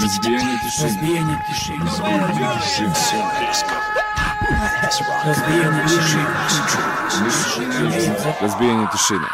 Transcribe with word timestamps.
Разбиение 0.00 0.58
тишины. 0.64 0.88
Разбиение 0.88 1.38
тишины. 1.48 1.84
Разбиение 5.24 5.88
тишины. 5.88 6.26
Разбиение 8.40 8.88
тишины. 8.92 9.26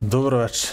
Dobro 0.00 0.38
večer. 0.38 0.70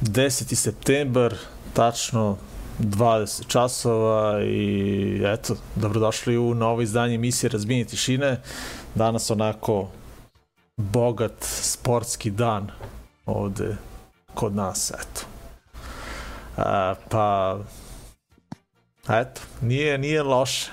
10. 0.00 0.54
septembar, 0.54 1.34
tačno 1.72 2.38
20 2.78 3.46
časova 3.46 4.42
i 4.42 5.22
eto, 5.24 5.56
dobrodošli 5.76 6.38
u 6.38 6.54
novo 6.54 6.82
izdanje 6.82 7.14
emisije 7.14 7.50
Razbijenje 7.50 7.84
tišine. 7.84 8.40
Danas 8.94 9.30
onako 9.30 9.88
bogat 10.76 11.36
sportski 11.40 12.30
dan 12.30 12.70
ovde 13.26 13.76
kod 14.34 14.54
nas, 14.54 14.90
eto. 14.90 15.26
A, 16.56 16.94
pa, 17.08 17.58
eto, 19.08 19.40
nije, 19.60 19.98
nije 19.98 20.22
loše. 20.22 20.70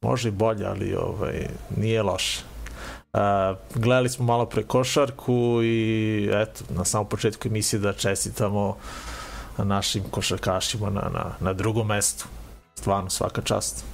Može 0.00 0.28
i 0.28 0.32
bolje, 0.32 0.66
ali 0.66 0.94
ovaj, 0.94 1.48
nije 1.76 2.02
loše. 2.02 2.42
Uh, 3.12 3.20
gledali 3.74 4.08
smo 4.08 4.24
malo 4.24 4.46
pre 4.46 4.62
košarku 4.62 5.60
i 5.62 6.30
eto, 6.32 6.64
na 6.70 6.84
samom 6.84 7.08
početku 7.08 7.48
emisije 7.48 7.80
da 7.80 7.92
čestitamo 7.92 8.76
našim 9.58 10.04
košarkašima 10.10 10.90
na, 10.90 11.10
na, 11.12 11.24
na 11.40 11.52
drugom 11.52 11.86
mestu. 11.86 12.26
Stvarno 12.74 13.10
svaka 13.10 13.42
čast. 13.42 13.84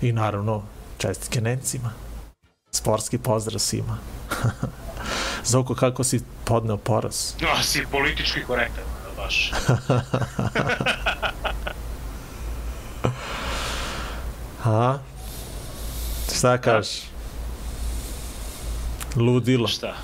I 0.00 0.12
naravno 0.12 0.62
čestitke 0.98 1.40
Nemcima. 1.40 1.92
Sportski 2.70 3.18
pozdrav 3.18 3.58
svima. 3.58 3.98
Zoko, 5.52 5.74
kako 5.74 6.04
si 6.04 6.20
podneo 6.44 6.76
poraz? 6.76 7.34
No, 7.40 7.62
si 7.62 7.86
politički 7.90 8.42
korektan, 8.46 8.84
baš. 9.16 9.52
A? 14.64 14.98
Šta 16.34 16.58
kažeš? 16.58 17.02
Ludilo. 19.16 19.68
Šta? 19.68 19.94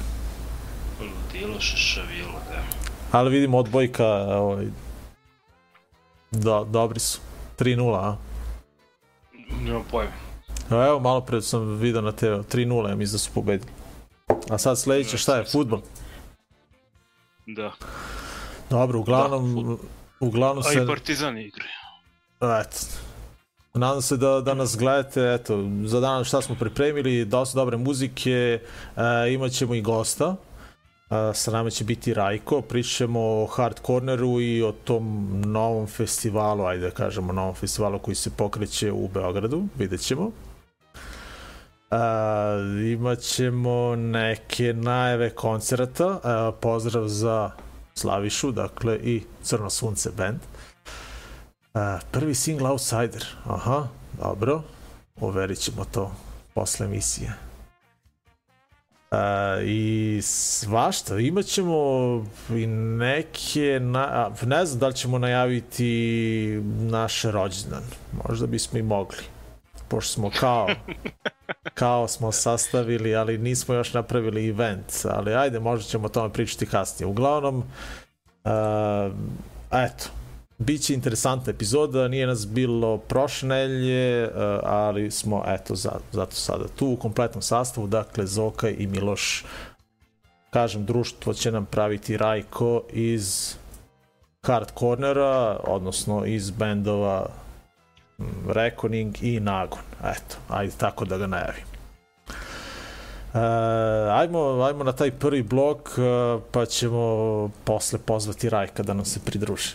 Ludilo, 1.01 1.61
šešavilo, 1.61 2.33
da. 2.51 2.63
Ali 3.13 3.31
vidimo 3.31 3.59
odbojka, 3.59 4.07
ovaj, 4.39 4.67
do, 6.31 6.65
dobri 6.65 7.01
su. 7.01 7.19
3-0, 7.59 7.97
a? 7.97 8.17
Nemam 9.63 9.85
pojma. 9.91 10.13
Evo, 10.71 11.01
malo 11.01 11.21
pre 11.21 11.43
sam 11.43 11.77
vidio 11.77 12.01
na 12.01 12.13
TV, 12.13 12.27
3-0, 12.27 12.89
ja 12.89 12.97
mislim 12.97 13.13
da 13.15 13.19
su 13.19 13.31
pobedili. 13.35 13.73
A 14.51 14.59
sad 14.59 14.79
sledeće 14.79 15.19
šta 15.19 15.37
je, 15.37 15.45
futbol? 15.45 15.81
Da. 17.47 17.73
Dobro, 18.71 18.99
uglavnom, 18.99 19.79
uglavnom 20.21 20.65
A 20.67 20.71
se... 20.71 20.83
i 20.83 20.87
Partizan 20.87 21.39
igra. 21.39 21.65
Eto. 22.61 22.77
Nadam 23.75 24.03
se 24.03 24.17
da, 24.17 24.41
da 24.41 24.55
nas 24.55 24.77
gledate, 24.77 25.35
eto, 25.35 25.65
za 25.85 26.01
danas 26.01 26.29
šta 26.29 26.43
smo 26.43 26.55
pripremili, 26.55 27.25
dosta 27.25 27.57
dobre 27.57 27.77
muzike, 27.77 28.61
e, 28.97 29.33
imat 29.33 29.53
ćemo 29.53 29.75
i 29.75 29.83
gosta, 29.83 30.37
e, 31.11 31.35
sa 31.35 31.51
nama 31.51 31.71
će 31.71 31.85
biti 31.85 32.15
Rajko, 32.15 32.61
pričat 32.61 32.93
ćemo 32.93 33.21
o 33.21 33.47
Hard 33.47 33.81
Corneru 33.87 34.41
i 34.41 34.63
o 34.63 34.73
tom 34.73 35.29
novom 35.45 35.87
festivalu, 35.87 36.65
ajde 36.65 36.85
da 36.85 36.91
kažemo 36.91 37.33
novom 37.33 37.55
festivalu 37.55 37.99
koji 37.99 38.15
se 38.15 38.31
pokreće 38.31 38.93
u 38.93 39.09
Beogradu, 39.09 39.65
vidjet 39.79 40.01
ćemo. 40.01 40.31
E, 41.91 41.97
imat 42.93 43.19
ćemo 43.19 43.97
neke 43.97 44.73
najave 44.73 45.31
koncerta, 45.31 46.21
e, 46.25 46.61
pozdrav 46.61 47.09
za 47.09 47.51
Slavišu, 47.95 48.53
dakle 48.53 48.99
i 49.03 49.23
Crno 49.43 49.71
sunce 49.71 50.11
band. 50.17 50.39
Uh, 51.75 52.01
prvi 52.11 52.35
single 52.35 52.71
Outsider. 52.71 53.25
Aha, 53.45 53.87
dobro. 54.21 54.63
Overit 55.21 55.59
ćemo 55.59 55.85
to 55.85 56.13
posle 56.55 56.87
emisije. 56.87 57.33
Uh, 59.11 59.19
I 59.65 60.21
svašta, 60.23 61.19
imat 61.19 61.45
ćemo 61.45 61.75
i 62.51 62.67
neke, 62.67 63.81
na, 63.83 64.01
a, 64.01 64.31
ne 64.47 64.67
znam 64.67 64.81
da 64.81 64.89
li 64.89 64.95
ćemo 64.95 65.19
najaviti 65.19 66.63
naš 66.81 67.23
rođendan. 67.23 67.83
Možda 68.29 68.47
bismo 68.47 68.79
i 68.79 68.83
mogli. 68.83 69.38
Pošto 69.89 70.13
smo 70.13 70.31
kao, 70.41 70.69
kao 71.75 72.09
smo 72.09 72.33
sastavili, 72.33 73.17
ali 73.17 73.39
nismo 73.39 73.75
još 73.75 73.95
napravili 73.95 74.49
event. 74.49 74.93
Ali 75.11 75.35
ajde, 75.35 75.61
možda 75.61 75.85
ćemo 75.85 76.07
o 76.07 76.09
tome 76.09 76.33
pričati 76.33 76.67
kasnije. 76.67 77.07
Uglavnom, 77.07 77.57
uh, 78.45 79.13
eto, 79.73 80.05
Biće 80.59 80.95
interesantna 80.95 81.51
epizoda, 81.51 82.09
nije 82.09 82.27
nas 82.27 82.49
bilo 82.49 82.99
prošle 82.99 83.49
nelje, 83.49 84.25
eh, 84.25 84.31
ali 84.63 85.11
smo 85.11 85.45
eto 85.47 85.75
za, 85.75 85.93
zato 86.13 86.35
sada 86.35 86.65
tu 86.77 86.87
u 86.87 86.97
kompletnom 86.97 87.43
sastavu, 87.43 87.87
dakle 87.87 88.27
Zoka 88.27 88.69
i 88.69 88.87
Miloš 88.87 89.45
kažem, 90.51 90.85
društvo 90.85 91.35
će 91.35 91.53
nam 91.53 91.67
praviti 91.67 92.17
Rajko 92.17 92.83
iz 92.93 93.55
Hard 94.43 94.69
Cornera, 94.79 95.61
odnosno 95.65 96.25
iz 96.25 96.51
bendova 96.51 97.27
Reckoning 98.49 99.23
i 99.23 99.41
Nagon. 99.41 99.83
Eto, 100.05 100.37
ajde 100.49 100.73
tako 100.79 101.05
da 101.05 101.19
ga 101.19 101.27
najavim. 101.27 101.65
Uh, 103.29 103.41
ajmo, 104.13 104.63
ajmo 104.63 104.85
na 104.85 104.93
taj 104.93 105.11
prvi 105.11 105.43
blok, 105.43 105.89
uh, 105.89 106.43
pa 106.53 106.67
ćemo 106.67 107.51
posle 107.65 107.99
pozvati 108.07 108.49
Rajka 108.49 108.83
da 108.83 108.95
nam 108.95 109.05
se 109.05 109.21
pridruži. 109.25 109.75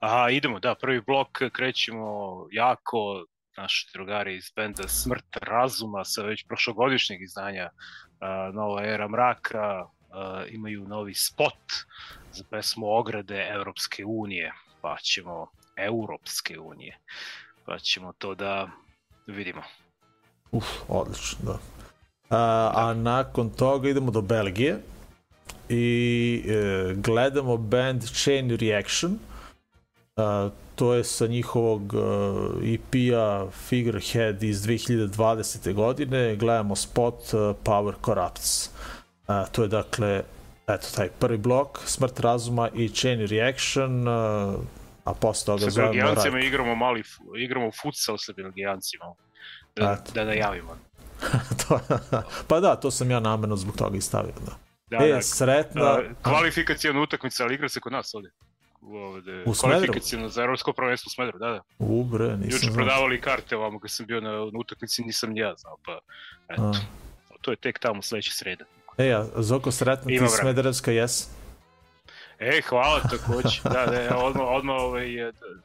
Aha, 0.00 0.30
idemo, 0.30 0.60
da, 0.60 0.74
prvi 0.74 1.00
blok 1.00 1.28
krećemo 1.52 2.46
jako, 2.50 3.24
naši 3.56 3.90
drugari 3.94 4.36
iz 4.36 4.52
benda 4.56 4.88
Smrt 4.88 5.36
razuma 5.36 6.04
sa 6.04 6.22
već 6.22 6.46
prošlogodišnjeg 6.46 7.22
izdanja 7.22 7.70
uh, 7.70 8.54
Nova 8.54 8.84
era 8.84 9.08
mraka 9.08 9.82
uh, 9.84 9.88
imaju 10.48 10.88
novi 10.88 11.14
spot 11.14 11.72
za 12.32 12.44
pesmu 12.50 12.86
Ograde 12.86 13.48
Evropske 13.54 14.04
unije, 14.04 14.52
pa 14.86 14.96
ćemo 15.02 15.46
Europske 15.76 16.58
unije, 16.58 16.98
pa 17.64 17.78
ćemo 17.78 18.12
to 18.12 18.34
da 18.34 18.68
vidimo. 19.26 19.62
Uf, 20.52 20.66
odlično, 20.88 21.38
da. 21.42 21.58
A, 22.30 22.72
a 22.74 22.94
nakon 22.94 23.50
toga 23.50 23.88
idemo 23.88 24.10
do 24.10 24.20
Belgije 24.20 24.78
i 25.68 26.42
e, 26.48 26.94
gledamo 26.96 27.56
band 27.56 28.02
Chain 28.04 28.50
Reaction. 28.50 29.18
A, 30.16 30.50
to 30.74 30.94
je 30.94 31.04
sa 31.04 31.26
njihovog 31.26 31.94
uh, 31.94 32.02
EP-a 32.62 33.50
Figurehead 33.50 34.42
iz 34.42 34.62
2020. 34.62 35.72
godine. 35.72 36.36
Gledamo 36.36 36.76
spot 36.76 37.14
uh, 37.14 37.56
Power 37.64 37.94
Corrupts. 38.04 38.70
Uh, 39.28 39.34
to 39.52 39.62
je 39.62 39.68
dakle 39.68 40.22
eto 40.66 40.86
taj 40.96 41.08
prvi 41.08 41.38
blok, 41.38 41.78
Smrt 41.84 42.20
razuma 42.20 42.68
i 42.74 42.88
Chain 42.88 43.26
Reaction, 43.26 44.08
uh, 44.08 44.54
a 45.04 45.14
posle 45.14 45.46
toga 45.46 45.64
Sa 45.64 45.70
zovemo 45.70 45.92
Belgijancima 45.92 46.34
Rajko. 46.34 46.46
igramo 46.46 46.74
mali, 46.74 47.02
igramo 47.38 47.70
futsal 47.82 48.18
sa 48.18 48.32
Belgijancima. 48.36 49.04
Da, 49.76 49.98
Eto. 50.02 50.12
da 50.12 50.24
najavimo. 50.24 50.76
to, 51.68 51.80
pa 52.48 52.60
da, 52.60 52.76
to 52.76 52.90
sam 52.90 53.10
ja 53.10 53.20
namerno 53.20 53.56
zbog 53.56 53.76
toga 53.76 53.96
i 53.96 54.00
stavio. 54.00 54.32
Da. 54.46 54.56
Da, 54.98 55.04
e, 55.04 55.12
da, 55.12 55.22
sretna... 55.22 55.82
Da, 55.82 57.00
utakmica, 57.00 57.44
ali 57.44 57.54
igra 57.54 57.68
se 57.68 57.80
kod 57.80 57.92
nas 57.92 58.14
ovde. 58.14 58.30
Ovde, 58.82 59.42
U 59.46 59.54
Smederevu? 59.54 59.54
kvalifikacijona 59.54 60.28
za 60.28 60.42
evropsko 60.42 60.72
prvenstvo 60.72 61.08
u 61.08 61.14
Smederu, 61.14 61.38
da, 61.38 61.46
da. 61.46 61.62
U, 61.78 62.04
bre, 62.04 62.36
nisam 62.36 62.68
Juče 62.68 62.74
prodavali 62.74 63.20
karte 63.20 63.56
ovamo 63.56 63.80
kad 63.80 63.90
sam 63.90 64.06
bio 64.06 64.20
na, 64.20 64.30
na 64.30 64.58
utakmici, 64.58 65.02
nisam 65.02 65.30
ni 65.30 65.40
ja 65.40 65.54
znao, 65.56 65.76
pa 65.84 65.98
eto. 66.48 66.62
A. 66.62 66.72
To 67.40 67.50
je 67.50 67.56
tek 67.56 67.78
tamo 67.78 68.02
sledeće 68.02 68.30
sreda. 68.32 68.64
E, 68.98 69.12
a 69.12 69.26
Zoko, 69.42 69.70
sretna 69.70 70.08
ti. 70.08 70.20
Smederevska 70.40 70.92
jes? 70.92 71.28
E, 72.38 72.60
hvala 72.68 73.00
takođe. 73.00 73.60
Da, 73.64 73.86
da, 73.86 74.00
ja 74.00 74.16
odmah, 74.16 74.46
odmah 74.48 74.76
ovaj, 74.78 75.08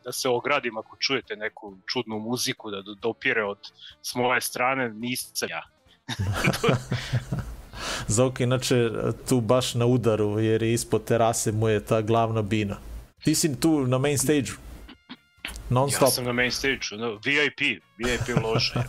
da, 0.03 0.11
se 0.11 0.29
ogradim 0.29 0.77
ako 0.77 0.97
čujete 0.99 1.35
neku 1.35 1.77
čudnu 1.93 2.19
muziku 2.19 2.71
da 2.71 2.81
do- 2.81 2.95
dopire 3.01 3.43
od 3.43 3.57
s 4.01 4.15
moje 4.15 4.41
strane, 4.41 4.89
nisam 4.89 5.49
ja. 5.49 5.61
Zoko, 8.07 8.43
inače, 8.43 8.89
tu 9.29 9.41
baš 9.41 9.73
na 9.73 9.85
udaru, 9.85 10.39
jer 10.39 10.63
je 10.63 10.73
ispod 10.73 11.03
terase 11.03 11.51
mu 11.51 11.67
je 11.69 11.85
ta 11.85 12.01
glavna 12.01 12.41
bina. 12.41 12.77
Ti 13.23 13.35
si 13.35 13.59
tu 13.59 13.87
na 13.87 13.97
main 13.97 14.17
stage 14.17 14.51
non 15.69 15.89
Ja 15.89 15.95
stop. 15.95 16.09
sam 16.09 16.23
na 16.25 16.33
main 16.33 16.51
stage, 16.51 16.79
no, 16.91 17.19
VIP, 17.25 17.59
VIP 17.97 18.43
lože. 18.43 18.73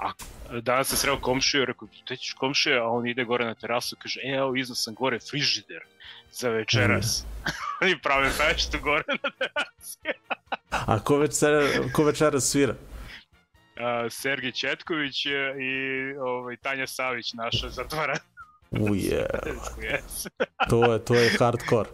A 0.00 0.12
danas 0.60 0.88
sam 0.88 0.98
sreo 0.98 1.20
komšiju, 1.20 1.64
rekao, 1.64 1.88
te 2.08 2.16
ćeš 2.16 2.32
komšija, 2.32 2.82
a 2.82 2.88
on 2.88 3.06
ide 3.06 3.24
gore 3.24 3.44
na 3.44 3.54
terasu, 3.54 3.96
kaže, 4.02 4.20
e, 4.24 4.36
evo, 4.36 4.56
iznad 4.56 4.78
sam 4.78 4.94
gore 4.94 5.18
frižider 5.30 5.82
za 6.32 6.48
večeras. 6.48 7.24
Oni 7.82 7.98
prave 7.98 8.30
feštu 8.30 8.78
gore 8.82 9.04
na 9.08 9.30
terasi. 9.38 9.98
A 10.70 10.98
ko 10.98 11.16
večera, 11.18 11.60
ko 11.92 12.04
večera 12.04 12.40
svira? 12.40 12.74
Sergij 14.10 14.52
Četković 14.52 15.26
i 15.26 15.32
ovaj, 16.20 16.56
Tanja 16.56 16.86
Savić, 16.86 17.32
naša 17.32 17.68
zatvara. 17.68 18.16
Uje, 18.70 19.26
to 20.70 20.92
je, 20.92 21.04
to 21.04 21.14
je 21.14 21.30
hardcore. 21.38 21.90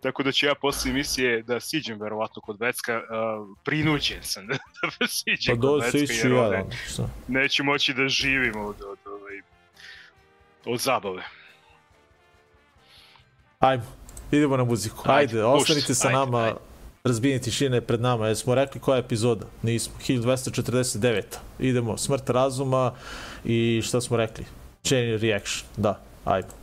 Tako 0.00 0.22
da 0.22 0.32
ću 0.32 0.46
ja 0.46 0.54
posle 0.54 0.90
emisije 0.90 1.42
da 1.42 1.60
siđem 1.60 2.00
verovatno 2.00 2.42
kod 2.42 2.58
Becka, 2.58 2.96
uh, 2.96 3.56
prinuđen 3.64 4.22
sam 4.22 4.46
da, 4.46 4.54
da 5.00 5.06
siđem 5.06 5.60
pa 5.60 5.66
kod 5.66 5.80
Becka, 5.80 5.98
jer 5.98 6.32
ja, 6.32 6.64
neću 7.28 7.64
moći 7.64 7.94
da 7.94 8.08
živim 8.08 8.56
od, 8.56 8.66
od, 8.66 8.98
od, 9.04 9.12
ovaj, 9.12 9.40
od 10.64 10.80
zabave. 10.80 11.22
Ajmo, 13.58 13.84
idemo 14.30 14.56
na 14.56 14.64
muziku. 14.64 15.02
Ajde, 15.04 15.32
ajde 15.32 15.44
ostanite 15.44 15.94
sa 15.94 16.08
ajde, 16.08 16.18
nama, 16.18 16.42
ajde. 16.42 16.58
razbijenje 17.04 17.38
tišine 17.38 17.80
pred 17.80 18.00
nama. 18.00 18.26
Jer 18.26 18.36
smo 18.36 18.54
rekli 18.54 18.80
koja 18.80 18.96
je 18.96 19.00
epizoda? 19.00 19.46
Nismo. 19.62 19.94
1249. 20.08 21.22
Idemo, 21.58 21.96
smrt 21.96 22.30
razuma 22.30 22.94
i 23.44 23.82
šta 23.84 24.00
smo 24.00 24.16
rekli? 24.16 24.44
Chain 24.82 25.18
reaction, 25.18 25.68
da, 25.76 26.00
ajde. 26.24 26.57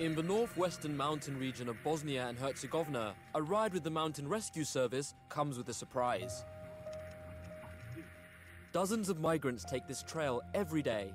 In 0.00 0.14
the 0.14 0.22
northwestern 0.22 0.96
mountain 0.96 1.38
region 1.38 1.68
of 1.68 1.76
Bosnia 1.84 2.26
and 2.26 2.38
Herzegovina, 2.38 3.12
a 3.34 3.42
ride 3.42 3.74
with 3.74 3.84
the 3.84 3.90
Mountain 3.90 4.26
Rescue 4.28 4.64
Service 4.64 5.14
comes 5.28 5.58
with 5.58 5.68
a 5.68 5.74
surprise. 5.74 6.46
Dozens 8.72 9.10
of 9.10 9.20
migrants 9.20 9.62
take 9.62 9.86
this 9.86 10.02
trail 10.02 10.40
every 10.54 10.80
day. 10.80 11.12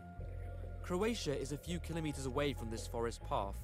Croatia 0.84 1.36
is 1.36 1.52
a 1.52 1.58
few 1.58 1.80
kilometers 1.80 2.28
away 2.28 2.54
from 2.54 2.70
this 2.70 2.86
forest 2.86 3.24
path. 3.24 3.56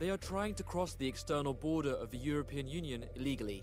They 0.00 0.10
are 0.10 0.16
trying 0.16 0.56
to 0.56 0.64
cross 0.64 0.96
the 0.96 1.06
external 1.06 1.54
border 1.54 1.94
of 1.94 2.10
the 2.10 2.18
European 2.18 2.66
Union 2.66 3.04
illegally. 3.14 3.62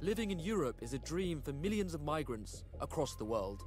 Living 0.00 0.30
in 0.30 0.38
Europe 0.38 0.78
is 0.80 0.94
a 0.94 0.98
dream 1.00 1.42
for 1.42 1.52
millions 1.52 1.92
of 1.92 2.00
migrants 2.00 2.64
across 2.80 3.14
the 3.14 3.26
world. 3.26 3.62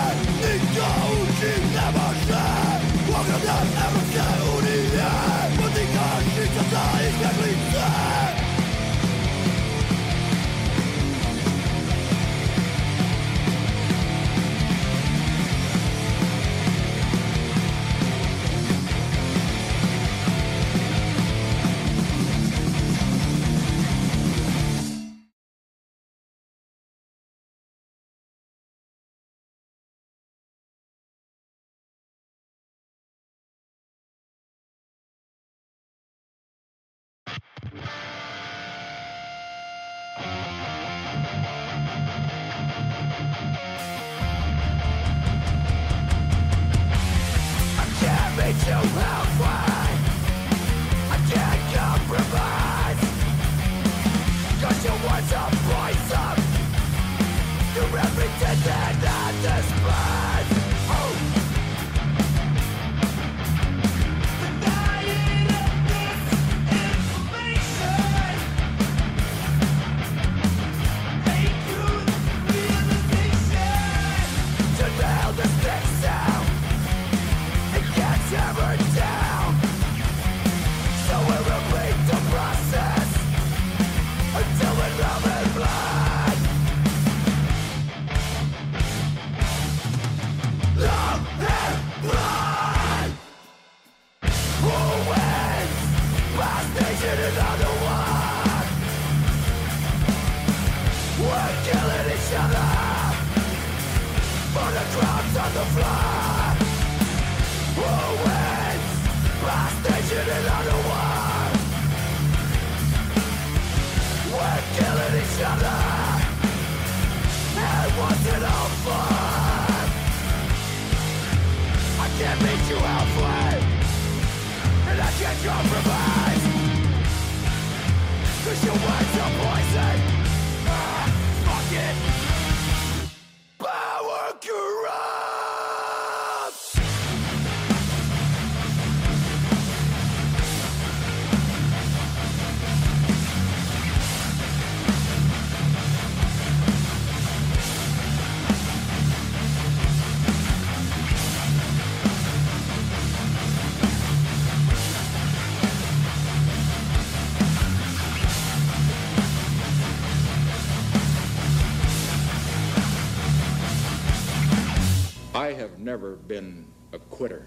I 165.49 165.53
have 165.53 165.79
never 165.79 166.15
been 166.27 166.65
a 166.93 166.97
quitter. 167.17 167.41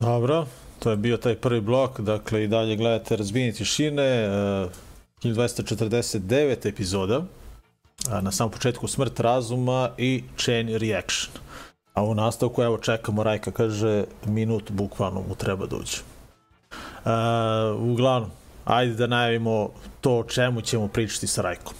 Dobro, 0.00 0.46
to 0.78 0.90
je 0.90 0.96
bio 0.96 1.16
taj 1.16 1.36
prvi 1.36 1.60
blok, 1.60 2.00
dakle 2.00 2.44
i 2.44 2.48
dalje 2.48 2.76
gledate 2.76 3.16
Razbijenje 3.16 3.52
tišine, 3.52 4.28
uh, 4.28 4.70
1249 5.22 6.68
epizoda, 6.68 7.24
a 8.10 8.20
na 8.20 8.32
samom 8.32 8.52
početku 8.52 8.88
Smrt 8.88 9.20
razuma 9.20 9.90
i 9.98 10.24
Chain 10.36 10.68
Reaction. 10.68 11.32
A 11.94 12.02
u 12.02 12.14
nastavku, 12.14 12.62
evo 12.62 12.78
čekamo, 12.78 13.22
Rajka 13.22 13.50
kaže, 13.50 14.04
minut 14.26 14.70
bukvalno 14.70 15.20
mu 15.28 15.34
treba 15.34 15.66
da 15.66 15.76
uđe. 15.76 15.98
Uh, 17.04 17.90
uglavnom, 17.92 18.30
ajde 18.68 18.94
da 18.94 19.06
najavimo 19.06 19.70
to 20.00 20.18
o 20.18 20.24
čemu 20.24 20.60
ćemo 20.60 20.88
pričati 20.88 21.26
sa 21.26 21.42
Rajkom. 21.42 21.74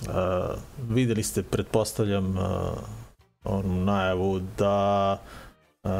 Uh, 0.00 0.14
videli 0.88 1.22
ste, 1.22 1.42
pretpostavljam, 1.42 2.38
uh, 2.38 2.44
onu 3.44 3.84
najavu 3.84 4.40
da 4.58 5.18
uh, 5.82 5.90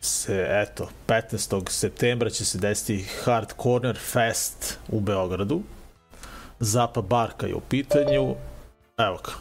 se, 0.00 0.46
eto, 0.48 0.88
15. 1.06 1.70
septembra 1.70 2.30
će 2.30 2.44
se 2.44 2.58
desiti 2.58 3.06
Hard 3.24 3.52
Corner 3.62 3.98
Fest 3.98 4.78
u 4.88 5.00
Beogradu. 5.00 5.62
Zapa 6.60 7.02
Barka 7.02 7.46
je 7.46 7.54
u 7.54 7.60
pitanju. 7.60 8.34
Evo 8.98 9.18
ga. 9.24 9.32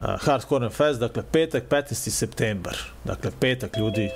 Uh, 0.00 0.20
Hard 0.20 0.44
Corner 0.48 0.70
Fest, 0.70 1.00
dakle, 1.00 1.22
petak, 1.32 1.64
15. 1.70 1.94
septembar. 1.94 2.76
Dakle, 3.04 3.30
petak, 3.40 3.76
ljudi. 3.76 4.10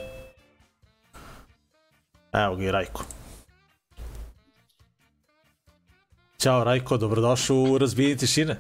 Evo 2.33 2.57
ga 2.57 2.65
i 2.65 2.71
Rajko. 2.71 3.05
Ćao 6.39 6.65
Rajko, 6.65 6.97
dobrodošao 6.97 7.57
u 7.57 7.79
Razbijenje 7.79 8.17
tišine. 8.17 8.59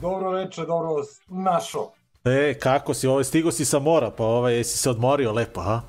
Dobro 0.00 0.30
veče, 0.30 0.66
dobro 0.66 0.94
vas 0.94 1.20
našo. 1.28 1.90
E, 2.24 2.54
kako 2.58 2.94
si, 2.94 3.06
ovaj, 3.06 3.24
stigo 3.24 3.52
si 3.52 3.64
sa 3.64 3.78
mora, 3.78 4.10
pa 4.10 4.24
ovaj, 4.24 4.56
jesi 4.56 4.78
se 4.78 4.90
odmorio 4.90 5.32
lepo, 5.32 5.60
ha? 5.60 5.80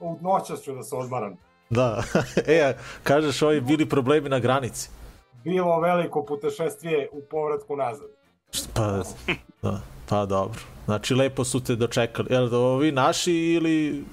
U 0.00 0.18
noćas 0.20 0.62
ću 0.62 0.74
da 0.74 0.82
se 0.82 0.96
odmaram. 0.96 1.36
Da, 1.70 2.02
e, 2.46 2.74
kažeš 3.02 3.42
ovi 3.42 3.60
bili 3.60 3.88
problemi 3.88 4.28
na 4.28 4.38
granici. 4.38 4.90
Bilo 5.44 5.80
veliko 5.80 6.24
putešestvije 6.24 7.08
u 7.12 7.22
povratku 7.30 7.76
nazad. 7.76 8.08
Pa, 8.74 9.02
da, 9.62 9.80
pa 10.08 10.26
dobro. 10.26 10.60
Znači, 10.84 11.14
lepo 11.14 11.44
su 11.44 11.64
te 11.64 11.76
dočekali. 11.76 12.28
Jel 12.30 12.48
da 12.48 12.58
ovi 12.58 12.92
naši 12.92 13.32
ili 13.32 14.04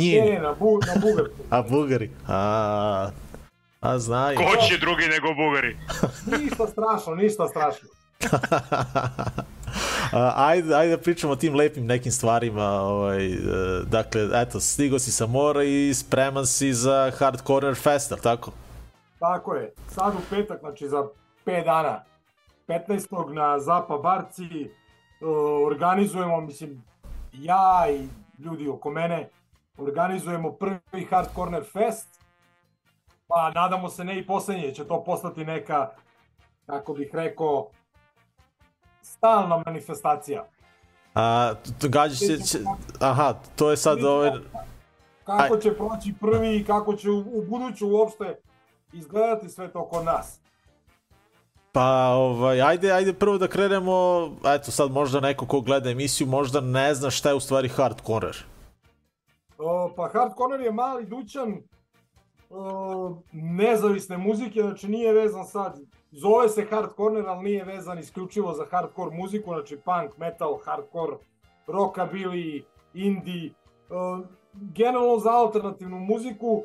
Ne, 0.00 0.06
njeni? 0.06 0.30
ne, 0.30 0.40
na, 0.40 0.52
bu, 0.52 0.78
na 0.86 1.00
Bugarsku. 1.00 1.42
A 1.50 1.62
Bugari? 1.62 2.10
A, 2.28 3.10
a 3.80 3.98
znaju. 3.98 4.38
Ko 4.38 4.56
će 4.68 4.78
drugi 4.78 5.06
nego 5.06 5.34
Bugari? 5.34 5.76
Ništa 6.40 6.66
strašno, 6.66 7.14
ništa 7.14 7.48
strašno. 7.48 7.88
Ajde, 10.34 10.74
ajde 10.74 10.96
da 10.96 11.02
pričamo 11.02 11.32
o 11.32 11.36
tim 11.36 11.54
lepim 11.54 11.86
nekim 11.86 12.12
stvarima. 12.12 12.64
Ovaj, 12.64 13.26
e, 13.26 13.38
dakle, 13.84 14.28
eto, 14.34 14.60
stigo 14.60 14.98
si 14.98 15.12
sa 15.12 15.26
mora 15.26 15.62
i 15.62 15.94
spreman 15.94 16.46
si 16.46 16.72
za 16.72 17.10
Hard 17.18 17.40
Corner 17.46 17.74
Fest, 17.74 18.12
ali 18.12 18.20
tako? 18.20 18.50
Tako 19.18 19.54
je, 19.54 19.72
sad 19.88 20.14
u 20.14 20.18
petak, 20.30 20.60
znači 20.60 20.88
za 20.88 21.04
5 21.46 21.64
dana, 21.64 22.04
15. 22.68 23.32
na 23.32 23.58
Zapa 23.58 23.98
Barci, 23.98 24.70
uh, 25.20 25.66
organizujemo, 25.66 26.40
mislim, 26.40 26.82
ja 27.32 27.86
i 27.90 28.08
ljudi 28.44 28.68
oko 28.68 28.90
mene, 28.90 29.28
organizujemo 29.78 30.52
prvi 30.52 31.04
Hard 31.10 31.28
Corner 31.34 31.64
Fest, 31.72 32.08
pa 33.26 33.52
nadamo 33.54 33.88
se 33.88 34.04
ne 34.04 34.18
i 34.18 34.26
poslednje, 34.26 34.74
će 34.74 34.84
to 34.84 35.04
postati 35.04 35.44
neka, 35.44 35.90
kako 36.66 36.92
bih 36.92 37.10
rekao, 37.12 37.70
stalna 39.02 39.62
manifestacija. 39.66 40.46
A, 41.14 41.52
gađa 41.82 42.14
se, 42.16 42.38
će, 42.38 42.58
aha, 43.00 43.34
to 43.56 43.70
je 43.70 43.76
sad 43.76 44.04
ovaj, 44.04 44.30
Kako 45.24 45.56
će 45.56 45.76
proći 45.76 46.14
prvi 46.20 46.56
i 46.56 46.64
kako 46.64 46.94
će 46.94 47.10
u, 47.10 47.18
u 47.18 47.44
buduću 47.48 47.88
uopšte 47.88 48.40
izgledati 48.92 49.48
sve 49.48 49.72
to 49.72 49.88
kod 49.88 50.04
nas. 50.04 50.40
Pa, 51.72 52.08
ovaj, 52.08 52.62
ajde, 52.62 52.92
ajde 52.92 53.12
prvo 53.12 53.38
da 53.38 53.48
krenemo, 53.48 54.28
eto 54.46 54.70
sad 54.70 54.90
možda 54.90 55.20
neko 55.20 55.46
ko 55.46 55.60
gleda 55.60 55.90
emisiju 55.90 56.26
možda 56.26 56.60
ne 56.60 56.94
zna 56.94 57.10
šta 57.10 57.28
je 57.28 57.34
u 57.34 57.40
stvari 57.40 57.68
hard 57.68 58.00
O, 59.62 59.90
pa 59.96 60.08
Hard 60.08 60.32
Corner 60.36 60.60
je 60.60 60.72
mali 60.72 61.06
dućan 61.06 61.60
o, 62.50 63.22
nezavisne 63.32 64.18
muzike, 64.18 64.62
znači 64.62 64.88
nije 64.88 65.12
vezan 65.12 65.44
sad, 65.46 65.80
zove 66.10 66.48
se 66.48 66.66
Hard 66.70 66.90
Corner, 66.96 67.28
ali 67.28 67.44
nije 67.44 67.64
vezan 67.64 67.98
isključivo 67.98 68.52
za 68.52 68.64
hardcore 68.70 69.16
muziku, 69.16 69.54
znači 69.54 69.76
punk, 69.76 70.18
metal, 70.18 70.58
hardcore, 70.64 71.16
rockabilly, 71.66 72.62
indie, 72.94 73.50
o, 73.90 74.20
generalno 74.52 75.18
za 75.18 75.30
alternativnu 75.30 75.98
muziku, 75.98 76.62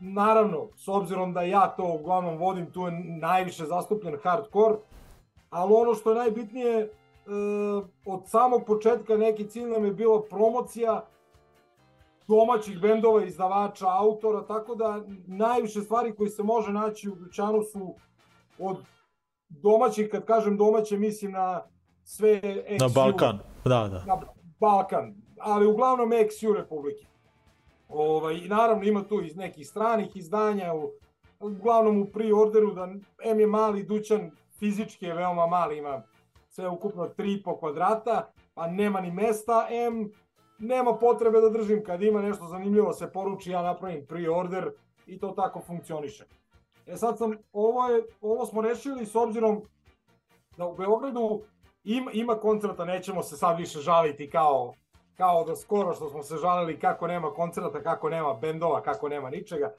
naravno, 0.00 0.68
s 0.76 0.88
obzirom 0.88 1.32
da 1.32 1.42
ja 1.42 1.68
to 1.68 1.84
uglavnom 1.84 2.36
vodim, 2.36 2.70
tu 2.70 2.86
je 2.86 2.92
najviše 3.20 3.64
zastupljen 3.64 4.16
hardcore, 4.22 4.76
ali 5.50 5.74
ono 5.74 5.94
što 5.94 6.10
je 6.10 6.16
najbitnije, 6.16 6.78
e, 6.80 6.88
od 8.06 8.22
samog 8.26 8.64
početka 8.66 9.16
neki 9.16 9.48
cilj 9.48 9.68
nam 9.68 9.84
je 9.84 9.90
bila 9.90 10.22
promocija 10.22 11.04
domaćih 12.26 12.80
bendova, 12.80 13.24
izdavača, 13.24 13.86
autora, 13.88 14.46
tako 14.46 14.74
da 14.74 15.02
najviše 15.26 15.80
stvari 15.80 16.14
koji 16.14 16.30
se 16.30 16.42
može 16.42 16.72
naći 16.72 17.08
u 17.08 17.14
dućanu 17.14 17.62
su 17.62 17.94
od 18.58 18.76
domaćih, 19.48 20.08
kad 20.10 20.24
kažem 20.24 20.56
domaće, 20.56 20.96
mislim 20.96 21.32
na 21.32 21.62
sve 22.04 22.40
ex 22.66 22.80
Na 22.80 22.88
Balkan, 22.94 23.38
da, 23.64 23.88
da. 23.88 24.04
na 24.06 24.20
Balkan, 24.60 25.14
ali 25.38 25.66
uglavnom 25.66 26.12
ex-ju 26.12 26.52
republike. 26.54 27.06
Ovaj, 27.88 28.34
I 28.34 28.48
naravno 28.48 28.84
ima 28.84 29.02
tu 29.02 29.22
iz 29.22 29.36
nekih 29.36 29.68
stranih 29.68 30.16
izdanja, 30.16 30.74
u, 30.74 30.90
uglavnom 31.40 32.02
u 32.02 32.04
pre-orderu, 32.04 32.74
da 32.74 32.88
M 33.24 33.40
je 33.40 33.46
mali 33.46 33.82
dućan, 33.82 34.30
fizički 34.58 35.06
je 35.06 35.14
veoma 35.14 35.46
mali, 35.46 35.78
ima 35.78 36.02
sve 36.48 36.68
ukupno 36.68 37.08
3,5 37.18 37.58
kvadrata, 37.58 38.30
pa 38.54 38.66
nema 38.66 39.00
ni 39.00 39.10
mesta, 39.10 39.66
M 39.70 40.12
nema 40.58 40.96
potrebe 40.96 41.40
da 41.40 41.50
držim, 41.50 41.84
kad 41.84 42.02
ima 42.02 42.22
nešto 42.22 42.46
zanimljivo 42.46 42.92
se 42.92 43.12
poruči, 43.12 43.50
ja 43.50 43.62
napravim 43.62 44.06
pre-order 44.06 44.70
i 45.06 45.18
to 45.18 45.28
tako 45.28 45.60
funkcioniše. 45.60 46.24
E 46.86 46.96
sad 46.96 47.18
sam, 47.18 47.36
ovo, 47.52 47.88
je, 47.88 48.02
ovo 48.20 48.46
smo 48.46 48.62
rešili 48.62 49.06
s 49.06 49.14
obzirom 49.14 49.62
da 50.56 50.66
u 50.66 50.74
Beogradu 50.74 51.40
ima, 51.84 52.10
ima 52.12 52.34
koncerta, 52.34 52.84
nećemo 52.84 53.22
se 53.22 53.36
sad 53.36 53.58
više 53.58 53.78
žaliti 53.78 54.30
kao, 54.30 54.74
kao 55.16 55.44
da 55.44 55.56
skoro 55.56 55.94
što 55.94 56.08
smo 56.08 56.22
se 56.22 56.36
žalili 56.36 56.78
kako 56.78 57.06
nema 57.06 57.30
koncerta, 57.30 57.82
kako 57.82 58.08
nema 58.10 58.34
bendova, 58.34 58.82
kako 58.82 59.08
nema 59.08 59.30
ničega. 59.30 59.74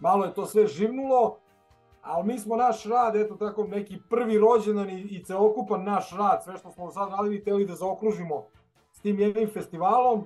Malo 0.00 0.24
je 0.24 0.34
to 0.34 0.46
sve 0.46 0.66
živnulo, 0.66 1.38
ali 2.02 2.26
mi 2.26 2.38
smo 2.38 2.56
naš 2.56 2.84
rad, 2.84 3.16
eto 3.16 3.34
tako 3.34 3.64
neki 3.64 3.98
prvi 4.10 4.38
rođendan 4.38 4.90
i, 4.90 5.00
i 5.00 5.24
celokupan 5.24 5.84
naš 5.84 6.16
rad, 6.16 6.44
sve 6.44 6.56
što 6.56 6.70
smo 6.70 6.90
sad 6.90 7.10
radili, 7.10 7.44
teli 7.44 7.66
da 7.66 7.74
zaokružimo 7.74 8.46
tim 9.04 9.20
jednim 9.20 9.50
festivalom 9.52 10.24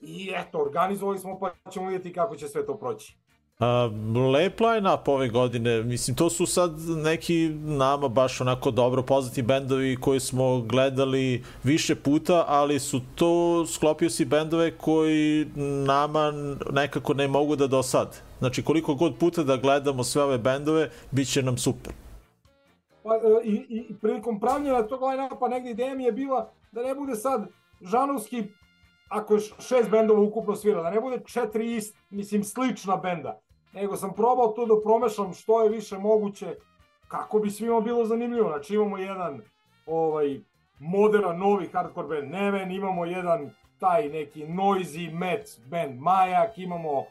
I 0.00 0.32
eto, 0.34 0.58
organizovali 0.58 1.18
smo 1.18 1.38
pa 1.38 1.70
ćemo 1.70 1.86
vidjeti 1.86 2.12
kako 2.12 2.36
će 2.36 2.48
sve 2.48 2.66
to 2.66 2.74
proći. 2.76 3.16
A, 3.58 3.90
lep 4.32 4.60
line-up 4.60 5.08
ove 5.08 5.28
godine, 5.28 5.82
mislim, 5.82 6.16
to 6.16 6.30
su 6.30 6.46
sad 6.46 6.72
neki 7.04 7.48
nama 7.64 8.08
baš 8.08 8.40
onako 8.40 8.70
dobro 8.70 9.02
poznati 9.02 9.42
bendovi 9.42 9.96
koji 10.00 10.20
smo 10.20 10.60
gledali 10.60 11.44
više 11.64 11.94
puta, 11.94 12.44
ali 12.48 12.80
su 12.80 13.00
to, 13.14 13.66
sklopio 13.66 14.10
si 14.10 14.24
bendove 14.24 14.70
koji 14.78 15.46
nama 15.86 16.32
nekako 16.72 17.14
ne 17.14 17.28
mogu 17.28 17.56
da 17.56 17.66
dosad. 17.66 18.20
Znači, 18.38 18.62
koliko 18.62 18.94
god 18.94 19.14
puta 19.20 19.42
da 19.42 19.56
gledamo 19.56 20.04
sve 20.04 20.22
ove 20.22 20.38
bendove, 20.38 20.90
bit 21.10 21.28
će 21.32 21.42
nam 21.42 21.58
super. 21.58 21.92
Pa, 23.02 23.14
e, 23.14 23.44
i, 23.44 23.54
i 23.68 23.94
prilikom 24.00 24.40
pravljena 24.40 24.82
tog 24.82 25.02
line-upa 25.02 25.48
negde 25.48 25.70
ideja 25.70 25.94
mi 25.94 26.04
je 26.04 26.12
bila 26.12 26.50
da 26.72 26.82
ne 26.82 26.94
bude 26.94 27.16
sad 27.16 27.48
žanovski 27.80 28.44
ako 29.08 29.34
je 29.34 29.40
šest 29.40 29.90
bendova 29.90 30.20
ukupno 30.20 30.56
svira, 30.56 30.82
da 30.82 30.90
ne 30.90 31.00
bude 31.00 31.20
četiri 31.26 31.76
ist, 31.76 31.96
mislim, 32.10 32.44
slična 32.44 32.96
benda, 32.96 33.40
nego 33.72 33.96
sam 33.96 34.14
probao 34.14 34.48
to 34.48 34.66
da 34.66 34.80
promešam 34.84 35.34
što 35.34 35.62
je 35.62 35.70
više 35.70 35.98
moguće 35.98 36.56
kako 37.08 37.38
bi 37.38 37.50
svima 37.50 37.80
bilo 37.80 38.04
zanimljivo. 38.04 38.48
Znači 38.48 38.74
imamo 38.74 38.98
jedan 38.98 39.40
ovaj 39.86 40.40
moderan 40.78 41.38
novi 41.38 41.68
hardcore 41.72 42.08
band 42.08 42.30
Neven, 42.30 42.72
imamo 42.72 43.04
jedan 43.04 43.50
taj 43.78 44.08
neki 44.08 44.46
noisy 44.46 45.12
met 45.14 45.60
band 45.66 46.00
Majak, 46.00 46.58
imamo 46.58 47.04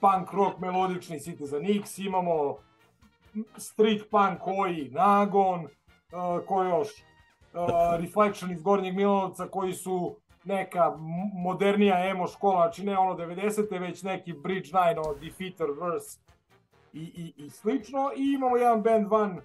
punk 0.00 0.32
rock 0.32 0.58
melodični 0.58 1.20
Citizen 1.20 1.66
X, 1.66 1.98
imamo 1.98 2.56
street 3.56 4.10
punk 4.10 4.40
koji 4.40 4.90
Nagon, 4.90 5.64
uh, 5.64 6.46
ko 6.46 6.62
još, 6.62 6.88
Reflection 7.98 8.50
iz 8.50 8.62
Gornjeg 8.62 8.96
Milanovca 8.96 9.48
koji 9.48 9.72
su 9.72 10.16
neka 10.44 10.96
modernija 11.34 12.06
emo 12.06 12.26
škola, 12.26 12.62
znači 12.62 12.84
ne 12.84 12.98
ono 12.98 13.14
90. 13.14 13.80
već 13.80 14.02
neki 14.02 14.32
Bridge 14.32 14.68
9, 14.68 15.04
ono 15.04 15.14
Defeater 15.14 15.66
Verse 15.80 16.18
i, 16.92 17.00
i, 17.02 17.44
i 17.44 17.50
slično. 17.50 18.10
I 18.16 18.34
imamo 18.34 18.56
jedan 18.56 18.82
band 18.82 19.06
van 19.06 19.40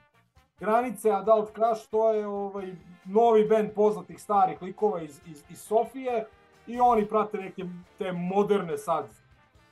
granice, 0.59 1.11
Adult 1.11 1.49
Crush, 1.53 1.89
to 1.91 2.13
je 2.13 2.27
ovaj, 2.27 2.73
novi 3.05 3.47
band 3.47 3.69
poznatih 3.75 4.21
starih 4.21 4.61
likova 4.61 5.01
iz, 5.01 5.21
iz, 5.27 5.43
iz 5.49 5.61
Sofije 5.61 6.27
i 6.67 6.79
oni 6.79 7.07
prate 7.07 7.37
neke 7.37 7.63
te 7.97 8.11
moderne 8.11 8.77
sad 8.77 9.05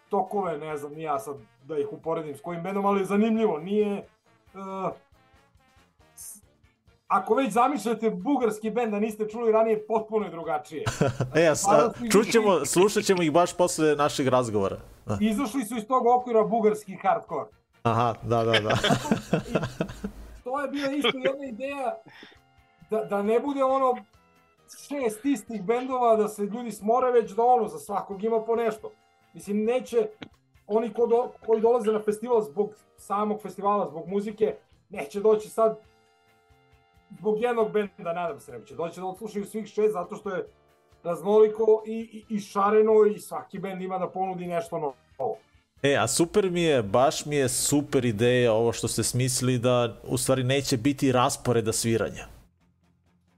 tokove, 0.10 0.58
ne 0.58 0.78
znam, 0.78 1.00
ja 1.00 1.20
sad 1.20 1.36
da 1.64 1.78
ih 1.78 1.88
uporedim 1.92 2.36
s 2.36 2.42
kojim 2.42 2.64
bandom, 2.64 2.86
ali 2.86 3.06
zanimljivo, 3.06 3.60
nije... 3.60 4.08
Uh, 4.54 4.92
ako 7.08 7.36
već 7.36 7.54
zamišljate 7.54 8.10
bugarski 8.10 8.70
bend 8.70 8.92
da 8.92 9.00
niste 9.00 9.28
čuli 9.30 9.52
ranije, 9.52 9.88
potpuno 9.88 10.26
je 10.26 10.32
drugačije. 10.32 10.84
e, 11.36 11.56
sa, 11.56 11.94
čućemo, 12.12 12.66
slušat 12.66 13.04
ćemo 13.04 13.24
ih 13.24 13.32
baš 13.32 13.58
posle 13.58 13.96
našeg 13.96 14.28
razgovora. 14.28 14.78
Da. 15.06 15.18
Izašli 15.22 15.66
su 15.66 15.78
iz 15.78 15.88
tog 15.88 16.06
okvira 16.06 16.44
bugarski 16.44 16.96
hardcore. 16.96 17.50
Aha, 17.84 18.14
da, 18.24 18.44
da, 18.44 18.52
da. 18.52 18.78
to 20.44 20.62
je 20.62 20.68
bila 20.68 20.92
isto 20.92 21.18
jedna 21.18 21.46
ideja 21.46 21.98
da, 22.90 23.04
da 23.04 23.22
ne 23.22 23.40
bude 23.40 23.64
ono 23.64 23.96
šest 24.88 25.26
istih 25.26 25.64
bendova, 25.64 26.16
da 26.16 26.28
se 26.28 26.44
ljudi 26.44 26.72
smore 26.72 27.12
već 27.12 27.32
da 27.32 27.44
ono, 27.44 27.68
za 27.68 27.80
svakog 27.80 28.24
ima 28.24 28.42
po 28.42 28.56
nešto. 28.56 28.92
Mislim, 29.34 29.64
neće, 29.64 30.08
oni 30.68 30.94
ko 30.94 31.08
do, 31.08 31.32
koji 31.46 31.62
dolaze 31.62 31.92
na 31.92 32.02
festival 32.02 32.42
zbog 32.42 32.74
samog 32.98 33.42
festivala, 33.42 33.90
zbog 33.90 34.08
muzike, 34.08 34.56
neće 34.90 35.20
doći 35.20 35.50
sad 35.50 35.80
zbog 37.20 37.42
jednog 37.42 37.72
benda, 37.72 38.14
nadam 38.14 38.40
se, 38.40 38.52
neće 38.52 38.76
doći 38.76 39.00
da 39.00 39.06
odslušaju 39.06 39.46
svih 39.46 39.68
šest, 39.68 39.94
zato 39.94 40.16
što 40.16 40.30
je 40.30 40.48
raznoliko 41.04 41.84
i, 41.86 42.26
i, 42.30 42.36
i 42.36 42.40
šareno 42.40 43.06
i 43.16 43.20
svaki 43.20 43.60
bend 43.60 43.82
ima 43.82 43.98
da 43.98 44.10
ponudi 44.10 44.48
nešto 44.48 44.80
novo. 44.80 45.38
E, 45.84 45.96
a 45.96 46.08
super 46.08 46.50
mi 46.50 46.62
je, 46.62 46.84
baš 46.84 47.26
mi 47.26 47.36
je 47.36 47.50
super 47.50 48.06
ideja 48.06 48.54
ovo 48.54 48.72
što 48.74 48.88
ste 48.88 49.04
smislili 49.04 49.60
da 49.60 49.98
u 50.04 50.18
stvari 50.18 50.44
neće 50.44 50.78
biti 50.78 51.12
rasporeda 51.12 51.74
sviranja. 51.74 52.28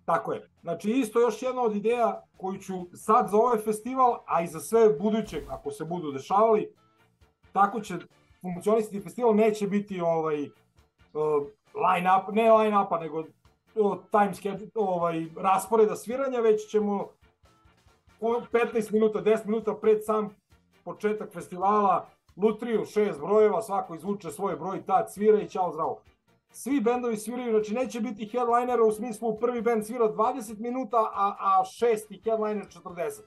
Tako 0.05 0.33
je. 0.33 0.49
Znači 0.61 0.89
isto 0.89 1.19
još 1.19 1.41
jedna 1.41 1.61
od 1.61 1.75
ideja 1.75 2.23
koju 2.37 2.57
ću 2.57 2.73
sad 2.93 3.29
za 3.29 3.37
ovaj 3.37 3.57
festival, 3.57 4.23
a 4.27 4.41
i 4.41 4.47
za 4.47 4.59
sve 4.59 4.89
buduće, 4.89 5.41
ako 5.49 5.71
se 5.71 5.85
budu 5.85 6.11
dešavali, 6.11 6.73
tako 7.53 7.81
će 7.81 7.95
funkcionisati 8.41 9.01
festival, 9.01 9.35
neće 9.35 9.67
biti 9.67 10.01
ovaj 10.01 10.43
uh, 10.43 10.49
line 11.75 12.09
up, 12.17 12.35
ne 12.35 12.51
line 12.51 12.79
upa, 12.79 12.99
nego 12.99 13.23
time 14.11 14.33
schedule, 14.33 14.69
ovaj, 14.75 15.25
rasporeda 15.37 15.95
sviranja, 15.95 16.39
već 16.39 16.69
ćemo 16.71 17.07
15 18.21 18.93
minuta, 18.93 19.21
10 19.21 19.45
minuta 19.45 19.75
pred 19.75 20.05
sam 20.05 20.35
početak 20.83 21.33
festivala 21.33 22.07
lutriju, 22.35 22.85
šest 22.85 23.19
brojeva, 23.19 23.61
svako 23.61 23.95
izvuče 23.95 24.31
svoj 24.31 24.55
broj, 24.55 24.85
tad 24.85 25.13
svira 25.13 25.41
i 25.41 25.49
čao 25.49 25.71
zdravo. 25.71 26.01
Svi 26.51 26.81
bendovi 26.81 27.17
sviraju, 27.17 27.51
znači 27.51 27.73
neće 27.73 27.99
biti 27.99 28.25
headlinera 28.25 28.83
u 28.83 28.91
smislu 28.91 29.37
prvi 29.37 29.61
bend 29.61 29.85
svira 29.85 30.13
20 30.13 30.59
minuta, 30.59 30.97
a, 30.97 31.35
a 31.39 31.65
šesti 31.65 32.21
headliner 32.25 32.65
40. 32.83 33.21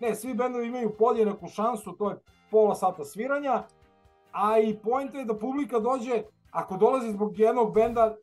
Ne, 0.00 0.14
svi 0.14 0.34
bendovi 0.34 0.66
imaju 0.66 0.96
podjednaku 0.98 1.48
šansu, 1.48 1.92
to 1.92 2.10
je 2.10 2.16
pola 2.50 2.74
sata 2.74 3.04
sviranja, 3.04 3.62
a 4.32 4.58
i 4.58 4.78
point 4.78 5.14
je 5.14 5.24
da 5.24 5.38
publika 5.38 5.78
dođe, 5.78 6.22
ako 6.50 6.76
dolazi 6.76 7.12
zbog 7.12 7.38
jednog 7.38 7.74
benda, 7.74 8.16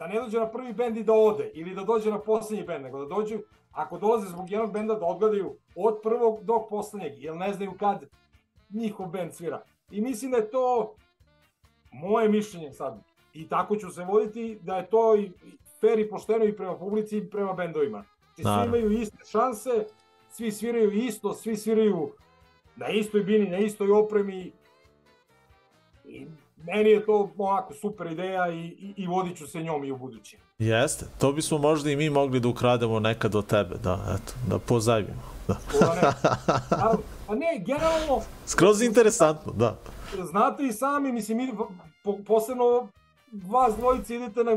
da 0.00 0.06
ne 0.06 0.20
dođe 0.20 0.38
na 0.38 0.50
prvi 0.50 0.72
bend 0.72 0.96
i 0.96 1.02
da 1.04 1.12
ode, 1.12 1.50
ili 1.54 1.74
da 1.74 1.84
dođe 1.84 2.10
na 2.10 2.18
poslednji 2.18 2.64
bend, 2.64 2.84
nego 2.84 2.98
da 2.98 3.14
dođu, 3.14 3.38
ako 3.72 3.98
dolaze 3.98 4.28
zbog 4.28 4.50
jednog 4.50 4.72
benda, 4.72 4.94
da 4.94 5.06
odgledaju 5.06 5.56
od 5.74 6.00
prvog 6.02 6.44
do 6.44 6.66
poslednjeg, 6.70 7.18
jer 7.18 7.36
ne 7.36 7.52
znaju 7.52 7.72
kad 7.78 8.04
njihov 8.70 9.06
bend 9.06 9.34
svira. 9.34 9.62
I 9.90 10.00
mislim 10.00 10.30
da 10.30 10.36
je 10.36 10.50
to 10.50 10.94
moje 11.92 12.28
mišljenje 12.28 12.72
sad. 12.72 13.02
I 13.34 13.48
tako 13.48 13.76
ću 13.76 13.90
se 13.90 14.04
voditi 14.04 14.58
da 14.62 14.76
je 14.76 14.86
to 14.86 15.16
i 15.16 15.32
fair 15.80 15.98
i 15.98 16.08
pošteno 16.10 16.44
i 16.44 16.56
prema 16.56 16.78
publici 16.78 17.18
i 17.18 17.30
prema 17.30 17.52
bendovima. 17.52 18.04
Znači, 18.36 18.60
svi 18.60 18.68
imaju 18.68 19.00
iste 19.00 19.24
šanse, 19.30 19.86
svi 20.30 20.52
sviraju 20.52 20.92
isto, 20.92 21.34
svi 21.34 21.56
sviraju 21.56 22.12
na 22.76 22.88
istoj 22.88 23.22
bini, 23.22 23.50
na 23.50 23.58
istoj 23.58 23.90
opremi. 23.90 24.52
I 26.04 26.26
meni 26.66 26.90
je 26.90 27.06
to 27.06 27.30
onako 27.38 27.74
super 27.74 28.06
ideja 28.06 28.48
i, 28.48 28.58
i, 28.58 28.94
i 28.96 29.06
vodit 29.06 29.36
ću 29.36 29.46
se 29.46 29.62
njom 29.62 29.84
i 29.84 29.92
u 29.92 29.96
buduće. 29.96 30.36
Jeste, 30.58 31.06
to 31.18 31.32
bismo 31.32 31.58
možda 31.58 31.90
i 31.90 31.96
mi 31.96 32.10
mogli 32.10 32.40
da 32.40 32.48
ukrademo 32.48 33.00
nekad 33.00 33.34
od 33.34 33.46
tebe, 33.46 33.74
da, 33.82 33.98
eto, 34.14 34.32
da 34.48 34.58
pozajmimo. 34.58 35.22
Da. 35.48 35.56
ne. 35.94 36.08
A, 36.70 36.94
a 37.28 37.34
ne, 37.34 37.62
generalno... 37.66 38.22
Skroz 38.46 38.82
interesantno, 38.82 39.52
da. 39.52 39.76
Znate 40.24 40.62
i 40.62 40.72
sami, 40.72 41.12
mislim, 41.12 41.38
mi, 41.38 41.52
po, 42.04 42.18
posebno 42.26 42.88
vas 43.32 43.76
dvojice 43.76 44.16
idete 44.16 44.44
na 44.44 44.52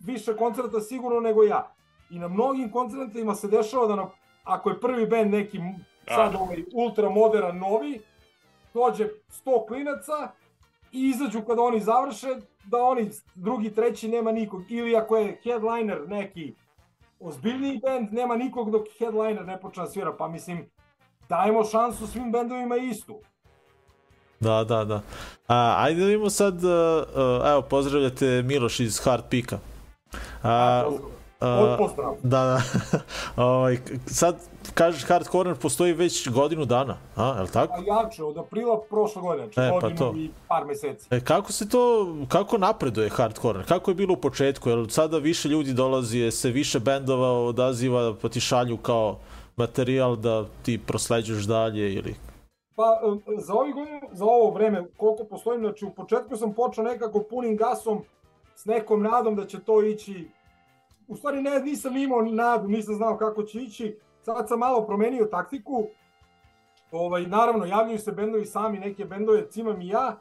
više 0.00 0.36
koncerta 0.36 0.80
sigurno 0.80 1.20
nego 1.20 1.42
ja. 1.42 1.74
I 2.10 2.18
na 2.18 2.28
mnogim 2.28 2.70
koncertima 2.70 3.34
se 3.34 3.48
dešava 3.48 3.86
da 3.86 3.96
na, 3.96 4.08
ako 4.44 4.70
je 4.70 4.80
prvi 4.80 5.06
band 5.06 5.30
neki 5.30 5.58
sad 6.08 6.34
ovaj 6.34 6.64
ultra 6.72 7.10
modern 7.10 7.58
novi, 7.58 8.00
dođe 8.74 9.08
100 9.44 9.66
klinaca 9.66 10.30
i 10.92 11.08
izađu 11.08 11.42
kada 11.42 11.62
oni 11.62 11.80
završe, 11.80 12.26
da 12.64 12.82
oni 12.82 13.10
drugi, 13.34 13.74
treći 13.74 14.08
nema 14.08 14.32
nikog. 14.32 14.70
Ili 14.70 14.96
ako 14.96 15.16
je 15.16 15.40
headliner 15.44 16.08
neki 16.08 16.54
ozbiljniji 17.20 17.78
band, 17.78 18.12
nema 18.12 18.36
nikog 18.36 18.70
dok 18.70 18.86
headliner 18.98 19.46
ne 19.46 19.60
počne 19.60 19.82
da 19.82 19.90
svira. 19.90 20.16
Pa 20.16 20.28
mislim, 20.28 20.70
dajemo 21.28 21.64
šansu 21.64 22.06
svim 22.06 22.32
bendovima 22.32 22.76
istu. 22.76 23.20
Da, 24.40 24.64
da, 24.64 24.84
da. 24.84 25.02
A, 25.48 25.74
ajde 25.78 26.00
da 26.00 26.06
vidimo 26.06 26.30
sad, 26.30 26.54
uh, 26.54 26.70
uh, 26.70 27.50
evo, 27.50 27.62
pozdravljate 27.62 28.42
Miloš 28.42 28.80
iz 28.80 29.00
Hard 29.04 29.24
Pika. 29.30 29.58
A, 30.42 30.84
Od 31.40 31.78
pozdrav. 31.78 32.16
Da, 32.22 32.44
da. 32.44 32.62
ovaj, 33.44 33.78
sad, 34.06 34.36
kažeš 34.74 35.04
Hard 35.04 35.26
Corner 35.26 35.56
postoji 35.56 35.92
već 35.92 36.28
godinu 36.28 36.64
dana, 36.64 36.96
a, 37.16 37.34
je 37.36 37.42
li 37.42 37.48
tako? 37.48 37.74
A 37.74 37.82
jače, 37.86 38.24
od 38.24 38.38
aprila 38.38 38.80
prošle 38.90 39.22
godine, 39.22 39.46
znači 39.46 39.60
e, 39.60 39.70
godinu 39.70 39.96
pa 39.98 40.04
to. 40.04 40.14
i 40.16 40.30
par 40.48 40.64
meseci. 40.64 41.06
E, 41.10 41.20
kako 41.20 41.52
se 41.52 41.68
to, 41.68 42.14
kako 42.28 42.58
napreduje 42.58 43.10
Hard 43.10 43.38
Corner? 43.38 43.66
Kako 43.66 43.90
je 43.90 43.94
bilo 43.94 44.14
u 44.14 44.20
početku? 44.20 44.68
Jel 44.68 44.88
sada 44.88 45.18
više 45.18 45.48
ljudi 45.48 45.72
dolazi, 45.72 46.18
je 46.18 46.30
se 46.30 46.50
više 46.50 46.80
bendova 46.80 47.32
odaziva, 47.32 48.14
pa 48.22 48.28
ti 48.28 48.40
šalju 48.40 48.76
kao 48.76 49.18
materijal 49.56 50.16
da 50.16 50.44
ti 50.62 50.78
prosleđuješ 50.86 51.44
dalje 51.44 51.94
ili 51.94 52.14
Pa 52.78 53.00
za 53.38 53.54
ovih 53.54 53.74
godina, 53.74 54.00
za 54.12 54.24
ovo 54.24 54.50
vreme, 54.50 54.86
koliko 54.96 55.24
postojim, 55.24 55.60
znači 55.60 55.84
u 55.84 55.90
početku 55.90 56.36
sam 56.36 56.52
počeo 56.52 56.84
nekako 56.84 57.22
punim 57.30 57.56
gasom 57.56 58.02
s 58.54 58.64
nekom 58.64 59.02
nadom 59.02 59.36
da 59.36 59.46
će 59.46 59.60
to 59.60 59.82
ići. 59.82 60.28
U 61.08 61.16
stvari 61.16 61.42
ne, 61.42 61.60
nisam 61.60 61.96
imao 61.96 62.22
nadu, 62.22 62.68
nisam 62.68 62.94
znao 62.94 63.16
kako 63.16 63.42
će 63.42 63.58
ići. 63.62 63.98
Sad 64.22 64.48
sam 64.48 64.58
malo 64.58 64.86
promenio 64.86 65.24
taktiku. 65.24 65.86
Ovaj, 66.92 67.26
naravno, 67.26 67.64
javljaju 67.64 67.98
se 67.98 68.12
bendovi 68.12 68.46
sami, 68.46 68.78
neke 68.78 69.04
bendove 69.04 69.50
cimam 69.50 69.80
i 69.80 69.88
ja, 69.88 70.16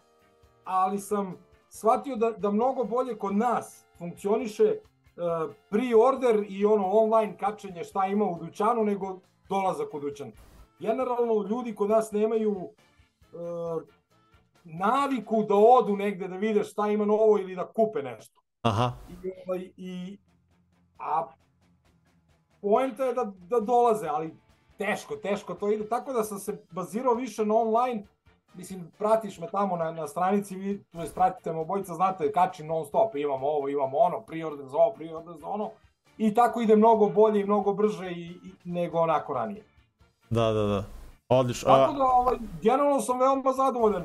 ali 0.63 0.99
sam 0.99 1.35
shvatio 1.69 2.15
da, 2.15 2.31
da 2.31 2.51
mnogo 2.51 2.83
bolje 2.83 3.17
kod 3.17 3.35
nas 3.35 3.85
funkcioniše 3.97 4.63
uh, 4.63 5.53
pre-order 5.69 6.45
i 6.49 6.65
ono 6.65 6.85
online 6.85 7.37
kačenje 7.37 7.83
šta 7.83 8.05
ima 8.05 8.25
u 8.25 8.39
dućanu 8.39 8.83
nego 8.83 9.19
dolazak 9.49 9.93
u 9.93 9.99
dućan. 9.99 10.31
generalno 10.79 11.47
ljudi 11.49 11.75
kod 11.75 11.89
nas 11.89 12.11
nemaju 12.11 12.51
uh, 12.51 13.83
naviku 14.63 15.43
da 15.43 15.55
odu 15.55 15.95
negde 15.95 16.27
da 16.27 16.35
vide 16.35 16.63
šta 16.63 16.87
ima 16.87 17.05
novo 17.05 17.37
ili 17.39 17.55
da 17.55 17.67
kupe 17.67 18.03
nešto. 18.03 18.41
Aha, 18.61 18.91
I, 19.09 19.31
ovaj, 19.45 19.71
i 19.77 20.17
a 20.99 21.27
poenta 22.67 23.05
je 23.05 23.13
da, 23.13 23.31
da 23.49 23.59
dolaze, 23.59 24.07
ali 24.07 24.35
teško, 24.77 25.15
teško 25.15 25.53
to 25.53 25.71
ide, 25.71 25.87
tako 25.89 26.13
da 26.13 26.23
sam 26.23 26.39
se 26.39 26.57
bazirao 26.71 27.13
više 27.13 27.45
na 27.45 27.55
online, 27.55 28.03
mislim, 28.53 28.91
pratiš 28.97 29.39
me 29.39 29.47
tamo 29.47 29.77
na, 29.77 29.91
na 29.91 30.07
stranici, 30.07 30.55
vi, 30.55 30.83
to 30.91 31.01
jest 31.01 31.15
pratite 31.15 31.53
me 31.53 31.59
obojica, 31.59 31.93
znate, 31.93 32.31
kačim 32.31 32.67
non 32.67 32.85
stop, 32.85 33.15
imamo 33.15 33.47
ovo, 33.47 33.69
imamo 33.69 33.97
ono, 33.97 34.21
pre-order 34.21 34.67
za 34.67 34.77
ovo, 34.77 34.95
pre-order 34.95 35.39
za 35.39 35.47
ono, 35.47 35.69
i 36.17 36.33
tako 36.33 36.61
ide 36.61 36.75
mnogo 36.75 37.09
bolje 37.09 37.41
i 37.41 37.45
mnogo 37.45 37.73
brže 37.73 38.11
i, 38.11 38.25
i 38.25 38.51
nego 38.63 38.99
onako 38.99 39.33
ranije. 39.33 39.63
da, 40.29 40.51
da, 40.51 40.63
da. 40.63 40.83
Odlično. 41.29 41.67
Tako 41.67 41.93
da, 41.93 42.03
ovaj, 42.03 42.37
generalno 42.61 43.01
sam 43.01 43.19
veoma 43.19 43.53
zadovoljan. 43.53 44.03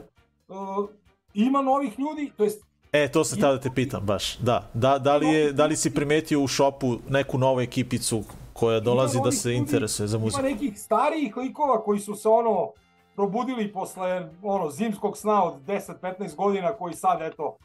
Uh, 0.49 0.89
ima 1.35 1.63
novih 1.63 1.99
ljudi, 1.99 2.33
to 2.37 2.45
jest 2.45 2.65
e, 2.93 3.09
to 3.13 3.25
sam 3.25 3.41
tada 3.41 3.61
te 3.61 3.71
pitam 3.75 4.07
baš. 4.07 4.37
Da, 4.37 4.71
da, 4.75 4.99
da, 4.99 5.17
li 5.17 5.29
je, 5.29 5.53
da 5.53 5.67
li 5.67 5.77
si 5.77 5.95
primetio 5.95 6.41
u 6.41 6.47
šopu 6.47 6.99
neku 7.09 7.39
novu 7.39 7.61
ekipicu 7.61 8.23
koja 8.53 8.81
dolazi 8.81 9.19
da 9.25 9.33
se 9.33 9.55
interesuje 9.55 10.07
za 10.07 10.19
muziku? 10.19 10.41
Ima 10.41 10.49
nekih 10.49 10.81
starijih 10.81 11.37
likova 11.37 11.83
koji 11.83 12.01
su 12.01 12.15
se 12.15 12.29
ono 12.29 12.73
probudili 13.15 13.73
posle 13.73 14.29
ono 14.43 14.71
zimskog 14.71 15.17
sna 15.17 15.45
od 15.45 15.55
10-15 15.67 16.37
godina 16.37 16.73
koji 16.73 16.95
sad 16.95 17.23
eto 17.23 17.57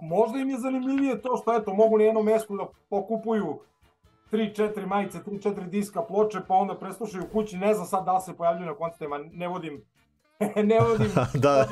možda 0.00 0.38
im 0.38 0.50
je 0.50 0.58
zanimljivije 0.58 1.22
to 1.22 1.36
što 1.42 1.54
eto 1.54 1.74
mogu 1.74 1.98
na 1.98 2.04
jednom 2.04 2.24
mestu 2.24 2.56
da 2.56 2.66
pokupuju 2.90 3.58
3-4 4.32 4.86
majice, 4.86 5.18
3-4 5.18 5.68
diska 5.68 6.02
ploče, 6.02 6.40
pa 6.48 6.54
onda 6.54 6.74
preslušaju 6.78 7.24
kući, 7.32 7.56
ne 7.56 7.74
znam 7.74 7.86
sad 7.86 8.04
da 8.04 8.12
li 8.12 8.20
se 8.20 8.36
pojavljuju 8.36 8.66
na 8.66 8.74
koncertima, 8.74 9.18
ne 9.32 9.48
vodim 9.48 9.84
ne 10.70 10.80
vodim 10.80 11.10
Da. 11.42 11.66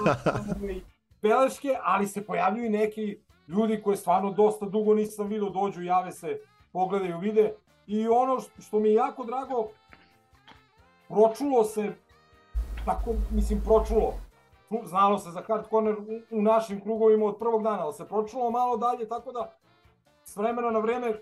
ovaj, 0.61 0.81
beleške, 1.23 1.77
ali 1.83 2.07
se 2.07 2.25
pojavljuju 2.25 2.71
neki 2.71 3.19
ljudi 3.49 3.83
koje 3.83 3.97
stvarno 3.97 4.31
dosta 4.31 4.67
dugo 4.67 4.95
nisam 4.95 5.29
vidio, 5.29 5.51
dođu, 5.51 5.83
jave 5.83 6.13
se, 6.13 6.39
pogledaju, 6.73 7.19
vide. 7.19 7.55
I 7.89 8.09
ono 8.09 8.41
što 8.59 8.81
mi 8.81 8.89
je 8.89 8.95
jako 8.95 9.25
drago, 9.25 9.69
pročulo 11.09 11.65
se, 11.65 11.93
tako, 12.85 13.15
mislim, 13.31 13.61
pročulo. 13.65 14.15
Ču- 14.71 14.87
Znalo 14.87 15.19
se 15.19 15.31
za 15.31 15.43
Hard 15.47 15.65
Corner 15.71 15.95
u, 15.95 16.39
u 16.39 16.43
našim 16.43 16.81
krugovima 16.81 17.27
od 17.27 17.39
prvog 17.39 17.63
dana, 17.63 17.85
ali 17.85 17.93
se 17.95 18.09
pročulo 18.09 18.51
malo 18.51 18.77
dalje, 18.77 19.09
tako 19.09 19.33
da 19.33 19.55
s 20.25 20.37
vremena 20.37 20.71
na 20.71 20.79
vreme 20.79 21.15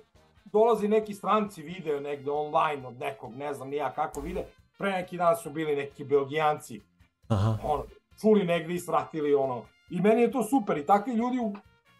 dolazi 0.44 0.88
neki 0.88 1.14
stranci 1.14 1.62
video 1.62 2.00
negde 2.00 2.31
online 2.31 2.87
od 2.88 2.98
nekog, 2.98 3.35
ne 3.35 3.55
znam 3.55 3.68
ni 3.68 3.76
ja 3.76 3.92
kako 3.92 4.20
vide. 4.20 4.44
Pre 4.79 4.90
neki 4.90 5.16
dan 5.16 5.37
su 5.37 5.50
bili 5.50 5.76
neki 5.76 6.05
belgijanci 6.05 6.81
Aha. 7.29 7.59
ono, 7.64 7.85
čuli 8.20 8.44
negde 8.44 8.74
i 8.74 8.79
svratili 8.79 9.35
ono. 9.35 9.62
I 9.90 10.00
meni 10.00 10.22
je 10.22 10.31
to 10.31 10.42
super 10.42 10.79
i 10.79 10.87
takvi 10.87 11.12
ljudi, 11.12 11.38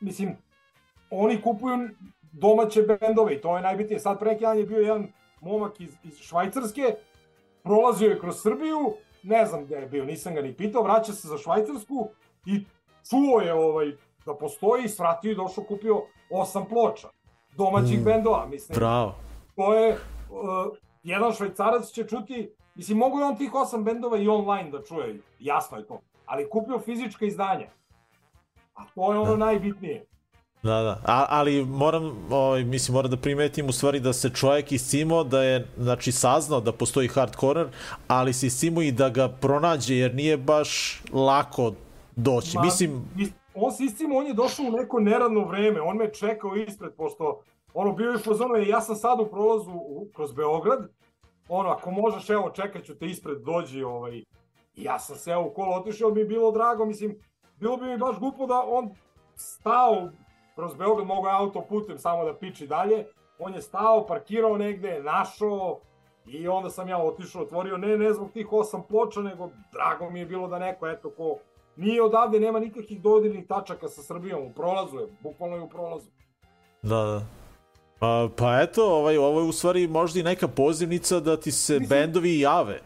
mislim, 0.01 0.37
oni 1.11 1.43
kupuju 1.43 1.89
domaće 2.37 2.83
bendove 2.83 3.35
i 3.35 3.41
to 3.41 3.57
je 3.57 3.63
najbitnije. 3.63 4.01
Sad 4.01 4.19
pre 4.19 4.31
neki 4.31 4.41
dan 4.41 4.59
je 4.59 4.65
bio 4.67 4.79
jedan 4.79 5.07
momak 5.41 5.81
iz, 5.81 5.97
iz 6.05 6.19
Švajcarske, 6.19 6.95
prolazio 7.63 8.11
je 8.11 8.19
kroz 8.21 8.37
Srbiju, 8.37 8.95
ne 9.23 9.47
znam 9.47 9.65
gde 9.65 9.75
je 9.77 9.87
bio, 9.87 10.05
nisam 10.05 10.35
ga 10.35 10.43
ni 10.43 10.55
pitao, 10.55 10.83
vraća 10.83 11.13
se 11.13 11.29
za 11.29 11.39
Švajcarsku 11.39 12.09
i 12.47 12.65
čuo 13.11 13.41
je 13.41 13.55
ovaj, 13.55 13.93
da 14.27 14.35
postoji, 14.35 14.89
svratio 14.89 15.33
i 15.33 15.37
došao 15.37 15.65
kupio 15.65 16.03
osam 16.31 16.67
ploča 16.69 17.09
domaćih 17.57 18.01
Mm. 18.01 18.05
bendova, 18.05 18.47
mislim 18.47 18.77
Bravo. 18.77 19.15
to 19.57 19.75
je, 19.75 19.93
uh, 20.31 20.77
jedan 21.03 21.33
švajcarac 21.33 21.87
će 21.87 22.05
čuti, 22.05 22.51
mislim, 22.75 22.99
mogu 22.99 23.19
je 23.19 23.25
on 23.25 23.37
tih 23.37 23.55
osam 23.55 23.85
bendova 23.85 24.19
i 24.19 24.29
online 24.29 24.71
da 24.71 24.83
čuje, 24.83 25.21
jasno 25.41 25.79
je 25.79 25.87
to, 25.87 26.01
ali 26.27 26.51
kupio 26.51 26.79
fizička 26.79 27.25
izdanja. 27.27 27.67
A 28.75 28.83
to 28.95 29.13
je 29.13 29.19
ono 29.19 29.31
Da. 29.31 29.37
najbitnije. 29.37 30.07
Da, 30.63 30.83
da. 30.83 31.01
A, 31.05 31.27
ali 31.29 31.65
moram, 31.65 32.27
ovaj, 32.31 32.65
mislim, 32.65 32.95
moram 32.95 33.11
da 33.11 33.17
primetim 33.17 33.69
u 33.69 33.73
stvari 33.73 34.01
da 34.01 34.13
se 34.13 34.31
čovjek 34.31 34.73
iscimo 34.73 35.25
da 35.25 35.43
je, 35.43 35.67
znači, 35.79 36.13
saznao 36.13 36.61
da 36.61 36.73
postoji 36.73 37.09
hard 37.09 37.37
corner, 37.37 37.67
ali 38.09 38.33
se 38.33 38.47
iscimo 38.47 38.83
i 38.83 38.93
da 38.93 39.09
ga 39.09 39.29
pronađe, 39.31 39.97
jer 39.97 40.15
nije 40.15 40.37
baš 40.37 41.03
lako 41.13 41.73
doći. 42.17 42.57
Ma, 42.57 42.63
Mislim, 42.63 43.05
is- 43.17 43.33
on 43.55 43.73
se 43.73 43.85
istimo, 43.85 44.17
on 44.17 44.27
je 44.27 44.35
došao 44.35 44.67
u 44.67 44.71
neko 44.71 45.01
neradno 45.01 45.45
vreme, 45.45 45.81
on 45.81 45.97
me 45.97 46.13
čekao 46.13 46.57
ispred, 46.57 46.93
pošto 46.97 47.41
ono 47.75 47.93
bio 47.93 48.11
je 48.11 48.19
"E, 48.59 48.69
ja 48.69 48.81
sam 48.81 48.97
sad 48.97 49.21
u 49.21 49.27
prolazu 49.27 49.71
u, 49.71 50.09
kroz 50.15 50.33
Beograd, 50.33 50.89
ono, 51.49 51.69
ako 51.69 51.91
možeš, 51.91 52.31
evo, 52.31 52.51
čekat 52.51 52.85
ću 52.85 52.95
te 52.95 53.07
ispred, 53.07 53.39
dođi, 53.39 53.83
ovaj, 53.83 54.23
ja 54.77 54.99
sam 54.99 55.17
se 55.17 55.31
evo 55.31 55.47
u 55.47 55.55
kolo 55.55 55.77
otišao, 55.77 56.11
mi 56.11 56.21
je 56.21 56.27
bilo 56.27 56.53
drago, 56.53 56.85
mislim, 56.85 57.19
bilo 57.57 57.77
bi 57.77 57.87
mi 57.87 57.99
baš 57.99 58.19
glupo 58.19 58.47
da 58.47 58.63
on 58.67 58.91
stao 59.37 60.11
kroz 60.57 60.75
Beograd, 60.75 61.07
mogo 61.07 61.29
je 61.29 61.35
autoputem 61.35 61.99
samo 61.99 62.25
da 62.25 62.35
piči 62.35 62.67
dalje, 62.67 63.07
on 63.39 63.55
je 63.55 63.63
stao, 63.63 64.07
parkirao 64.07 64.57
negde, 64.57 65.03
našao, 65.03 65.81
i 66.27 66.49
onda 66.49 66.71
sam 66.71 66.89
ja 66.89 66.99
otišao, 66.99 67.43
otvorio, 67.43 67.77
ne, 67.77 67.97
ne 67.99 68.13
zbog 68.13 68.31
tih 68.33 68.53
osam 68.53 68.83
ploča, 68.89 69.21
nego 69.21 69.51
drago 69.73 70.11
mi 70.11 70.21
je 70.21 70.27
bilo 70.27 70.49
da 70.49 70.59
neko, 70.59 70.89
eto, 70.89 71.11
ko 71.11 71.39
nije 71.77 72.03
odavde, 72.03 72.41
nema 72.41 72.61
nikakvih 72.61 73.03
dodirnih 73.03 73.47
tačaka 73.47 73.89
sa 73.89 74.03
Srbijom, 74.03 74.43
u 74.43 74.53
prolazu 74.53 74.99
je, 74.99 75.07
bukvalno 75.23 75.57
je 75.57 75.63
u 75.63 75.69
prolazu. 75.69 76.07
da, 76.83 76.97
da. 76.97 77.23
Pa, 77.99 78.29
pa 78.37 78.61
eto, 78.63 78.95
ovaj, 78.97 79.17
ovo 79.19 79.41
je 79.41 79.47
u 79.47 79.53
stvari 79.53 79.89
možda 79.89 80.21
i 80.21 80.23
neka 80.23 80.49
pozivnica 80.49 81.21
da 81.21 81.37
ti 81.37 81.53
se 81.53 81.73
Mislim- 81.73 81.89
bendovi 81.89 82.41
jave, 82.41 82.81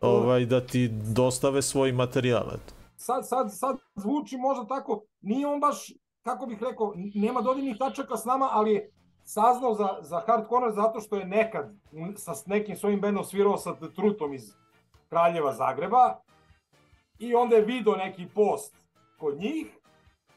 ovaj, 0.00 0.46
da 0.46 0.60
ti 0.60 0.88
dostave 1.14 1.62
svoj 1.62 1.92
materijal. 1.92 2.46
Eto. 2.48 2.74
sad, 2.96 3.28
sad, 3.28 3.46
sad 3.58 3.76
zvuči 3.94 4.36
možda 4.36 4.66
tako, 4.66 5.02
nije 5.20 5.46
on 5.46 5.60
baš, 5.60 5.92
kako 6.22 6.46
bih 6.46 6.62
rekao, 6.62 6.92
nema 7.14 7.40
dodirnih 7.40 7.76
tačaka 7.78 8.16
s 8.16 8.24
nama, 8.24 8.48
ali 8.52 8.72
je 8.72 8.90
saznao 9.24 9.74
za, 9.74 9.88
za 10.00 10.20
Hard 10.26 10.48
Corner 10.48 10.72
zato 10.72 11.00
što 11.00 11.16
je 11.16 11.24
nekad 11.24 11.74
sa 12.16 12.32
nekim 12.46 12.76
svojim 12.76 13.00
bendom 13.00 13.24
svirao 13.24 13.56
sa 13.56 13.74
The 13.74 13.90
Truthom 13.96 14.34
iz 14.34 14.54
Kraljeva 15.08 15.52
Zagreba 15.52 16.20
i 17.18 17.34
onda 17.34 17.56
je 17.56 17.64
video 17.64 17.96
neki 17.96 18.26
post 18.34 18.74
kod 19.18 19.38
njih 19.38 19.66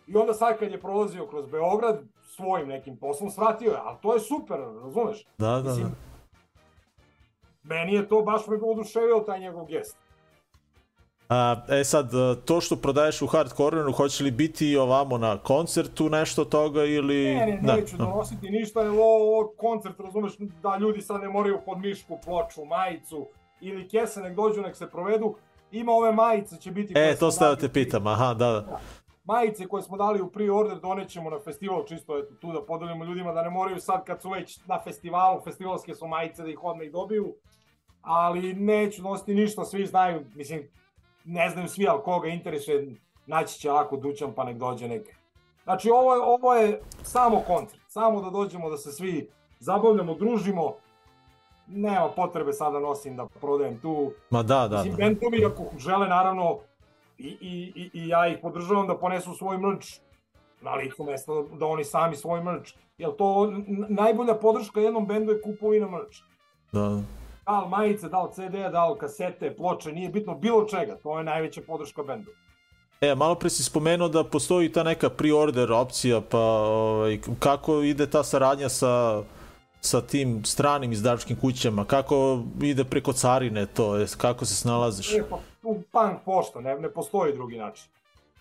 i 0.08 0.18
onda 0.18 0.34
sad 0.34 0.60
kad 0.60 0.72
je 0.72 0.80
prolazio 0.80 1.28
kroz 1.28 1.46
Beograd 1.48 2.00
svojim 2.24 2.68
nekim 2.68 2.98
poslom 2.98 3.30
svratio 3.30 3.72
je, 3.72 3.78
ali 3.84 3.98
to 4.02 4.14
je 4.14 4.20
super, 4.20 4.60
razumeš? 4.84 5.26
Da, 5.38 5.48
da, 5.48 5.62
da. 5.62 5.70
Mislim, 5.70 5.96
meni 7.64 7.94
je 7.94 8.08
to 8.08 8.22
baš 8.22 8.48
me 8.48 8.58
oduševio 8.62 9.20
taj 9.20 9.40
njegov 9.40 9.66
gest. 9.66 9.98
A, 11.30 11.56
e 11.70 11.84
sad, 11.84 12.16
a, 12.16 12.36
to 12.46 12.62
što 12.62 12.76
prodaješ 12.76 13.22
u 13.22 13.28
hard 13.28 13.52
corneru, 13.52 13.92
hoće 13.92 14.24
li 14.24 14.32
biti 14.32 14.78
ovamo 14.78 15.18
na 15.18 15.38
koncertu 15.38 16.10
nešto 16.10 16.46
toga 16.46 16.84
ili... 16.84 17.36
Ne, 17.36 17.46
ne, 17.46 17.60
Da, 17.62 17.76
neću 17.76 17.98
da. 17.98 18.04
donositi 18.06 18.50
ništa, 18.50 18.82
jer 18.82 18.90
ovo, 18.90 19.54
koncert, 19.58 20.00
razumeš, 20.00 20.38
da 20.64 20.78
ljudi 20.78 21.02
sad 21.02 21.22
ne 21.22 21.30
moraju 21.30 21.60
pod 21.66 21.78
mišku, 21.78 22.18
ploču, 22.26 22.66
majicu 22.66 23.28
ili 23.62 23.90
kese, 23.90 24.22
nek 24.22 24.36
dođu, 24.36 24.62
nek 24.62 24.76
se 24.76 24.90
provedu. 24.90 25.36
Ima 25.72 25.92
ove 25.92 26.12
majice, 26.12 26.58
će 26.58 26.72
biti... 26.72 26.94
E, 26.98 27.16
to 27.16 27.32
ste 27.32 27.46
da 27.46 27.56
te 27.56 27.70
pitam, 27.70 28.08
aha, 28.08 28.34
da, 28.34 28.52
da. 28.52 28.80
Majice 29.24 29.68
koje 29.68 29.84
smo 29.84 29.98
dali 29.98 30.22
u 30.22 30.32
pre-order 30.32 30.80
donećemo 30.80 31.30
na 31.30 31.40
festival, 31.40 31.86
čisto 31.88 32.20
eto, 32.20 32.36
tu 32.42 32.52
da 32.52 32.66
podelimo 32.66 33.06
ljudima 33.06 33.34
da 33.34 33.44
ne 33.44 33.50
moraju 33.50 33.80
sad 33.80 34.06
kad 34.06 34.22
su 34.22 34.30
već 34.30 34.60
na 34.66 34.80
festivalu, 34.84 35.42
festivalske 35.44 35.96
su 35.96 36.08
majice 36.08 36.44
da 36.44 36.50
ih 36.50 36.64
odmah 36.64 36.88
i 36.88 36.92
dobiju. 36.92 37.36
Ali 38.02 38.54
neću 38.54 39.02
donositi 39.02 39.34
ništa, 39.34 39.66
svi 39.66 39.86
znaju, 39.86 40.26
mislim, 40.36 40.68
ne 41.26 41.50
znaju 41.50 41.68
svi, 41.68 41.88
ali 41.88 42.04
koga 42.04 42.28
interesuje, 42.28 42.96
naći 43.26 43.60
će 43.60 43.72
lako 43.72 43.98
dućan 43.98 44.34
pa 44.34 44.44
nek 44.44 44.58
dođe 44.58 44.88
nek. 44.88 45.16
Znači 45.64 45.90
ovo 45.90 46.16
je, 46.16 46.22
ovo 46.22 46.54
je 46.54 46.82
samo 47.04 47.44
koncert, 47.48 47.82
samo 47.88 48.22
da 48.22 48.30
dođemo 48.30 48.70
da 48.70 48.78
se 48.78 48.92
svi 48.92 49.30
zabavljamo, 49.60 50.14
družimo. 50.14 50.76
Nema 51.68 52.10
potrebe 52.16 52.54
sada 52.54 52.80
nosim 52.80 53.16
da 53.16 53.26
prodajem 53.42 53.80
tu. 53.80 54.12
Ma 54.30 54.44
da, 54.44 54.68
da, 54.68 54.78
Mislim, 54.78 54.96
da. 54.96 54.98
bendovi 54.98 55.46
ako 55.46 55.64
žele 55.78 56.08
naravno 56.08 56.60
i, 57.18 57.28
i, 57.28 57.74
i, 57.76 57.90
i 57.94 58.08
ja 58.08 58.28
ih 58.28 58.38
podržavam 58.42 58.88
da 58.88 58.98
ponesu 58.98 59.34
svoj 59.34 59.58
mrč 59.58 60.00
na 60.62 60.74
licu 60.76 61.04
mesta, 61.04 61.32
da 61.60 61.66
oni 61.66 61.84
sami 61.84 62.16
svoj 62.16 62.44
mrč. 62.44 62.74
Jer 62.98 63.16
to 63.16 63.54
najbolja 63.90 64.36
podrška 64.36 64.80
jednom 64.80 65.08
bendu 65.08 65.32
je 65.32 65.42
kupovina 65.42 65.88
mrč. 65.88 66.22
da. 66.72 67.02
Da 67.46 67.60
li 67.60 67.70
majice, 67.70 68.10
da 68.10 68.22
li 68.22 68.30
CD, 68.34 68.72
da 68.72 68.86
li 68.86 69.00
kasete, 69.00 69.56
ploče, 69.56 69.92
nije 69.92 70.10
bitno 70.10 70.36
bilo 70.36 70.66
čega. 70.66 70.98
To 71.04 71.18
je 71.18 71.24
najveća 71.24 71.62
podrška 71.68 72.04
bendu. 72.04 72.32
E, 73.02 73.16
malo 73.16 73.36
pre 73.36 73.50
si 73.50 73.64
spomenuo 73.64 74.08
da 74.10 74.24
postoji 74.24 74.72
ta 74.72 74.84
neka 74.84 75.10
pre-order 75.10 75.72
opcija, 75.72 76.22
pa 76.22 76.40
ovaj, 76.40 77.20
kako 77.40 77.82
ide 77.82 78.10
ta 78.10 78.24
saradnja 78.24 78.70
sa, 78.70 79.24
sa 79.82 80.02
tim 80.02 80.46
stranim 80.46 80.92
izdavačkim 80.92 81.38
kućama, 81.40 81.86
kako 81.86 82.44
ide 82.62 82.84
preko 82.84 83.14
carine 83.14 83.66
to, 83.66 83.96
jest, 83.96 84.16
kako 84.16 84.46
se 84.46 84.56
snalaziš? 84.56 85.14
E, 85.14 85.24
pa, 85.30 85.40
punk 85.92 86.22
pošta, 86.26 86.62
ne, 86.62 86.80
ne 86.80 86.90
postoji 86.90 87.34
drugi 87.34 87.58
način. 87.58 87.86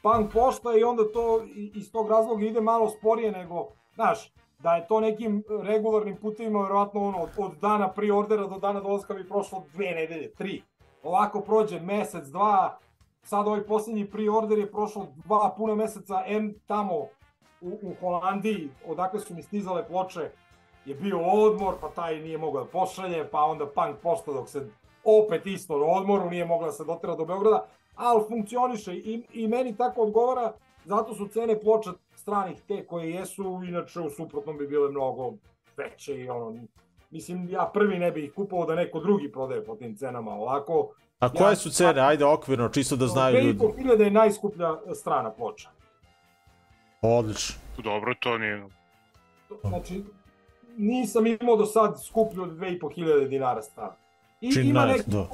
Punk 0.03 0.33
pošta 0.33 0.77
i 0.79 0.85
onda 0.85 1.03
to 1.13 1.45
iz 1.75 1.93
tog 1.93 2.11
razloga 2.11 2.45
ide 2.45 2.61
malo 2.61 2.91
sporije 2.91 3.33
nego, 3.33 3.69
znaš, 3.95 4.33
da 4.65 4.75
je 4.75 4.87
to 4.87 5.01
nekim 5.01 5.43
regularnim 5.63 6.17
putevima, 6.17 6.63
verovatno 6.63 7.01
ono, 7.01 7.19
od, 7.19 7.31
od 7.37 7.53
dana 7.61 7.89
pre-ordera 7.93 8.47
do 8.47 8.59
dana 8.59 8.81
dolaska 8.81 9.15
bi 9.15 9.29
prošlo 9.29 9.65
dve 9.73 9.91
nedelje, 9.91 10.31
tri. 10.33 10.63
ovako 11.03 11.41
prođe 11.41 11.81
mesec, 11.81 12.27
dva, 12.27 12.79
sad 13.23 13.47
ovaj 13.47 13.63
posljednji 13.63 14.11
pre-order 14.11 14.59
je 14.59 14.71
prošlo 14.71 15.07
dva 15.25 15.55
puna 15.57 15.75
meseca, 15.75 16.23
M 16.27 16.55
tamo 16.67 16.95
u, 17.61 17.79
u 17.83 17.95
Holandiji, 18.01 18.71
odakle 18.87 19.21
su 19.21 19.35
mi 19.35 19.43
stizale 19.43 19.87
ploče, 19.89 20.31
je 20.85 20.95
bio 20.95 21.21
odmor, 21.21 21.75
pa 21.81 21.89
taj 21.89 22.21
nije 22.21 22.39
mogao 22.39 22.65
da 22.65 22.71
pošalje, 22.71 23.29
pa 23.31 23.41
onda 23.41 23.67
punk 23.67 23.97
pošta 24.03 24.33
dok 24.33 24.49
se 24.49 24.69
opet 25.05 25.47
isto 25.47 25.79
na 25.79 25.87
odmoru, 25.87 26.31
nije 26.31 26.45
mogla 26.45 26.67
da 26.67 26.73
se 26.73 26.85
dotera 26.85 27.17
do 27.17 27.25
Beograda, 27.25 27.67
ali 27.97 28.25
funkcioniše 28.29 28.95
i, 28.95 29.23
i 29.33 29.49
meni 29.49 29.77
tako 29.77 30.03
odgovara, 30.03 30.53
zato 30.85 31.15
su 31.15 31.29
cene 31.29 31.61
ploča 31.61 31.93
stranih 32.25 32.63
te 32.69 32.87
koje 32.87 33.11
jesu, 33.11 33.61
inače 33.69 34.01
u 34.01 34.11
suprotnom 34.11 34.59
bi 34.59 34.67
bile 34.67 34.91
mnogo 34.91 35.33
veće 35.77 36.17
i 36.21 36.29
ono, 36.29 36.55
mislim 37.11 37.49
ja 37.49 37.71
prvi 37.75 37.99
ne 37.99 38.11
bih 38.11 38.25
ih 38.25 38.33
kupovao 38.33 38.67
da 38.67 38.75
neko 38.75 39.01
drugi 39.01 39.33
prodaje 39.33 39.65
po 39.65 39.77
tim 39.77 39.97
cenama 39.97 40.31
ovako. 40.31 40.91
A 41.19 41.29
koje 41.29 41.51
ja, 41.51 41.57
su 41.57 41.71
cene? 41.71 42.01
Ajde 42.01 42.25
okvirno, 42.25 42.69
čisto 42.69 42.97
da 42.97 43.07
znaju 43.07 43.47
ljudi. 43.47 43.59
2500 43.59 44.01
je 44.01 44.11
najskuplja 44.11 44.77
strana 44.95 45.31
ploča. 45.31 45.69
Odlično. 47.03 47.55
Dobro, 47.83 48.15
to 48.21 48.39
nije... 48.39 48.65
Znači, 49.63 50.03
nisam 50.77 51.27
imao 51.27 51.57
do 51.57 51.67
sad 51.67 52.05
skuplju 52.05 52.43
od 52.43 52.51
2500 52.51 53.29
dinara 53.29 53.63
strana. 53.63 53.97
I 54.41 54.53
Čini 54.53 54.69
ima 54.69 54.87
neki 54.87 55.11
da. 55.11 55.27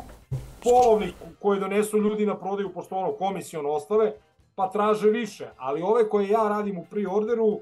polovnik 0.63 1.15
koji 1.39 1.61
donesu 1.61 1.99
ljudi 1.99 2.27
na 2.27 2.37
prodaju, 2.37 2.73
pošto 2.75 2.97
ono 2.97 3.13
komisijon 3.13 3.67
ostave, 3.67 4.13
pa 4.61 4.69
traže 4.69 5.11
više. 5.11 5.49
Ali 5.57 5.83
ove 5.83 6.09
koje 6.09 6.29
ja 6.29 6.49
radim 6.49 6.79
u 6.79 6.87
pre-orderu, 6.91 7.61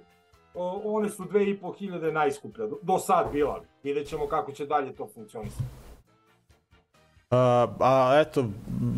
one 0.84 1.08
su 1.08 1.22
2500 1.24 2.12
najskuplja, 2.12 2.66
do, 2.66 2.76
do 2.82 2.98
sad 2.98 3.32
bila. 3.32 3.60
Vidjet 3.82 4.08
ćemo 4.08 4.26
kako 4.26 4.52
će 4.52 4.66
dalje 4.66 4.92
to 4.92 5.08
funkcionisati. 5.14 5.62
A, 7.30 7.66
a 7.80 8.20
eto, 8.20 8.44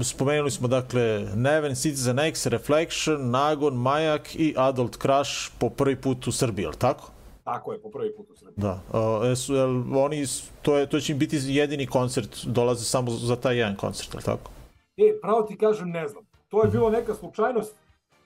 spomenuli 0.02 0.50
smo 0.50 0.68
dakle 0.68 1.26
Neven, 1.34 1.74
Citizen 1.74 2.18
X, 2.18 2.46
Reflection, 2.46 3.30
Nagon, 3.30 3.74
Majak 3.74 4.34
i 4.34 4.54
Adult 4.56 4.96
Crush 5.02 5.50
po 5.58 5.68
prvi 5.68 5.96
put 5.96 6.26
u 6.26 6.32
Srbiji, 6.32 6.64
je 6.64 6.72
tako? 6.78 7.10
Tako 7.44 7.72
je, 7.72 7.82
po 7.82 7.90
prvi 7.90 8.16
put 8.16 8.30
u 8.30 8.36
Srbiji. 8.36 8.54
Da. 8.56 8.80
A, 8.92 9.26
jesu, 9.26 9.54
jel, 9.54 9.98
oni, 9.98 10.24
to, 10.62 10.78
je, 10.78 10.86
to 10.86 11.00
će 11.00 11.12
im 11.12 11.18
biti 11.18 11.36
jedini 11.42 11.86
koncert, 11.86 12.44
dolaze 12.44 12.84
samo 12.84 13.10
za 13.10 13.36
taj 13.36 13.56
jedan 13.56 13.76
koncert, 13.76 14.14
je 14.14 14.20
tako? 14.20 14.50
E, 14.96 15.20
pravo 15.22 15.42
ti 15.42 15.56
kažem, 15.58 15.90
ne 15.90 16.08
znam. 16.08 16.24
To 16.48 16.62
je 16.62 16.70
bilo 16.70 16.90
neka 16.90 17.14
slučajnost. 17.14 17.79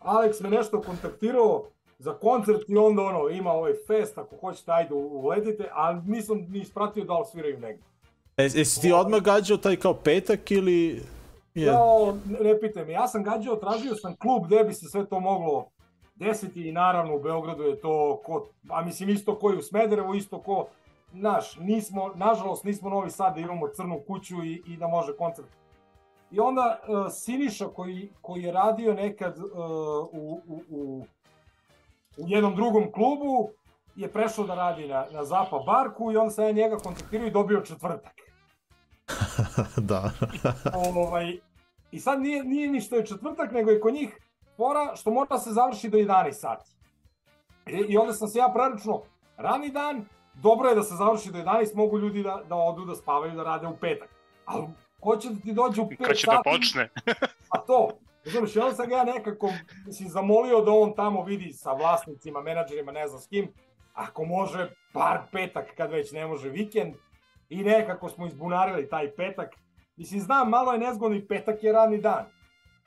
Alex 0.04 0.42
me 0.42 0.50
nešto 0.50 0.80
kontaktirao 0.80 1.64
za 1.98 2.12
koncert 2.14 2.68
i 2.68 2.76
onda 2.76 3.02
ono, 3.02 3.28
ima 3.28 3.52
ovaj 3.52 3.72
fest, 3.86 4.18
ako 4.18 4.36
hoćete, 4.36 4.72
ajde 4.72 4.94
uletite, 4.94 5.68
ali 5.72 6.00
nisam 6.06 6.46
ni 6.48 6.58
ispratio 6.58 7.04
da 7.04 7.18
li 7.18 7.24
sviraju 7.30 7.60
negdje. 7.60 7.84
E, 8.36 8.42
jesi 8.42 8.80
ti 8.80 8.92
odmah 8.92 9.22
gađao 9.22 9.56
taj 9.56 9.76
kao 9.76 9.94
petak 9.94 10.50
ili... 10.50 11.02
Je... 11.54 11.66
Ja, 11.66 11.78
ne 12.40 12.60
pitaj 12.60 12.84
me, 12.84 12.92
ja 12.92 13.08
sam 13.08 13.22
gađao, 13.22 13.56
tražio 13.56 13.94
sam 13.94 14.16
klub 14.16 14.46
gde 14.46 14.64
bi 14.64 14.74
se 14.74 14.86
sve 14.88 15.06
to 15.06 15.20
moglo 15.20 15.68
desiti 16.14 16.68
i 16.68 16.72
naravno 16.72 17.16
u 17.16 17.20
Beogradu 17.20 17.62
je 17.62 17.80
to 17.80 18.20
ko, 18.24 18.46
a 18.68 18.82
mislim 18.84 19.08
isto 19.08 19.38
ko 19.38 19.52
i 19.52 19.56
u 19.56 19.62
Smederevu, 19.62 20.14
isto 20.14 20.38
ko, 20.38 20.66
naš, 21.12 21.56
nismo, 21.56 22.10
nažalost 22.14 22.64
nismo 22.64 22.90
Novi 22.90 23.10
Sad 23.10 23.34
da 23.34 23.40
imamo 23.40 23.68
crnu 23.68 24.00
kuću 24.06 24.44
i, 24.44 24.62
i 24.66 24.76
da 24.76 24.86
može 24.86 25.16
koncert. 25.16 25.48
I 26.34 26.40
onda 26.40 26.78
uh, 26.88 27.12
Siniša 27.12 27.68
koji, 27.68 28.12
koji 28.20 28.42
je 28.42 28.52
radio 28.52 28.94
nekad 28.94 29.38
uh, 29.38 29.44
u, 30.12 30.40
u, 30.46 30.62
u, 30.70 31.06
u 32.16 32.24
jednom 32.28 32.54
drugom 32.54 32.92
klubu 32.92 33.50
je 33.96 34.12
prešao 34.12 34.44
da 34.44 34.54
radi 34.54 34.88
na, 34.88 35.06
na 35.12 35.24
Zapa 35.24 35.58
Barku 35.66 36.12
i 36.12 36.30
sam 36.30 36.44
ja 36.44 36.52
njega 36.52 36.76
kontaktirao 36.76 37.26
i 37.26 37.30
dobio 37.30 37.60
četvrtak. 37.60 38.12
da. 39.90 40.10
ovaj, 40.96 41.38
I 41.90 42.00
sad 42.00 42.20
nije, 42.20 42.44
nije 42.44 42.70
ni 42.70 42.80
što 42.80 42.96
je 42.96 43.06
četvrtak, 43.06 43.52
nego 43.52 43.70
je 43.70 43.80
kod 43.80 43.94
njih 43.94 44.18
fora 44.56 44.96
što 44.96 45.10
mora 45.10 45.38
se 45.38 45.50
završi 45.50 45.88
do 45.88 45.98
11 45.98 46.32
sati. 46.32 46.70
I, 47.66 47.76
I 47.88 47.96
onda 47.96 48.12
sam 48.12 48.28
se 48.28 48.38
ja 48.38 48.48
preračunao, 48.54 49.02
rani 49.36 49.70
dan, 49.70 50.04
dobro 50.34 50.68
je 50.68 50.74
da 50.74 50.82
se 50.82 50.94
završi 50.94 51.32
do 51.32 51.38
11, 51.38 51.76
mogu 51.76 51.98
ljudi 51.98 52.22
da, 52.22 52.42
da 52.48 52.54
odu 52.54 52.84
da 52.84 52.94
spavaju, 52.94 53.34
da 53.34 53.42
rade 53.42 53.66
u 53.66 53.76
petak. 53.76 54.08
Ali 54.44 54.66
ko 55.04 55.16
će 55.16 55.28
da 55.30 55.40
ti 55.40 55.52
dođe 55.52 55.80
u 55.80 55.86
5 55.86 55.96
Kad 55.98 56.16
će 56.16 56.26
da 56.26 56.32
sati? 56.32 56.50
počne? 56.50 56.88
A 57.54 57.58
to, 57.58 57.88
znaš, 58.24 58.56
i 58.56 58.58
onda 58.58 58.74
sam 58.74 58.88
ga 58.88 58.96
ja 58.96 59.04
nekako, 59.06 59.50
mislim, 59.86 60.08
zamolio 60.08 60.60
da 60.60 60.70
on 60.72 60.94
tamo 60.94 61.24
vidi 61.24 61.52
sa 61.52 61.72
vlasnicima, 61.72 62.40
menadžerima, 62.40 62.92
ne 62.92 63.08
znam 63.08 63.20
s 63.20 63.26
kim, 63.26 63.48
ako 63.94 64.24
može, 64.24 64.62
bar 64.94 65.18
petak, 65.32 65.66
kad 65.76 65.90
već 65.90 66.12
ne 66.12 66.26
može 66.26 66.48
vikend, 66.50 66.94
i 67.48 67.56
nekako 67.58 68.08
smo 68.08 68.26
izbunarili 68.26 68.88
taj 68.88 69.10
petak. 69.12 69.50
Mislim, 69.96 70.20
znam, 70.20 70.50
malo 70.50 70.72
je 70.72 70.78
nezgodno 70.78 71.16
i 71.16 71.24
petak 71.24 71.62
je 71.62 71.72
radni 71.72 71.98
dan. 72.00 72.24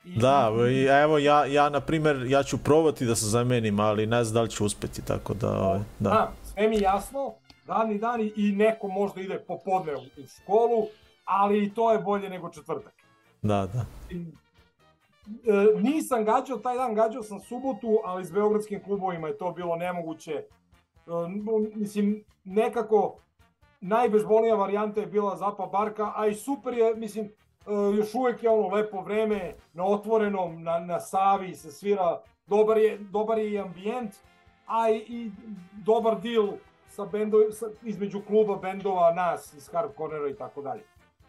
I, 0.04 0.18
Da, 0.18 0.50
i 0.70 0.84
evo 0.84 1.18
ja, 1.18 1.44
ja 1.46 1.68
na 1.68 1.80
primer, 1.80 2.24
ja 2.26 2.42
ću 2.42 2.58
probati 2.58 3.04
da 3.04 3.14
se 3.14 3.26
zamenim, 3.26 3.80
ali 3.80 4.06
ne 4.06 4.24
znam 4.24 4.34
da 4.34 4.42
li 4.42 4.50
ću 4.50 4.64
uspeti, 4.64 5.02
tako 5.02 5.34
da, 5.34 5.50
ovaj, 5.52 5.78
da. 5.98 6.10
Da, 6.10 6.32
sve 6.44 6.68
mi 6.68 6.78
jasno, 6.78 7.34
radni 7.66 7.98
dan 7.98 8.20
i- 8.20 8.32
i 8.38 8.52
neko 8.52 8.88
možda 8.88 9.20
ide 9.20 9.38
popodne 9.38 9.94
u, 9.94 10.00
u 10.00 10.26
školu, 10.34 10.86
ali 11.28 11.64
i 11.64 11.74
to 11.74 11.92
je 11.92 11.98
bolje 11.98 12.30
nego 12.30 12.48
četvrtak. 12.48 12.94
Da, 13.42 13.66
da. 13.72 13.84
E, 15.28 15.80
nisam 15.80 16.24
gađao, 16.24 16.58
taj 16.58 16.76
dan 16.76 16.94
gađao 16.94 17.22
sam 17.22 17.40
subotu, 17.40 17.98
ali 18.04 18.24
s 18.24 18.32
beogradskim 18.32 18.82
klubovima 18.82 19.28
je 19.28 19.38
to 19.38 19.52
bilo 19.52 19.76
nemoguće. 19.76 20.32
E, 20.32 20.44
mislim, 21.74 22.24
nekako 22.44 23.16
najbezbolnija 23.80 24.54
varijanta 24.54 25.00
je 25.00 25.06
bila 25.06 25.36
Zapa 25.36 25.66
Barka, 25.66 26.12
a 26.16 26.26
i 26.26 26.34
super 26.34 26.74
je, 26.74 26.94
mislim, 26.94 27.26
e, 27.26 27.30
još 27.96 28.14
uvek 28.14 28.42
je 28.42 28.50
ono 28.50 28.68
lepo 28.68 29.00
vreme, 29.00 29.54
na 29.72 29.84
otvorenom, 29.84 30.62
na, 30.62 30.78
na 30.78 31.00
Savi 31.00 31.54
se 31.54 31.72
svira, 31.72 32.20
dobar 32.46 32.78
je, 32.78 32.98
dobar 32.98 33.38
je 33.38 33.52
i 33.52 33.58
ambijent, 33.58 34.14
a 34.66 34.90
i, 34.90 34.96
i 34.96 35.30
dobar 35.84 36.20
deal 36.20 36.48
sa 36.88 37.04
bendo, 37.04 37.38
sa, 37.50 37.66
između 37.82 38.20
kluba 38.26 38.56
bendova, 38.56 39.14
nas 39.14 39.54
iz 39.54 39.68
Hard 39.72 39.90
Cornera 39.96 40.28
i 40.28 40.34
tako 40.34 40.62
dalje. 40.62 40.82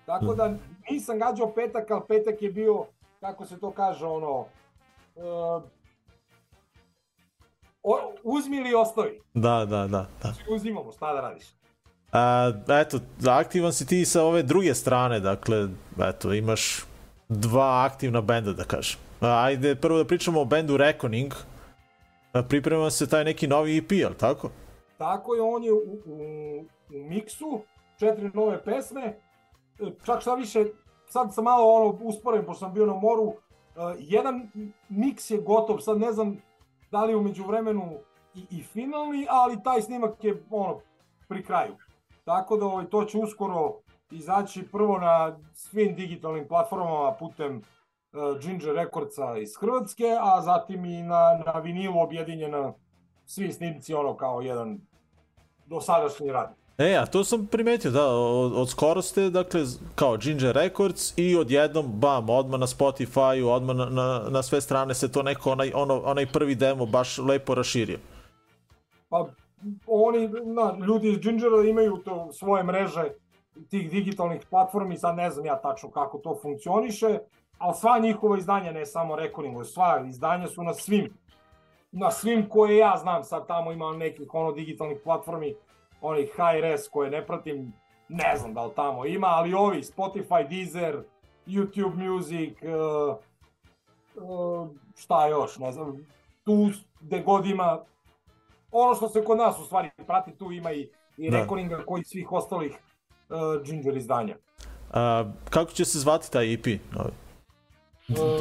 Tako 0.09 0.35
da 0.35 0.53
nisam 0.89 1.19
gađao 1.19 1.53
petak, 1.53 1.91
ali 1.91 2.01
petak 2.07 2.41
je 2.41 2.51
bio, 2.51 2.85
kako 3.19 3.45
se 3.45 3.59
to 3.59 3.71
kaže, 3.71 4.05
ono, 4.05 4.39
uh, 4.39 5.63
o, 7.83 8.13
uzmi 8.23 8.57
ili 8.57 8.75
ostavi. 8.75 9.21
Da, 9.33 9.65
da, 9.65 9.87
da, 9.87 10.05
da. 10.23 10.33
Svi 10.33 10.53
uzimamo, 10.55 10.91
šta 10.91 11.13
da 11.13 11.21
radiš? 11.21 11.45
A, 12.11 12.51
eto, 12.81 12.99
aktivan 13.27 13.73
si 13.73 13.87
ti 13.87 14.05
sa 14.05 14.23
ove 14.23 14.43
druge 14.43 14.73
strane, 14.73 15.19
dakle, 15.19 15.67
eto, 16.09 16.33
imaš 16.33 16.85
dva 17.27 17.85
aktivna 17.91 18.21
benda, 18.21 18.53
da 18.53 18.63
kažem. 18.63 18.99
Ajde, 19.19 19.75
prvo 19.75 19.97
da 19.97 20.05
pričamo 20.05 20.41
o 20.41 20.45
bendu 20.45 20.77
Reckoning. 20.77 21.33
Priprema 22.49 22.89
se 22.89 23.09
taj 23.09 23.23
neki 23.23 23.47
novi 23.47 23.77
EP, 23.77 23.91
jel 23.91 24.13
tako? 24.13 24.49
Tako 24.97 25.35
je, 25.35 25.41
on 25.41 25.63
je 25.63 25.73
u, 25.73 25.77
u, 26.05 26.65
u 26.95 27.03
miksu, 27.09 27.61
četiri 27.99 28.31
nove 28.33 28.63
pesme, 28.63 29.13
čak 30.05 30.21
šta 30.21 30.35
više, 30.35 30.65
sad 31.07 31.33
sam 31.33 31.43
malo 31.43 31.73
ono 31.73 31.97
usporen, 32.01 32.45
pošto 32.45 32.65
sam 32.65 32.73
bio 32.73 32.85
na 32.85 32.93
moru, 32.93 33.23
uh, 33.23 33.35
jedan 33.97 34.51
miks 34.89 35.29
je 35.29 35.37
gotov, 35.37 35.79
sad 35.79 35.99
ne 35.99 36.11
znam 36.11 36.37
da 36.91 37.03
li 37.05 37.15
umeđu 37.15 37.43
vremenu 37.43 37.93
i, 38.35 38.45
i 38.49 38.63
finalni, 38.63 39.27
ali 39.29 39.63
taj 39.63 39.81
snimak 39.81 40.23
je 40.23 40.43
ono, 40.49 40.79
pri 41.27 41.43
kraju. 41.43 41.75
Tako 42.25 42.57
da 42.57 42.65
ovaj, 42.65 42.85
to 42.89 43.05
će 43.05 43.17
uskoro 43.17 43.79
izaći 44.11 44.67
prvo 44.71 44.97
na 44.97 45.39
svim 45.53 45.95
digitalnim 45.95 46.47
platformama 46.47 47.13
putem 47.19 47.57
uh, 47.57 48.39
Ginger 48.39 48.75
Recordsa 48.75 49.37
iz 49.37 49.49
Hrvatske, 49.59 50.17
a 50.21 50.41
zatim 50.41 50.85
i 50.85 51.03
na, 51.03 51.43
na 51.45 51.59
vinilu 51.59 51.99
objedinjena 51.99 52.73
svi 53.25 53.53
snimci 53.53 53.93
ono 53.93 54.17
kao 54.17 54.41
jedan 54.41 54.79
dosadašnji 55.65 56.31
rad. 56.31 56.58
E, 56.79 56.95
a 56.95 57.05
to 57.05 57.23
sam 57.23 57.47
primetio, 57.47 57.91
da, 57.91 58.07
od, 58.07 58.53
od 58.55 58.69
skoro 58.69 59.01
ste, 59.01 59.29
dakle, 59.29 59.61
kao 59.95 60.17
Ginger 60.17 60.55
Records 60.55 61.13
i 61.17 61.35
odjednom, 61.35 61.85
bam, 61.87 62.29
odmah 62.29 62.59
na 62.59 62.67
Spotify-u, 62.67 63.49
odmah 63.49 63.75
na, 63.75 63.85
na, 63.85 64.25
na 64.29 64.43
sve 64.43 64.61
strane 64.61 64.93
se 64.93 65.11
to 65.11 65.23
neko, 65.23 65.51
onaj, 65.51 65.71
ono, 65.75 66.01
onaj 66.05 66.25
prvi 66.25 66.55
demo 66.55 66.85
baš 66.85 67.17
lepo 67.17 67.55
raširio. 67.55 67.99
Pa 69.09 69.25
oni, 69.87 70.29
na, 70.29 70.77
ljudi 70.87 71.11
iz 71.11 71.17
Gingera 71.19 71.63
imaju 71.69 71.97
to 71.97 72.31
svoje 72.31 72.63
mreže 72.63 73.03
tih 73.69 73.89
digitalnih 73.91 74.41
platformi, 74.49 74.97
sad 74.97 75.15
ne 75.15 75.29
znam 75.31 75.45
ja 75.45 75.61
tačno 75.61 75.91
kako 75.91 76.17
to 76.17 76.39
funkcioniše, 76.41 77.19
ali 77.57 77.75
sva 77.75 77.99
njihova 77.99 78.37
izdanja, 78.37 78.71
ne 78.71 78.85
samo 78.85 79.15
Recordingu, 79.15 79.63
sva 79.63 80.03
izdanja 80.07 80.47
su 80.47 80.63
na 80.63 80.73
svim, 80.73 81.13
na 81.91 82.11
svim 82.11 82.49
koje 82.49 82.77
ja 82.77 82.97
znam, 82.97 83.23
sad 83.23 83.47
tamo 83.47 83.71
ima 83.71 83.91
nekih 83.91 84.33
ono 84.33 84.51
digitalnih 84.51 84.97
platformi, 85.03 85.55
onih 86.01 86.29
HRS 86.35 86.87
koje 86.87 87.09
ne 87.11 87.25
pratim, 87.25 87.73
ne 88.09 88.37
znam 88.37 88.53
da 88.53 88.65
li 88.65 88.71
tamo 88.75 89.05
ima, 89.05 89.27
ali 89.27 89.53
ovi, 89.53 89.81
Spotify, 89.81 90.49
Deezer, 90.49 91.03
YouTube 91.47 91.95
Music, 91.95 92.57
uh, 92.61 93.17
uh, 94.15 94.67
šta 94.97 95.27
još, 95.27 95.57
ne 95.57 95.71
znam, 95.71 96.07
tu 96.43 96.69
gde 97.01 97.21
god 97.21 97.45
ima 97.45 97.79
ono 98.71 98.95
što 98.95 99.09
se 99.09 99.23
kod 99.23 99.37
nas 99.37 99.59
u 99.59 99.65
stvari 99.65 99.89
prati, 100.07 100.31
tu 100.31 100.51
ima 100.51 100.71
i, 100.71 100.89
i 101.17 101.31
Da. 101.31 101.37
recordinga 101.37 101.83
koji 101.85 102.03
svih 102.03 102.31
ostalih 102.31 102.71
uh, 103.29 103.61
Ginger 103.63 103.97
izdanja. 103.97 104.35
A, 104.93 105.25
kako 105.49 105.71
će 105.71 105.85
se 105.85 105.99
zvati 105.99 106.31
taj 106.31 106.53
EP? 106.53 106.65
Novi? 106.65 107.11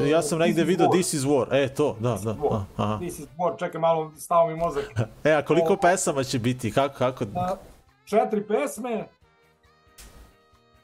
E, 0.01 0.09
Ja 0.09 0.23
sam 0.23 0.39
negde 0.39 0.65
video. 0.65 0.89
This 0.89 1.15
is 1.15 1.23
War. 1.23 1.47
E, 1.55 1.69
to, 1.69 1.97
da, 2.01 2.15
This 2.15 2.25
da. 2.25 2.31
is 2.31 2.37
War. 2.39 2.63
Aha. 2.77 2.99
This 2.99 3.19
is 3.19 3.27
War, 3.39 3.59
čekaj 3.59 3.81
malo, 3.81 4.13
stao 4.17 4.47
mi 4.47 4.57
mozak. 4.57 4.85
E, 5.25 5.33
a 5.33 5.43
koliko 5.43 5.73
O- 5.73 5.77
pesama 5.77 6.25
će 6.25 6.39
biti? 6.39 6.73
Kako, 6.73 6.95
kako? 6.97 7.25
A, 7.37 7.57
četiri 8.05 8.47
pesme, 8.47 9.09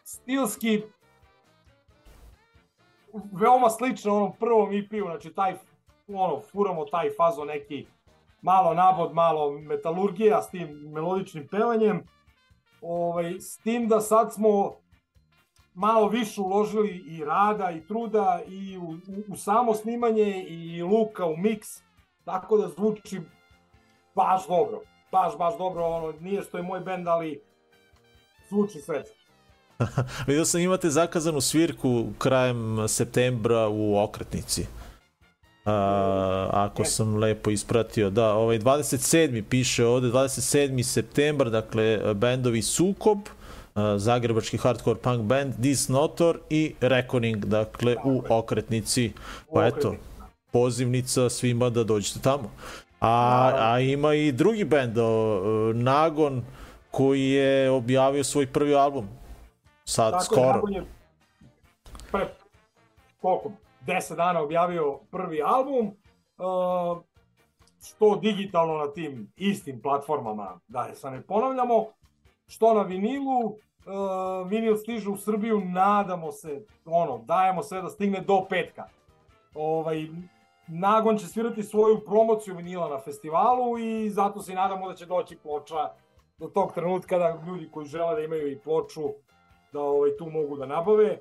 stilski 0.04 0.82
veoma 3.32 3.70
slično 3.70 4.16
onom 4.16 4.32
prvom 4.32 4.72
EP-u, 4.72 5.04
znači 5.04 5.32
taj, 5.32 5.54
ono, 6.08 6.40
furamo 6.42 6.84
taj 6.84 7.10
fazo 7.10 7.44
neki 7.44 7.86
malo 8.42 8.74
nabod, 8.74 9.14
malo 9.14 9.50
metalurgija 9.52 10.42
s 10.42 10.50
tim 10.50 10.68
melodičnim 10.84 11.48
pevanjem, 11.48 12.02
ovaj, 12.80 13.40
s 13.40 13.58
tim 13.58 13.88
da 13.88 14.00
sad 14.00 14.34
smo 14.34 14.76
malo 15.74 16.08
više 16.08 16.40
uložili 16.40 17.04
i 17.06 17.24
rada 17.24 17.70
i 17.70 17.86
truda 17.86 18.40
i 18.48 18.78
u, 18.78 18.82
u, 18.82 19.32
u 19.32 19.36
samo 19.36 19.74
snimanje 19.74 20.44
i 20.48 20.82
luka 20.82 21.26
u 21.26 21.36
miks, 21.36 21.68
tako 22.24 22.58
da 22.58 22.68
zvuči 22.68 23.20
baš 24.14 24.46
dobro, 24.48 24.80
baš, 25.12 25.38
baš 25.38 25.58
dobro, 25.58 25.84
ono, 25.86 26.12
nije 26.20 26.42
što 26.42 26.56
je 26.56 26.62
moj 26.62 26.80
bend, 26.80 27.08
ali 27.08 27.40
zvuči 28.48 28.80
svetski. 28.80 29.18
Vidio 30.26 30.44
sam 30.44 30.60
imate 30.60 30.90
zakazanu 30.90 31.40
svirku 31.40 32.04
krajem 32.18 32.88
septembra 32.88 33.68
u 33.68 33.98
Okretnici. 33.98 34.66
A, 35.64 36.48
ako 36.52 36.84
sam 36.84 37.16
lepo 37.16 37.50
ispratio, 37.50 38.10
da, 38.10 38.34
ovaj 38.34 38.58
27. 38.58 39.42
piše 39.48 39.86
ovde, 39.86 40.08
27. 40.08 40.82
septembar, 40.82 41.50
dakle, 41.50 42.14
bendovi 42.14 42.62
Sukob, 42.62 43.18
a, 43.18 43.43
zagrebački 43.96 44.56
hardcore 44.56 44.98
punk 44.98 45.22
band, 45.22 45.54
Disnotor 45.58 46.38
i 46.50 46.74
Reckoning, 46.80 47.44
dakle, 47.44 47.96
u 48.04 48.22
Okretnici. 48.28 49.12
Pa 49.54 49.66
eto, 49.66 49.88
Okretnici. 49.88 50.04
pozivnica 50.52 51.30
svima 51.30 51.70
da 51.70 51.84
dođete 51.84 52.20
tamo. 52.20 52.50
A, 53.00 53.52
a 53.58 53.80
ima 53.80 54.14
i 54.14 54.32
drugi 54.32 54.64
bend, 54.64 54.98
o, 54.98 55.72
Nagon, 55.74 56.44
koji 56.90 57.30
je 57.30 57.70
objavio 57.70 58.24
svoj 58.24 58.46
prvi 58.46 58.74
album. 58.74 59.08
Sad, 59.84 60.12
Tako 60.12 60.24
skoro. 60.24 60.46
nakon 60.46 60.72
je 60.72 60.84
pre, 62.12 62.28
koliko, 63.20 63.50
10 63.86 64.16
dana 64.16 64.42
objavio 64.42 64.98
prvi 65.10 65.42
album, 65.42 65.86
uh, 65.86 67.02
što 67.82 68.16
digitalno 68.16 68.78
na 68.78 68.92
tim 68.92 69.32
istim 69.36 69.82
platformama, 69.82 70.60
da 70.68 70.94
sad 70.94 71.12
ne 71.12 71.22
ponavljamo, 71.22 71.86
što 72.46 72.74
na 72.74 72.82
vinilu, 72.82 73.44
uh, 73.46 74.48
vinil 74.48 74.76
stiže 74.76 75.10
u 75.10 75.16
Srbiju, 75.16 75.60
nadamo 75.60 76.32
se, 76.32 76.64
ono, 76.84 77.18
dajemo 77.18 77.62
sve 77.62 77.82
da 77.82 77.88
stigne 77.88 78.20
do 78.20 78.46
petka. 78.48 78.84
Ovaj, 79.54 80.06
Nagon 80.66 81.18
će 81.18 81.26
svirati 81.26 81.62
svoju 81.62 82.00
promociju 82.06 82.56
vinila 82.56 82.88
na 82.88 83.00
festivalu 83.00 83.78
i 83.78 84.10
zato 84.10 84.42
se 84.42 84.54
nadamo 84.54 84.88
da 84.88 84.94
će 84.94 85.06
doći 85.06 85.36
ploča 85.36 85.90
do 86.38 86.46
tog 86.46 86.72
trenutka 86.72 87.18
da 87.18 87.42
ljudi 87.46 87.68
koji 87.70 87.86
žele 87.86 88.14
da 88.14 88.20
imaju 88.20 88.52
i 88.52 88.58
ploču 88.58 89.02
da 89.72 89.80
ovaj, 89.80 90.16
tu 90.18 90.30
mogu 90.30 90.56
da 90.56 90.66
nabave. 90.66 91.18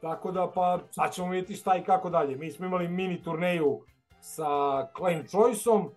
Tako 0.00 0.32
da 0.32 0.50
pa 0.54 0.78
sad 0.90 1.12
ćemo 1.12 1.28
vidjeti 1.30 1.54
šta 1.54 1.76
i 1.76 1.84
kako 1.84 2.10
dalje. 2.10 2.36
Mi 2.36 2.50
smo 2.50 2.66
imali 2.66 2.88
mini 2.88 3.22
turneju 3.22 3.80
sa 4.20 4.46
Claim 4.96 5.26
Choice-om, 5.26 5.90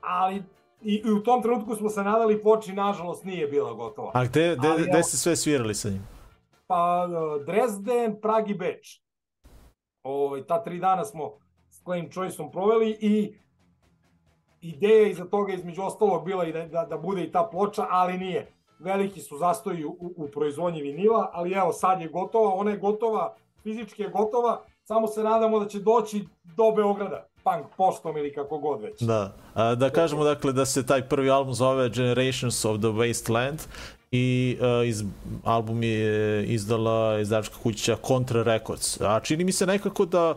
ali 0.00 0.42
i, 0.82 1.02
i 1.04 1.10
u 1.10 1.22
tom 1.22 1.42
trenutku 1.42 1.74
smo 1.74 1.88
se 1.88 2.02
nadali 2.02 2.42
ploči, 2.42 2.72
nažalost 2.72 3.24
nije 3.24 3.46
bila 3.46 3.72
gotova. 3.72 4.10
A 4.14 4.24
gde, 4.24 4.56
gde, 4.58 4.84
gde 4.90 5.02
ste 5.02 5.16
sve 5.16 5.36
svirali 5.36 5.74
sa 5.74 5.88
njim? 5.88 6.08
Pa 6.66 7.08
Dresden, 7.46 8.20
Prag 8.20 8.50
i 8.50 8.54
Beč. 8.54 9.00
Ovaj, 10.02 10.42
ta 10.46 10.62
tri 10.62 10.78
dana 10.78 11.04
smo 11.04 11.32
s 11.70 11.82
Claim 11.84 12.10
Choice-om 12.10 12.50
proveli 12.50 12.98
i 13.00 13.38
ideja 14.60 15.08
iza 15.08 15.24
toga 15.24 15.52
između 15.52 15.82
ostalog 15.82 16.24
bila 16.24 16.44
i 16.44 16.52
da, 16.52 16.66
da, 16.66 16.84
da 16.84 16.98
bude 16.98 17.24
i 17.24 17.32
ta 17.32 17.48
ploča, 17.50 17.86
ali 17.90 18.18
nije. 18.18 18.52
Veliki 18.78 19.20
su 19.20 19.38
zastoji 19.38 19.84
u, 19.84 19.90
u, 19.90 20.14
u 20.16 20.28
proizvodnji 20.28 20.82
vinila, 20.82 21.30
ali 21.32 21.52
evo 21.52 21.72
sad 21.72 22.00
je 22.00 22.08
gotova, 22.08 22.54
ona 22.54 22.70
je 22.70 22.76
gotova, 22.76 23.34
fizički 23.62 24.02
je 24.02 24.08
gotova, 24.08 24.62
samo 24.84 25.06
se 25.06 25.22
nadamo 25.22 25.58
da 25.58 25.66
će 25.66 25.80
doći 25.80 26.24
do 26.56 26.72
Beograda, 26.76 27.26
punk 27.46 27.66
poštom 27.76 28.16
ili 28.16 28.34
kako 28.34 28.58
god 28.58 28.80
već. 28.82 29.00
Da. 29.02 29.32
A, 29.54 29.74
da 29.74 29.90
kažemo 29.90 30.24
dakle 30.24 30.52
da 30.52 30.66
se 30.66 30.86
taj 30.86 31.02
prvi 31.08 31.30
album 31.30 31.54
zove 31.54 31.88
Generations 31.88 32.64
of 32.64 32.78
the 32.78 32.88
Wasteland 32.88 33.58
i 34.10 34.58
uh, 34.60 34.88
iz, 34.88 35.04
album 35.44 35.82
je 35.82 36.44
izdala 36.46 37.18
izdavačka 37.20 37.54
kuća 37.62 37.96
Contra 38.06 38.42
Records. 38.42 39.00
A 39.00 39.20
čini 39.20 39.44
mi 39.44 39.52
se 39.52 39.66
nekako 39.66 40.04
da 40.04 40.34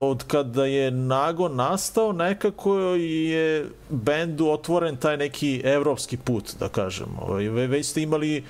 od 0.00 0.24
kada 0.26 0.64
je 0.64 0.90
Nago 0.90 1.48
nastao, 1.48 2.12
nekako 2.12 2.78
je 2.98 3.70
bendu 3.88 4.48
otvoren 4.48 4.96
taj 4.96 5.16
neki 5.16 5.62
evropski 5.64 6.16
put, 6.16 6.54
da 6.60 6.68
kažemo. 6.68 7.22
Ovaj, 7.28 7.48
ve- 7.48 7.66
Već 7.66 7.86
ste 7.86 8.02
imali 8.02 8.44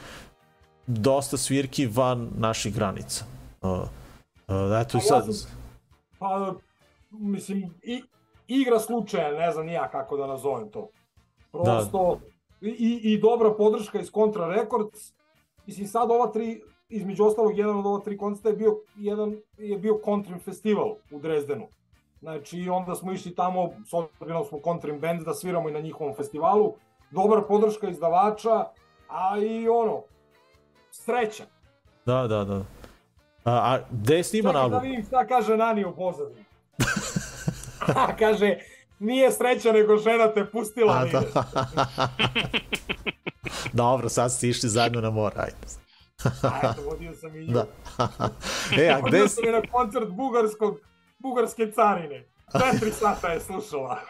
dosta 0.87 1.37
svirki 1.37 1.87
van 1.87 2.29
naših 2.39 2.75
granica. 2.75 3.25
Uh, 3.63 3.71
uh, 3.71 3.79
eto 4.81 4.99
A 4.99 5.01
ja 5.01 5.03
sad... 5.03 5.25
Pa, 6.19 6.55
mislim, 7.11 7.75
i, 7.83 8.03
igra 8.47 8.79
slučaja, 8.79 9.39
ne 9.39 9.53
znam 9.53 9.67
ni 9.67 9.73
ja 9.73 9.91
kako 9.91 10.17
da 10.17 10.27
nazovem 10.27 10.71
to. 10.71 10.89
Prosto, 11.53 12.21
i, 12.61 13.01
i 13.03 13.19
dobra 13.19 13.55
podrška 13.55 14.01
iz 14.01 14.11
Contra 14.11 14.49
Records. 14.49 14.99
Mislim, 15.67 15.87
sad 15.87 16.11
ova 16.11 16.27
tri, 16.27 16.63
između 16.89 17.25
ostalog, 17.25 17.59
jedan 17.59 17.79
od 17.79 17.87
ova 17.87 18.01
tri 18.01 18.17
koncerta 18.17 18.49
je 18.49 18.57
bio, 18.57 18.77
jedan, 18.97 19.37
je 19.59 19.79
bio 19.79 20.01
Contrim 20.05 20.39
festival 20.39 20.95
u 21.11 21.19
Drezdenu. 21.19 21.69
Znači, 22.21 22.69
onda 22.69 22.95
smo 22.95 23.13
išli 23.13 23.35
tamo, 23.35 23.71
s 23.91 23.95
obzirom 23.95 24.43
da 24.43 24.49
smo 24.49 24.61
Contrim 24.65 25.01
band, 25.01 25.23
da 25.23 25.35
sviramo 25.35 25.69
i 25.69 25.73
na 25.73 25.81
njihovom 25.81 26.15
festivalu. 26.15 26.75
Dobra 27.11 27.43
podrška 27.43 27.89
izdavača, 27.89 28.65
a 29.09 29.39
i 29.39 29.69
ono, 29.69 30.03
sreća. 30.91 31.45
Da, 32.07 32.27
da, 32.27 32.45
da. 32.45 32.65
A, 33.45 33.75
a 33.75 33.79
gde 33.91 34.17
je 34.17 34.25
sniman 34.25 34.53
Čekaj 34.53 34.69
da 34.71 34.77
album? 34.77 34.91
vidim 34.91 35.05
šta 35.05 35.27
kaže 35.27 35.57
Nani 35.57 35.85
u 35.85 35.95
pozadini. 35.97 36.45
A, 37.97 38.17
kaže, 38.17 38.59
nije 38.99 39.33
sreća 39.33 39.73
nego 39.73 39.97
žena 39.97 40.33
te 40.35 40.51
pustila. 40.51 40.95
A, 40.95 41.05
da. 41.05 41.23
Dobro, 43.73 44.09
sad 44.09 44.33
ste 44.33 44.49
išli 44.49 44.69
zajedno 44.69 45.01
na 45.01 45.11
more, 45.11 45.37
ajde. 45.37 45.57
A, 46.43 46.61
eto, 46.63 46.83
vodio 46.91 47.15
sam 47.15 47.37
i 47.37 47.47
nju. 47.47 47.53
Da. 47.53 47.67
e, 48.83 48.89
a 48.89 49.01
gde 49.07 49.19
Vodio 49.19 49.29
sam 49.29 49.45
je 49.45 49.53
na 49.53 49.63
koncert 49.73 50.09
bugarskog, 50.09 50.79
bugarske 51.19 51.73
carine. 51.73 52.25
Četiri 52.53 52.93
sata 52.93 53.29
je 53.29 53.41
slušala. 53.41 54.01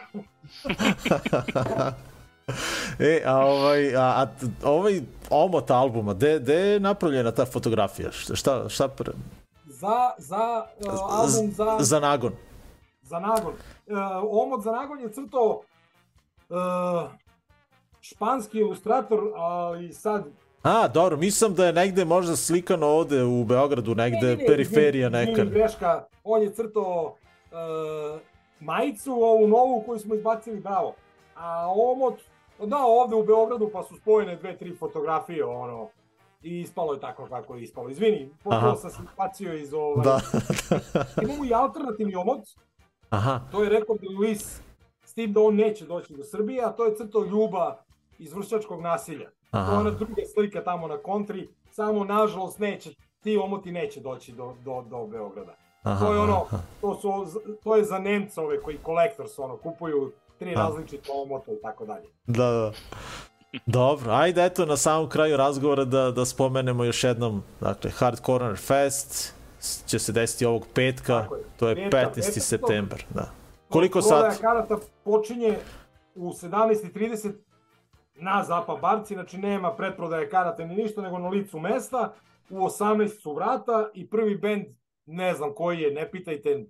e, 2.99 3.23
a 3.27 3.37
ovaj, 3.37 3.97
a, 3.97 4.01
a 4.01 4.27
ovaj 4.65 5.01
omot 5.31 5.71
albuma, 5.71 6.15
gde, 6.15 6.39
gde 6.39 6.55
je 6.55 6.81
napravljena 6.81 7.33
ta 7.33 7.45
fotografija? 7.45 8.13
Šta, 8.13 8.37
šta, 8.37 8.69
šta 8.69 8.89
pre... 8.89 9.13
Za, 9.67 10.11
za 10.19 10.67
uh, 10.87 10.95
album 11.09 11.53
za, 11.53 11.77
Za 11.81 12.01
nagon. 12.01 12.33
Za 13.07 13.19
nagon. 13.19 13.53
Uh, 13.53 13.97
omot 14.31 14.63
za 14.63 14.73
nagon 14.73 15.01
je 15.01 15.13
crtao 15.13 15.61
uh, 16.49 17.11
španski 18.01 18.59
ilustrator, 18.59 19.21
ali 19.37 19.93
sad 19.93 20.25
A, 20.63 20.89
dobro, 20.89 21.17
mislim 21.17 21.55
da 21.55 21.67
je 21.67 21.73
negde 21.73 22.05
možda 22.05 22.37
slikano 22.37 22.87
ovde 22.87 23.23
u 23.25 23.45
Beogradu, 23.45 23.95
negde 23.95 24.27
Ne, 24.27 24.37
ne, 24.37 24.37
ne, 24.37 24.47
periferija 24.47 25.09
neka. 25.09 25.31
izvini, 25.31 25.51
greška, 25.51 26.05
on 26.25 26.43
je 26.43 26.55
crtao 26.55 27.15
uh, 27.51 28.21
majicu, 28.61 29.13
ovu 29.13 29.49
novu 29.49 29.83
koju 29.87 29.99
smo 29.99 30.15
izbacili, 30.15 30.61
bravo. 30.61 30.95
A 31.37 31.73
omot, 31.77 32.15
da, 32.59 32.77
ovde 32.77 33.17
u 33.17 33.25
Beogradu 33.25 33.71
pa 33.73 33.83
su 33.83 33.97
spojene 33.97 34.37
dve, 34.37 34.57
tri 34.59 34.77
fotografije, 34.77 35.45
ono, 35.45 35.89
i 36.43 36.61
ispalo 36.61 36.93
je 36.93 37.01
tako 37.01 37.27
kako 37.27 37.55
je 37.55 37.63
ispalo. 37.63 37.89
Izvini, 37.89 38.31
potpuno 38.45 38.77
sam 38.77 38.91
se 38.91 39.03
izbacio 39.11 39.55
iz 39.55 39.75
ovaj... 39.75 40.05
Da. 40.05 40.21
Imamo 41.23 41.45
i 41.45 41.55
alternativni 41.55 42.15
omot, 42.15 42.41
Aha, 43.11 43.41
to 43.51 43.63
je 43.63 43.71
rekao 43.71 43.97
Luis, 44.19 44.61
s 45.05 45.15
tim 45.15 45.33
da 45.33 45.41
on 45.41 45.55
neće 45.55 45.87
doći 45.87 46.15
do 46.17 46.25
Srbije, 46.25 46.65
a 46.65 46.73
to 46.73 46.85
je 46.85 46.97
crtao 46.97 47.25
Ljuba 47.25 47.83
iz 48.19 48.33
vršačkog 48.33 48.81
nasilja. 48.81 49.31
To 49.51 49.59
je 49.59 49.63
aha. 49.63 49.79
ona 49.79 49.91
druga 49.91 50.23
slika 50.35 50.65
tamo 50.65 50.87
na 50.89 50.97
kontri, 50.99 51.49
samo 51.71 52.05
nažalost 52.05 52.59
neće, 52.59 52.91
ti 53.23 53.37
omoti 53.37 53.73
neće 53.73 54.01
doći 54.01 54.33
do, 54.33 54.55
do, 54.65 54.85
do 54.91 55.07
Beograda. 55.07 55.55
aha, 55.83 56.07
To 56.07 56.15
je 56.15 56.21
ono, 56.21 56.45
aha. 56.47 56.59
to, 56.81 56.95
su, 56.95 57.41
to 57.65 57.77
je 57.77 57.85
za 57.85 57.99
Nemce 57.99 58.41
ove 58.41 58.63
koji 58.63 58.79
collectors 58.85 59.39
ono, 59.39 59.57
kupuju 59.57 60.13
tri 60.39 60.51
A. 60.51 60.59
različite 60.59 61.11
omota 61.25 61.53
i 61.53 61.63
tako 61.63 61.87
dalje. 61.87 62.07
Da, 62.27 62.51
da. 62.51 62.73
Dobro, 63.67 64.13
ajde 64.13 64.45
eto 64.45 64.67
na 64.67 64.77
samom 64.77 65.09
kraju 65.09 65.37
razgovora 65.37 65.85
da, 65.85 66.11
da 66.11 66.25
spomenemo 66.25 66.85
još 66.85 67.05
jednom, 67.05 67.43
dakle, 67.61 67.91
Hard 67.91 68.21
Corner 68.27 68.57
Fest 68.57 69.36
će 69.87 69.99
se 69.99 70.13
desiti 70.13 70.47
ovog 70.47 70.67
petka, 70.75 71.27
to 71.57 71.69
je 71.69 71.75
Petak, 71.75 72.17
15. 72.17 72.21
15. 72.21 72.41
september, 72.41 73.05
da. 73.15 73.31
Koliko 73.69 74.03
sati? 74.03 74.41
karata 74.41 74.79
počinje 75.05 75.57
u 76.15 76.31
17.30 76.31 77.33
na 78.15 78.45
Zapa 78.45 78.77
Barci, 78.77 79.15
znači 79.15 79.39
nema 79.39 79.73
pretprodaje 79.73 80.31
karate 80.31 80.67
ni 80.67 80.75
ništa, 80.75 81.03
nego 81.03 81.19
na 81.19 81.29
licu 81.29 81.59
mesta, 81.59 82.15
u 82.51 82.55
18 82.55 83.09
su 83.09 83.35
vrata 83.35 83.91
i 83.95 84.09
prvi 84.09 84.37
bend, 84.37 84.67
ne 85.07 85.35
znam 85.35 85.55
koji 85.55 85.81
je, 85.81 85.91
ne 85.91 86.11
pitajte, 86.11 86.65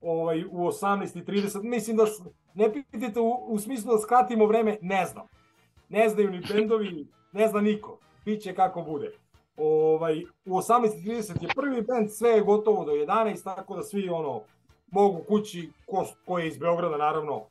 ovaj, 0.00 0.44
u 0.44 0.58
18.30, 0.58 1.62
mislim 1.62 1.96
da, 1.96 2.04
ne 2.54 2.72
pitajte 2.72 3.20
u, 3.20 3.46
u 3.48 3.58
smislu 3.58 3.92
da 3.92 3.98
skratimo 3.98 4.46
vreme, 4.46 4.78
ne 4.82 5.06
znam. 5.06 5.26
Ne 5.88 6.08
znaju 6.08 6.30
ni 6.30 6.42
bendovi, 6.52 7.06
ne 7.32 7.48
zna 7.48 7.60
niko, 7.60 7.98
biće 8.24 8.54
kako 8.54 8.82
bude. 8.82 9.12
Ovaj, 9.56 10.24
u 10.44 10.50
18.30 10.50 11.42
je 11.42 11.48
prvi 11.54 11.82
bend, 11.82 12.10
sve 12.10 12.30
je 12.30 12.40
gotovo 12.40 12.84
do 12.84 12.92
11, 12.92 13.44
tako 13.44 13.76
da 13.76 13.82
svi 13.82 14.08
ono, 14.08 14.40
mogu 14.90 15.22
kući, 15.28 15.70
ko, 15.86 16.06
ko 16.26 16.38
je 16.38 16.48
iz 16.48 16.58
Beograda 16.58 16.96
naravno, 16.96 17.42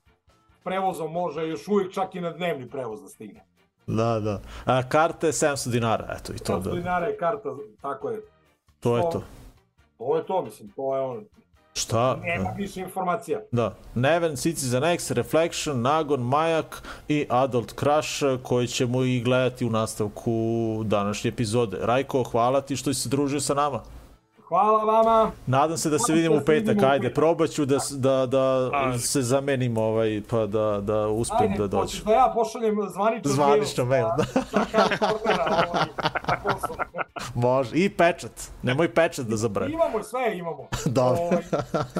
prevozom 0.63 1.11
može 1.11 1.47
još 1.47 1.67
uvijek 1.67 1.91
čak 1.91 2.15
i 2.15 2.21
na 2.21 2.31
dnevni 2.31 2.69
prevoz 2.69 3.01
da 3.01 3.09
stigne. 3.09 3.45
Da, 3.87 4.19
da. 4.19 4.41
A, 4.65 4.89
karta 4.89 5.27
je 5.27 5.33
700 5.33 5.71
dinara, 5.71 6.15
eto 6.19 6.33
i 6.33 6.37
to 6.37 6.53
100 6.53 6.63
da. 6.63 6.71
dinara 6.71 7.05
je 7.05 7.17
karta, 7.17 7.55
tako 7.81 8.09
je. 8.09 8.21
To 8.79 8.97
je 8.97 9.03
to. 9.11 9.23
To 9.97 10.15
je 10.17 10.25
to, 10.25 10.41
mislim, 10.41 10.69
to 10.69 10.95
je 10.95 11.01
ono, 11.01 11.21
Šta? 11.77 12.19
nema 12.23 12.49
više 12.57 12.79
informacija. 12.79 13.39
Da. 13.51 13.75
Neven, 13.95 14.35
Citizen 14.35 14.83
X, 14.83 15.11
Reflection, 15.11 15.81
Nagon, 15.81 16.21
Majak 16.21 16.83
i 17.07 17.25
Adult 17.29 17.79
Crush 17.79 18.43
koji 18.43 18.67
ćemo 18.67 19.03
i 19.03 19.21
gledati 19.21 19.65
u 19.65 19.69
nastavku 19.69 20.81
današnje 20.85 21.27
epizode. 21.29 21.77
Rajko, 21.81 22.23
hvala 22.23 22.61
ti 22.61 22.75
što 22.75 22.93
si 22.93 23.01
se 23.01 23.09
družio 23.09 23.39
sa 23.39 23.53
nama. 23.53 23.83
Hvala 24.47 24.83
vama. 24.83 25.31
Nadam 25.47 25.77
se 25.77 25.89
da 25.89 25.99
se 25.99 26.05
se 26.05 26.13
vidimo 26.13 26.35
da 26.35 26.37
u 26.37 26.41
se 26.41 26.45
petak, 26.45 26.83
ajde, 26.83 27.01
petak. 27.01 27.15
probat 27.15 27.49
ću 27.49 27.65
da, 27.65 27.77
da, 27.91 28.25
da 28.25 28.69
Ajde. 28.73 28.99
se 28.99 29.21
zamenim 29.21 29.77
ovaj, 29.77 30.21
pa 30.29 30.45
da, 30.45 30.81
da 30.81 31.07
uspem 31.07 31.37
Ajde, 31.41 31.57
da 31.57 31.67
dođem. 31.67 31.81
hoćeš 31.81 32.03
da 32.03 32.11
ja 32.11 32.31
pošaljem 32.35 32.75
zvanično 32.89 33.31
Zvanično 33.31 33.85
mail, 33.85 34.05
da. 34.17 34.23
Sa, 34.23 34.41
sa 34.43 34.59
Harry 34.73 34.99
Pottera, 35.01 35.63
ovaj. 35.69 35.85
Može. 37.35 37.71
I 37.75 37.89
pečat. 37.89 38.31
Nemoj 38.63 38.93
pečat 38.93 39.25
da 39.25 39.37
zabravi. 39.37 39.71
Imamo, 39.73 40.03
sve 40.03 40.37
imamo. 40.37 40.67
Dobro. 40.85 41.21
Ovaj, 41.21 41.43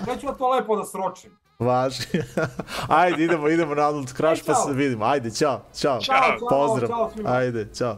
neću 0.07 0.25
ja 0.25 0.33
to 0.33 0.49
lepo 0.49 0.75
da 0.75 0.83
sročim. 0.85 1.31
Važi. 1.59 2.03
Ajde, 2.87 3.23
idemo, 3.23 3.47
idemo 3.49 3.75
na 3.75 3.87
Adult 3.87 4.07
Crush 4.07 4.21
pa 4.45 4.51
Aj, 4.51 4.55
se 4.55 4.65
čao. 4.65 4.73
vidimo. 4.73 5.05
Ajde, 5.05 5.31
čao, 5.31 5.61
čao. 5.81 5.99
Ćao, 6.01 6.15
čao, 6.39 6.49
Pozdrav. 6.49 7.09
svima. 7.13 7.29
Ajde, 7.29 7.67
čao. 7.77 7.97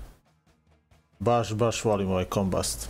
Baš, 1.21 1.53
baš 1.53 1.83
volim 1.83 2.09
ovaj 2.09 2.25
Combust. 2.25 2.89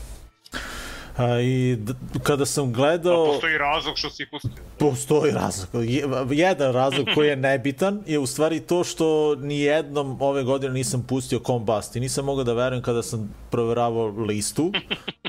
A, 1.17 1.39
I 1.39 1.77
kada 2.23 2.45
sam 2.45 2.65
Da 2.67 2.75
gledao... 2.75 3.25
postoji 3.25 3.57
razlog 3.57 3.97
što 3.97 4.09
si 4.09 4.25
pustio. 4.25 4.51
Postoji 4.79 5.31
razlog. 5.33 5.85
Je- 5.85 6.05
Jedan 6.31 6.73
razlog 6.73 7.07
koji 7.15 7.27
je 7.27 7.35
nebitan 7.35 8.03
je 8.07 8.19
u 8.19 8.25
stvari 8.25 8.59
to 8.59 8.83
što 8.83 9.05
ni 9.35 9.59
jednom 9.59 10.17
ove 10.21 10.43
godine 10.43 10.73
nisam 10.73 11.03
pustio 11.03 11.39
Combust 11.39 11.95
i 11.95 11.99
nisam 11.99 12.25
mogao 12.25 12.43
da 12.43 12.53
verujem 12.53 12.83
kada 12.83 13.03
sam 13.03 13.35
proveravao 13.49 14.07
listu. 14.07 14.71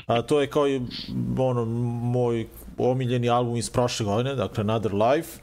A 0.05 0.21
to 0.21 0.41
je 0.41 0.47
kao 0.47 0.67
i 0.67 0.81
ono, 1.39 1.65
moj 2.03 2.47
omiljeni 2.77 3.29
album 3.29 3.55
iz 3.57 3.69
prošle 3.69 4.05
godine, 4.05 4.35
dakle 4.35 4.61
Another 4.61 4.91
Life. 4.93 5.39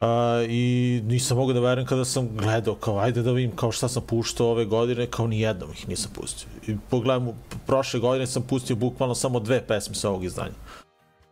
A, 0.00 0.42
I 0.48 1.00
nisam 1.04 1.36
mogao 1.36 1.54
da 1.54 1.60
verujem 1.60 1.86
kada 1.86 2.04
sam 2.04 2.28
gledao, 2.36 2.74
kao 2.74 2.98
ajde 2.98 3.22
da 3.22 3.32
vidim 3.32 3.56
kao 3.56 3.72
šta 3.72 3.88
sam 3.88 4.02
puštao 4.06 4.50
ove 4.50 4.64
godine, 4.64 5.06
kao 5.06 5.26
ni 5.26 5.40
jednom 5.40 5.70
ih 5.72 5.88
nisam 5.88 6.10
pustio. 6.14 6.48
I 6.66 6.76
pogledam, 6.90 7.28
prošle 7.66 8.00
godine 8.00 8.26
sam 8.26 8.42
pustio 8.42 8.76
bukvalno 8.76 9.14
samo 9.14 9.40
dve 9.40 9.66
pesme 9.66 9.94
sa 9.94 10.08
ovog 10.08 10.24
izdanja. 10.24 10.54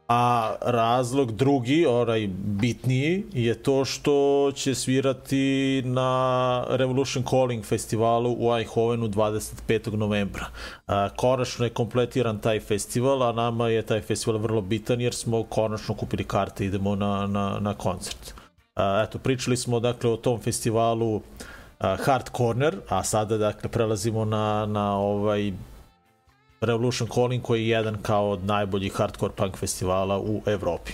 A 0.09 0.55
razlog 0.61 1.33
drugi, 1.33 1.87
onaj 1.87 2.27
bitniji, 2.45 3.25
je 3.33 3.63
to 3.63 3.85
što 3.85 4.51
će 4.55 4.75
svirati 4.75 5.83
na 5.85 6.65
Revolution 6.69 7.25
Calling 7.31 7.65
festivalu 7.65 8.37
u 8.39 8.57
Eindhovenu 8.57 9.09
25. 9.09 9.97
novembra. 9.97 10.47
A, 10.87 11.09
konačno 11.17 11.65
je 11.65 11.71
kompletiran 11.71 12.39
taj 12.39 12.61
festival, 12.61 13.23
a 13.23 13.33
nama 13.33 13.69
je 13.69 13.83
taj 13.83 14.01
festival 14.01 14.41
vrlo 14.41 14.61
bitan 14.61 15.01
jer 15.01 15.15
smo 15.15 15.43
konačno 15.43 15.95
kupili 15.95 16.25
karte 16.25 16.65
idemo 16.65 16.97
na, 16.97 17.27
na, 17.27 17.59
na 17.61 17.75
koncert. 17.75 18.44
Eto, 18.77 19.19
pričali 19.19 19.57
smo 19.57 19.81
dakle 19.81 20.11
o 20.11 20.17
tom 20.17 20.41
festivalu 20.41 21.23
Hard 21.79 22.31
Corner, 22.37 22.77
a 22.89 23.05
sada 23.05 23.39
dakle 23.39 23.71
prelazimo 23.71 24.25
na, 24.25 24.67
na 24.67 24.97
ovaj 24.99 25.53
Revolution 26.61 27.09
Calling 27.09 27.43
koji 27.43 27.63
je 27.63 27.69
jedan 27.69 28.03
kao 28.03 28.31
od 28.31 28.45
najboljih 28.45 28.93
hardcore 28.93 29.33
punk 29.37 29.57
festivala 29.57 30.19
u 30.19 30.43
Evropi. 30.47 30.93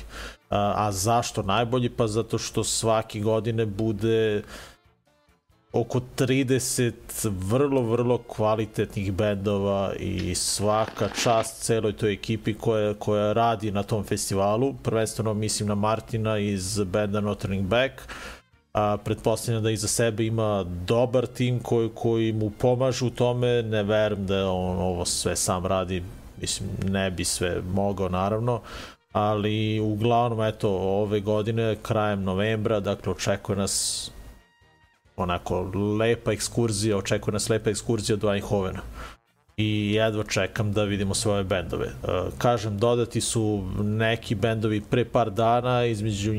A 0.51 0.93
zašto 0.93 1.43
najbolji? 1.43 1.89
Pa 1.89 2.07
zato 2.07 2.39
što 2.39 2.65
svake 2.65 3.21
godine 3.21 3.67
bude 3.67 4.43
oko 5.73 6.01
30 6.17 6.93
vrlo, 7.25 7.83
vrlo 7.83 8.19
kvalitetnih 8.19 9.13
bendova 9.13 9.93
i 9.99 10.35
svaka 10.35 11.09
čast 11.23 11.63
celoj 11.63 11.93
toj 11.93 12.13
ekipi 12.13 12.55
koja, 12.55 12.95
koja 12.95 13.33
radi 13.33 13.71
na 13.71 13.83
tom 13.83 14.05
festivalu. 14.05 14.75
Prvenstveno 14.83 15.35
mislim 15.35 15.69
na 15.69 15.75
Martina 15.75 16.39
iz 16.39 16.81
benda 16.85 17.21
No 17.21 17.35
Turning 17.35 17.67
Back, 17.67 17.93
a 18.73 18.97
pretpostavljam 19.05 19.63
da 19.63 19.71
iza 19.71 19.89
sebe 19.89 20.27
ima 20.27 20.65
dobar 20.87 21.27
tim 21.27 21.61
koji, 21.61 21.91
koji 21.95 22.33
mu 22.33 22.51
pomažu 22.51 23.07
u 23.07 23.11
tome, 23.11 23.63
ne 23.63 23.83
verujem 23.83 24.27
da 24.27 24.51
on 24.51 24.79
ovo 24.79 25.05
sve 25.05 25.37
sam 25.37 25.67
radi, 25.67 26.03
mislim 26.41 26.69
ne 26.87 27.11
bi 27.11 27.25
sve 27.25 27.63
mogao 27.73 28.09
naravno, 28.09 28.61
ali 29.13 29.81
uglavnom 29.81 30.43
eto 30.43 30.71
ove 30.71 31.21
godine 31.21 31.77
krajem 31.83 32.23
novembra, 32.23 32.81
dakle 32.81 33.13
očekuje 33.13 33.57
nas 33.57 34.11
onako 35.23 35.61
lepa 35.99 36.33
ekskurzija, 36.33 36.97
očekuje 36.97 37.33
nas 37.33 37.49
lepa 37.49 37.71
ekskurzija 37.71 38.17
do 38.17 38.33
Eindhovena 38.33 38.83
i 39.57 39.93
jedva 39.93 40.25
čekam 40.25 40.73
da 40.73 40.85
vidimo 40.85 41.15
svoje 41.15 41.45
bendove. 41.45 41.87
E, 41.87 41.93
kažem, 42.39 42.79
dodati 42.79 43.21
su 43.21 43.69
neki 43.79 44.35
bendovi 44.35 44.81
pre 44.81 45.05
par 45.05 45.31
dana, 45.31 45.85
između 45.85 46.35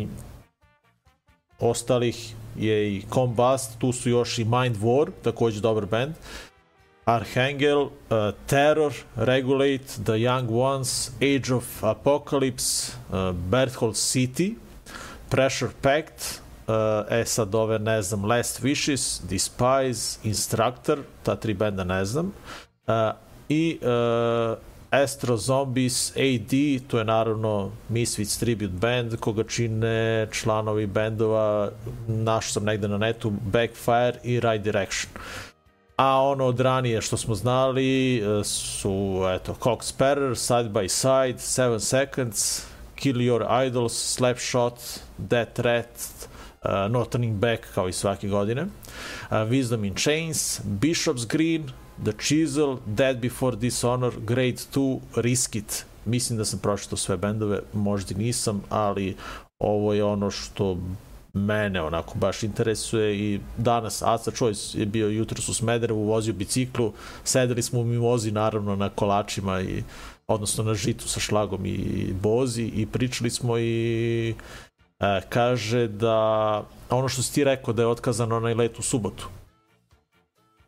ostalih 1.60 2.34
je 2.58 2.96
i 2.96 3.04
Combust, 3.14 3.78
tu 3.80 3.92
su 3.92 4.10
još 4.10 4.40
i 4.40 4.46
Mind 4.46 4.78
War, 4.78 5.10
takođe 5.24 5.62
dobar 5.62 5.86
band, 5.86 6.14
Archangel, 7.06 7.82
uh, 7.82 7.92
Terror, 8.48 8.94
Regulate, 9.16 10.04
The 10.04 10.14
Young 10.14 10.50
Ones, 10.50 11.12
Age 11.18 11.54
of 11.54 11.84
Apocalypse, 11.84 12.94
uh, 13.10 13.32
Berthold 13.32 13.96
City, 13.96 14.54
Pressure 15.30 15.72
Pact, 15.82 16.41
uh, 16.72 17.06
e 17.10 17.26
sad 17.26 17.56
ove 17.56 17.80
ne 17.80 18.02
znam, 18.02 18.26
Last 18.26 18.62
Wishes, 18.62 19.22
Despise, 19.30 20.20
Instructor, 20.24 21.00
ta 21.24 21.36
tri 21.36 21.54
benda 21.54 21.84
ne 21.84 22.06
znam, 22.06 22.34
uh, 22.88 22.94
i 23.50 23.80
uh, 23.82 24.58
Astro 24.90 25.38
Zombies 25.38 26.12
AD, 26.18 26.88
to 26.88 26.98
je 26.98 27.06
naravno 27.06 27.72
Misfits 27.90 28.40
Tribute 28.40 28.74
Band, 28.74 29.16
koga 29.20 29.44
čine 29.44 30.28
članovi 30.32 30.86
bendova, 30.86 31.72
naš 32.08 32.52
sam 32.52 32.64
negde 32.64 32.88
na 32.88 32.98
netu, 32.98 33.30
Backfire 33.30 34.14
i 34.24 34.40
Right 34.40 34.64
Direction. 34.64 35.12
A 35.96 36.22
ono 36.22 36.46
od 36.46 36.60
ranije 36.60 37.02
što 37.02 37.18
smo 37.18 37.36
znali 37.36 38.24
su, 38.44 39.24
eto, 39.36 39.56
Cock 39.64 39.84
Sparrer, 39.84 40.38
Side 40.38 40.70
by 40.70 40.88
Side, 40.88 41.40
7 41.40 41.80
Seconds, 41.80 42.66
Kill 42.96 43.18
Your 43.18 43.68
Idols, 43.68 43.94
Slapshot, 43.94 44.74
Death 45.18 45.54
Threat, 45.54 45.88
uh, 46.66 46.92
No 46.92 47.06
Turning 47.06 47.40
Back 47.40 47.64
kao 47.76 47.90
i 47.90 47.94
svake 47.94 48.28
godine, 48.28 48.62
uh, 48.62 48.70
Wisdom 49.30 49.88
in 49.88 49.96
Chains, 49.96 50.62
Bishop's 50.62 51.28
Green, 51.28 51.64
The 52.04 52.14
Chisel, 52.20 52.78
Dead 52.86 53.18
Before 53.18 53.56
Dishonor, 53.56 54.14
Grade 54.20 54.58
2, 54.74 55.00
Risk 55.16 55.56
It. 55.56 55.86
Mislim 56.06 56.38
da 56.38 56.46
sam 56.46 56.60
pročitao 56.60 56.98
sve 56.98 57.18
bendove, 57.18 57.62
možda 57.74 58.16
nisam, 58.18 58.64
ali 58.70 59.16
ovo 59.60 59.94
je 59.94 60.04
ono 60.04 60.32
što 60.32 60.78
mene 61.34 61.82
onako 61.82 62.18
baš 62.18 62.44
interesuje 62.44 63.18
i 63.18 63.40
danas 63.58 64.02
Aca 64.02 64.32
Choice 64.32 64.80
je 64.80 64.86
bio 64.86 65.08
jutros 65.08 65.50
u 65.50 65.54
Smederevu, 65.54 66.04
vozio 66.04 66.34
biciklu, 66.34 66.94
sedeli 67.24 67.62
smo 67.62 67.80
u 67.80 67.84
mimozi 67.84 68.32
naravno 68.32 68.76
na 68.76 68.90
kolačima 68.90 69.62
i 69.62 69.84
odnosno 70.28 70.64
na 70.64 70.74
žitu 70.74 71.08
sa 71.08 71.20
šlagom 71.20 71.66
i 71.66 72.14
bozi 72.22 72.64
i 72.64 72.86
pričali 72.86 73.30
smo 73.30 73.58
i 73.58 74.34
e, 75.02 75.22
kaže 75.30 75.88
da 75.88 76.64
ono 76.90 77.10
što 77.10 77.22
si 77.22 77.34
ti 77.34 77.44
rekao 77.44 77.74
da 77.74 77.82
je 77.82 77.88
otkazano 77.88 78.38
onaj 78.38 78.54
let 78.54 78.80
u 78.80 78.82
subotu 78.82 79.28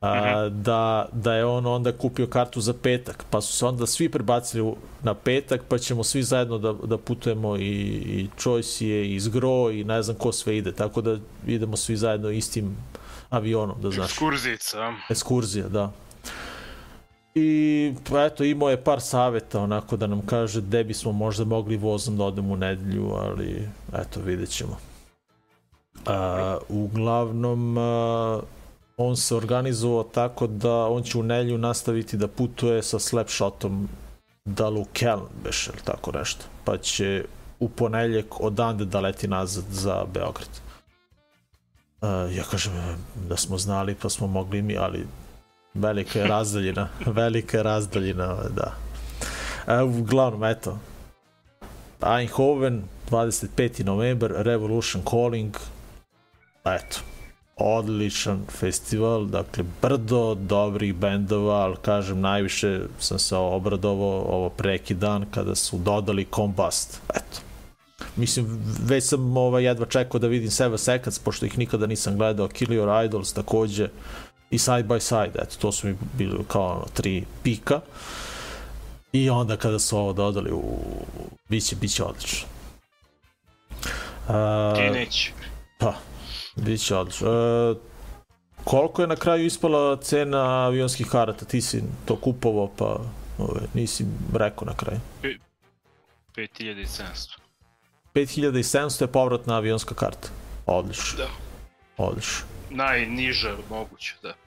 a, 0.03 0.49
da, 0.49 1.09
da 1.11 1.33
je 1.33 1.45
on 1.45 1.65
onda 1.65 1.97
kupio 1.97 2.27
kartu 2.27 2.61
za 2.61 2.73
petak, 2.73 3.25
pa 3.29 3.41
su 3.41 3.53
se 3.53 3.65
onda 3.65 3.87
svi 3.87 4.09
prebacili 4.09 4.73
na 5.03 5.13
petak, 5.13 5.61
pa 5.67 5.77
ćemo 5.77 6.03
svi 6.03 6.23
zajedno 6.23 6.57
da, 6.57 6.73
da 6.73 6.97
putujemo 6.97 7.57
i, 7.57 7.61
i 7.61 8.29
Choice 8.37 8.87
je 8.87 9.15
i 9.15 9.19
Zgro 9.19 9.71
i 9.71 9.83
ne 9.83 10.03
znam 10.03 10.17
ko 10.17 10.31
sve 10.31 10.57
ide, 10.57 10.71
tako 10.71 11.01
da 11.01 11.17
idemo 11.47 11.77
svi 11.77 11.95
zajedno 11.95 12.29
istim 12.29 12.77
avionom, 13.29 13.81
da 13.81 13.91
znaš. 13.91 14.11
Ekskurzica. 14.11 14.93
Ekskurzija, 15.09 15.67
da. 15.67 15.91
I 17.35 17.93
pa 18.09 18.23
eto, 18.25 18.43
imao 18.43 18.69
je 18.69 18.83
par 18.83 19.01
saveta 19.01 19.61
onako 19.61 19.97
da 19.97 20.07
nam 20.07 20.21
kaže 20.25 20.61
gde 20.61 20.83
bismo 20.83 21.11
možda 21.11 21.45
mogli 21.45 21.77
vozom 21.77 22.17
da 22.17 22.23
odemo 22.23 22.53
u 22.53 22.57
nedelju, 22.57 23.11
ali 23.13 23.69
eto, 23.93 24.19
vidjet 24.19 24.49
ćemo. 24.49 24.77
A, 26.05 26.57
uglavnom, 26.69 27.77
a, 27.77 28.39
on 28.97 29.17
se 29.17 29.35
organizovao 29.35 30.03
tako 30.03 30.47
da 30.47 30.73
on 30.73 31.03
će 31.03 31.17
u 31.17 31.23
nedelju 31.23 31.57
nastaviti 31.57 32.17
da 32.17 32.27
putuje 32.27 32.83
sa 32.83 32.99
Slapshotom 32.99 33.89
da 34.45 34.69
Lukeln, 34.69 35.21
beš, 35.43 35.67
ili 35.67 35.77
tako 35.83 36.11
nešto. 36.11 36.45
Pa 36.63 36.77
će 36.77 37.25
u 37.59 37.69
ponedeljak 37.69 38.41
odande 38.41 38.85
da 38.85 38.99
leti 38.99 39.27
nazad 39.27 39.63
za 39.69 40.05
Beograd. 40.13 40.49
Uh, 42.01 42.35
ja 42.35 42.43
kažem 42.43 42.73
da 43.29 43.37
smo 43.37 43.57
znali 43.57 43.95
pa 43.95 44.09
smo 44.09 44.27
mogli 44.27 44.61
mi, 44.61 44.77
ali 44.77 45.07
velika 45.73 46.19
je 46.19 46.27
razdaljina, 46.27 46.87
velika 47.05 47.57
je 47.57 47.63
razdaljina, 47.63 48.35
da. 48.55 48.75
Uh, 49.67 49.99
uglavnom, 49.99 50.43
eto, 50.43 50.79
Eindhoven, 52.01 52.83
25. 53.11 53.83
novembar, 53.83 54.33
Revolution 54.35 55.03
Calling, 55.09 55.57
eto, 56.65 56.99
odličan 57.55 58.41
festival, 58.49 59.25
dakle, 59.25 59.63
brdo 59.81 60.35
dobrih 60.35 60.95
bendova, 60.95 61.55
ali 61.55 61.75
kažem, 61.81 62.21
najviše 62.21 62.81
sam 62.99 63.19
se 63.19 63.35
obradovao 63.35 64.25
ovo 64.27 64.49
preki 64.49 64.93
dan 64.93 65.25
kada 65.31 65.55
su 65.55 65.77
dodali 65.77 66.27
Combust, 66.35 67.01
eto. 67.09 67.39
Mislim, 68.15 68.59
već 68.85 69.03
sam 69.03 69.37
ovaj, 69.37 69.63
jedva 69.63 69.85
čekao 69.85 70.19
da 70.19 70.27
vidim 70.27 70.51
Seven 70.51 70.77
Seconds, 70.77 71.19
pošto 71.19 71.45
ih 71.45 71.57
nikada 71.57 71.87
nisam 71.87 72.17
gledao, 72.17 72.47
Kill 72.47 72.71
Your 72.71 73.05
Idols 73.05 73.33
takođe, 73.33 73.89
i 74.53 74.57
Side 74.57 74.83
by 74.83 74.99
Side, 74.99 75.39
eto, 75.41 75.55
to 75.61 75.71
su 75.71 75.87
mi 75.87 75.97
bili 76.13 76.45
kao 76.47 76.71
ono, 76.71 76.85
tri 76.93 77.25
pika. 77.43 77.81
I 79.11 79.29
onda 79.29 79.57
kada 79.57 79.79
su 79.79 79.97
ovo 79.97 80.13
dodali, 80.13 80.51
u, 80.51 80.63
biće, 81.49 81.75
biće 81.75 82.03
odlično. 82.03 82.47
Uh, 84.27 84.75
Ti 84.75 84.89
neće. 84.99 85.31
Pa, 85.79 85.93
bit 86.55 86.81
će 86.81 86.95
odlično. 86.95 87.29
E, 87.29 87.75
koliko 88.63 89.01
je 89.01 89.07
na 89.07 89.15
kraju 89.15 89.45
ispala 89.45 89.97
cena 90.01 90.65
avionskih 90.65 91.07
karata? 91.11 91.45
Ti 91.45 91.61
si 91.61 91.83
to 92.05 92.15
kupovao, 92.15 92.71
pa 92.77 92.99
ove, 93.37 93.61
nisi 93.73 94.05
rekao 94.33 94.65
na 94.65 94.73
kraju. 94.75 94.99
5700. 96.35 97.37
5700 98.15 99.01
je 99.01 99.07
povratna 99.07 99.55
avionska 99.55 99.95
karta. 99.95 100.27
Odlično. 100.65 101.17
Da. 101.17 101.29
Odlično. 101.97 102.45
Najniža 102.69 103.55
moguće, 103.69 104.15
da. 104.23 104.42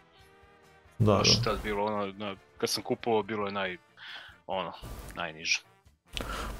Da, 0.99 1.12
Baš 1.12 1.28
da. 1.30 1.42
tad 1.42 1.59
bilo 1.62 1.84
ono, 1.84 2.12
na, 2.12 2.36
kad 2.59 2.70
sam 2.70 2.82
kupovao 2.82 3.22
bilo 3.22 3.47
je 3.47 3.53
naj, 3.53 3.76
ono, 4.47 4.72
najniže. 5.14 5.61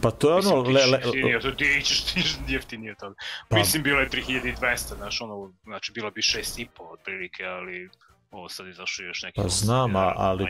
Pa 0.01 0.11
to 0.11 0.29
je 0.31 0.35
ono... 0.37 0.63
Mislim, 0.63 0.75
Le, 0.75 0.87
le, 0.87 0.99
jeftinije, 0.99 1.41
to 1.41 1.51
ti 1.51 1.81
ćeš 1.85 2.05
ti 2.05 2.21
jeftinije 2.49 2.95
toga. 2.95 3.15
Pa- 3.49 3.57
Mislim, 3.57 3.83
bilo 3.83 4.01
je 4.01 4.09
3200, 4.09 4.97
znaš, 4.97 5.21
ono, 5.21 5.53
znači, 5.65 5.93
bilo 5.93 6.11
bi 6.11 6.21
6,5 6.21 6.67
otprilike, 6.83 7.45
ali 7.45 7.91
ovo 8.31 8.49
sad 8.49 8.67
izašlo 8.67 9.05
još 9.05 9.23
neki... 9.23 9.41
Pa 9.43 9.49
znam, 9.49 9.97
a, 9.97 10.13
ali 10.17 10.47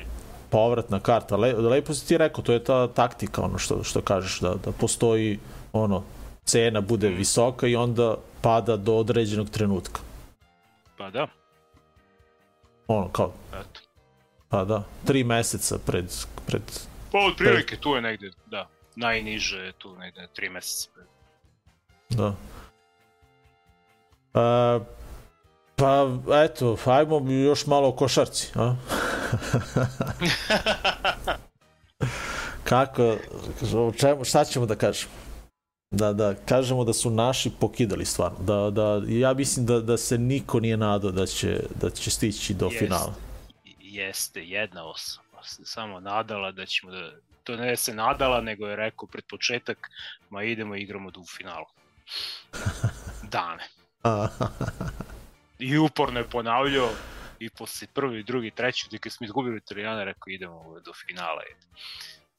povratna 0.51 1.01
karta. 1.01 1.37
Le, 1.37 1.53
lepo 1.53 1.95
si 1.95 2.09
ti 2.09 2.19
rekao, 2.19 2.45
to 2.45 2.53
je 2.53 2.65
ta 2.65 2.89
taktika, 2.89 3.43
ono 3.43 3.59
što, 3.59 3.85
što 3.85 4.01
kažeš, 4.01 4.41
da, 4.41 4.55
da 4.55 4.73
postoji 4.73 5.39
ono, 5.73 6.05
cena 6.45 6.81
bude 6.81 7.11
Mm. 7.11 7.15
visoka 7.15 7.67
i 7.67 7.77
onda 7.77 8.17
pada 8.43 8.77
do 8.77 8.95
određenog 8.95 9.51
trenutka. 9.51 10.01
Pa 10.99 11.11
da, 11.11 11.27
Ono, 12.87 13.09
kao, 13.09 13.33
eto. 13.53 13.81
pa 14.49 14.65
da, 14.65 14.85
tri 15.07 15.25
meseca 15.25 15.79
pred, 15.87 16.05
pred 16.47 16.63
Pa 17.13 17.19
otprilike 17.19 17.77
tu 17.77 17.95
je 17.95 18.01
negde, 18.01 18.31
da. 18.47 18.69
Najniže 18.97 19.59
je 19.59 19.73
tu 19.73 19.97
negde 19.97 20.29
3 20.37 20.51
meseca. 20.51 20.91
pred. 20.95 21.07
Da. 22.11 22.35
A, 24.35 24.81
pa, 25.77 26.07
eto, 26.45 26.77
ajmo 26.85 27.31
još 27.31 27.67
malo 27.67 27.89
o 27.89 27.93
košarci, 27.93 28.53
a? 28.55 28.75
Kako, 32.65 33.17
o 33.75 33.93
čemu, 33.93 34.25
šta 34.25 34.45
ćemo 34.45 34.67
da 34.67 34.77
kažemo? 34.77 35.13
Da, 35.91 36.13
da 36.13 36.35
kažemo 36.35 36.85
da 36.85 36.93
su 36.93 37.11
naši 37.11 37.51
pokidali 37.61 38.05
stvarno. 38.05 38.39
Da, 38.39 38.71
da, 38.71 39.03
ja 39.09 39.35
mislim 39.35 39.67
da, 39.67 39.81
da 39.81 39.97
se 39.97 40.19
niko 40.19 40.61
nije 40.61 40.77
nadao 40.77 41.11
da 41.11 41.27
će, 41.27 41.61
da 41.81 41.91
će 41.91 42.11
stići 42.11 42.55
do 42.55 42.67
Jeste. 42.67 42.79
finala. 42.79 43.15
Jeste, 43.81 44.45
jedna 44.45 44.85
osoba 44.85 45.43
se 45.43 45.65
samo 45.65 46.01
nadala 46.01 46.53
da 46.53 46.67
ćemo 46.67 46.93
da... 46.93 47.11
To 47.45 47.57
ne 47.57 47.71
da 47.71 47.77
se 47.77 47.95
nadala, 47.95 48.41
nego 48.41 48.67
je 48.67 48.77
rekao 48.77 49.09
pred 49.09 49.25
početak, 49.31 49.91
ma 50.31 50.43
idemo 50.43 50.77
i 50.77 50.83
igramo 50.83 51.11
do 51.11 51.21
u 51.21 51.27
finalu. 51.27 51.67
Dane. 53.35 53.65
I 55.59 55.79
uporno 55.79 56.21
je 56.21 56.31
ponavljao 56.31 56.91
i 57.39 57.51
posle 57.51 57.89
prvi, 57.95 58.23
drugi, 58.23 58.51
treći, 58.51 58.89
dok 58.91 59.13
smo 59.13 59.25
izgubili 59.25 59.57
Italijana, 59.57 60.05
rekao 60.05 60.31
idemo 60.31 60.81
do 60.85 60.93
finala. 61.07 61.43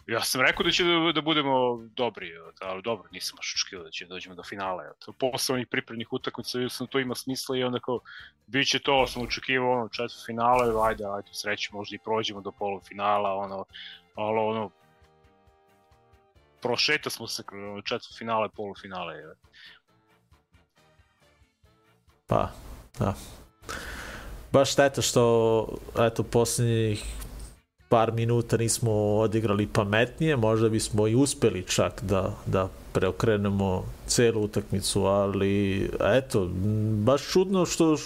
Ja 0.08 0.22
sam 0.22 0.42
rekao 0.42 0.64
da 0.64 0.72
će 0.72 0.84
da, 0.84 1.12
da 1.12 1.22
budemo 1.22 1.84
dobri, 1.96 2.32
ali 2.62 2.82
dobro, 2.82 3.10
nisam 3.12 3.36
baš 3.36 3.54
očekivao 3.56 3.84
da 3.84 3.92
će 3.92 4.06
da 4.06 4.10
dođemo 4.10 4.36
do 4.36 4.44
finala. 4.44 4.84
Posle 5.20 5.56
onih 5.56 5.68
pripremnih 5.68 6.14
utakmica, 6.14 6.58
vidio 6.58 6.70
sam 6.70 6.86
da 6.88 6.92
to 6.92 7.00
ima 7.00 7.16
smisla 7.16 7.58
i 7.58 7.64
onda 7.64 7.80
kao, 7.80 8.00
bit 8.46 8.68
će 8.68 8.80
to, 8.80 9.08
sam 9.08 9.22
očekivao 9.22 9.72
ono 9.72 9.90
četvrt 9.90 10.26
finale, 10.26 10.88
ajde, 10.90 11.04
ajde, 11.06 11.28
sreće, 11.32 11.70
možda 11.74 11.96
i 11.96 12.00
prođemo 12.00 12.42
do 12.42 12.52
polufinala, 12.52 13.36
ono, 13.36 13.66
ali 14.16 14.40
ono, 14.40 14.70
prošeta 16.62 17.10
smo 17.10 17.28
se 17.28 17.44
kroz 17.44 17.64
ono, 17.64 17.82
četvrt 17.82 18.18
finale, 18.18 18.50
polufinale. 18.50 19.20
evo. 19.20 19.34
Pa, 22.28 22.52
da. 23.00 23.14
Baš 24.52 24.72
šteta 24.72 25.02
što, 25.02 25.68
eto, 26.00 26.24
posljednjih 26.24 27.27
par 27.90 28.12
minuta 28.12 28.58
nismo 28.58 28.92
odigrali 29.18 29.68
pametnije, 29.68 30.36
možda 30.36 30.70
bismo 30.70 31.08
i 31.08 31.16
uspeli 31.16 31.64
čak 31.64 32.04
da, 32.04 32.34
da 32.46 32.70
preokrenemo 32.94 33.86
celu 34.08 34.42
utakmicu, 34.44 35.04
ali 35.04 35.84
eto, 36.00 36.50
baš 37.06 37.32
čudno 37.32 37.66
što 37.66 37.98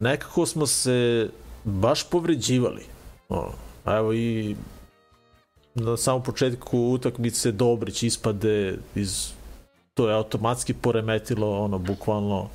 nekako 0.00 0.46
smo 0.46 0.66
se 0.66 1.28
baš 1.64 2.10
povređivali. 2.10 2.82
O, 3.28 3.52
evo 3.86 4.12
i 4.12 4.56
na 5.74 5.96
samom 5.96 6.22
početku 6.22 6.78
utakmice 6.78 7.52
Dobrić 7.52 8.02
ispade 8.02 8.78
iz 8.94 9.32
to 9.94 10.08
je 10.08 10.14
automatski 10.14 10.74
poremetilo 10.74 11.58
ono 11.64 11.78
bukvalno 11.78 12.48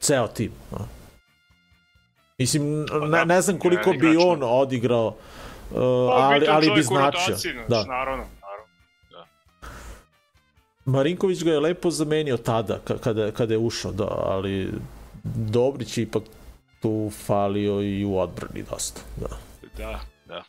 ceo 0.00 0.28
tim. 0.28 0.52
a. 0.72 1.01
Mislim, 2.42 2.86
Pa 2.90 2.98
ne, 2.98 3.08
da, 3.08 3.24
ne 3.24 3.40
znam 3.40 3.58
koliko 3.58 3.92
bi 3.92 4.16
on 4.18 4.40
da. 4.40 4.46
odigrao, 4.46 5.06
uh, 5.06 5.14
Pa, 5.70 5.80
ali, 6.14 6.46
ali 6.48 6.70
bi 6.70 6.82
značio. 6.82 7.20
znači, 7.36 7.54
Da. 7.68 7.84
Naravno, 7.84 8.24
naravno. 8.40 8.66
Marinković 10.84 11.44
ga 11.44 11.50
je 11.50 11.60
lepo 11.60 11.90
zamenio 11.90 12.36
tada, 12.36 12.78
ka- 12.84 12.98
kada, 12.98 13.30
kada 13.30 13.54
je 13.54 13.58
ušao, 13.58 13.92
da, 13.92 14.08
ali 14.08 14.72
Dobrić 15.24 15.98
je 15.98 16.02
ipak 16.02 16.22
tu 16.80 17.10
falio 17.16 17.80
i 17.82 18.04
u 18.04 18.18
odbrani 18.18 18.64
dosta. 18.70 19.00
Da. 19.16 19.28
Da, 19.76 20.00
da. 20.26 20.42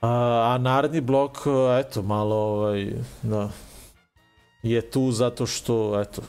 A, 0.00 0.08
a 0.46 0.58
naredni 0.58 1.00
blok, 1.00 1.38
eto, 1.80 2.02
malo, 2.02 2.36
ovaj, 2.36 2.92
da, 3.22 3.48
je 4.62 4.90
tu 4.90 5.10
zato 5.12 5.46
što, 5.46 6.00
eto, 6.00 6.22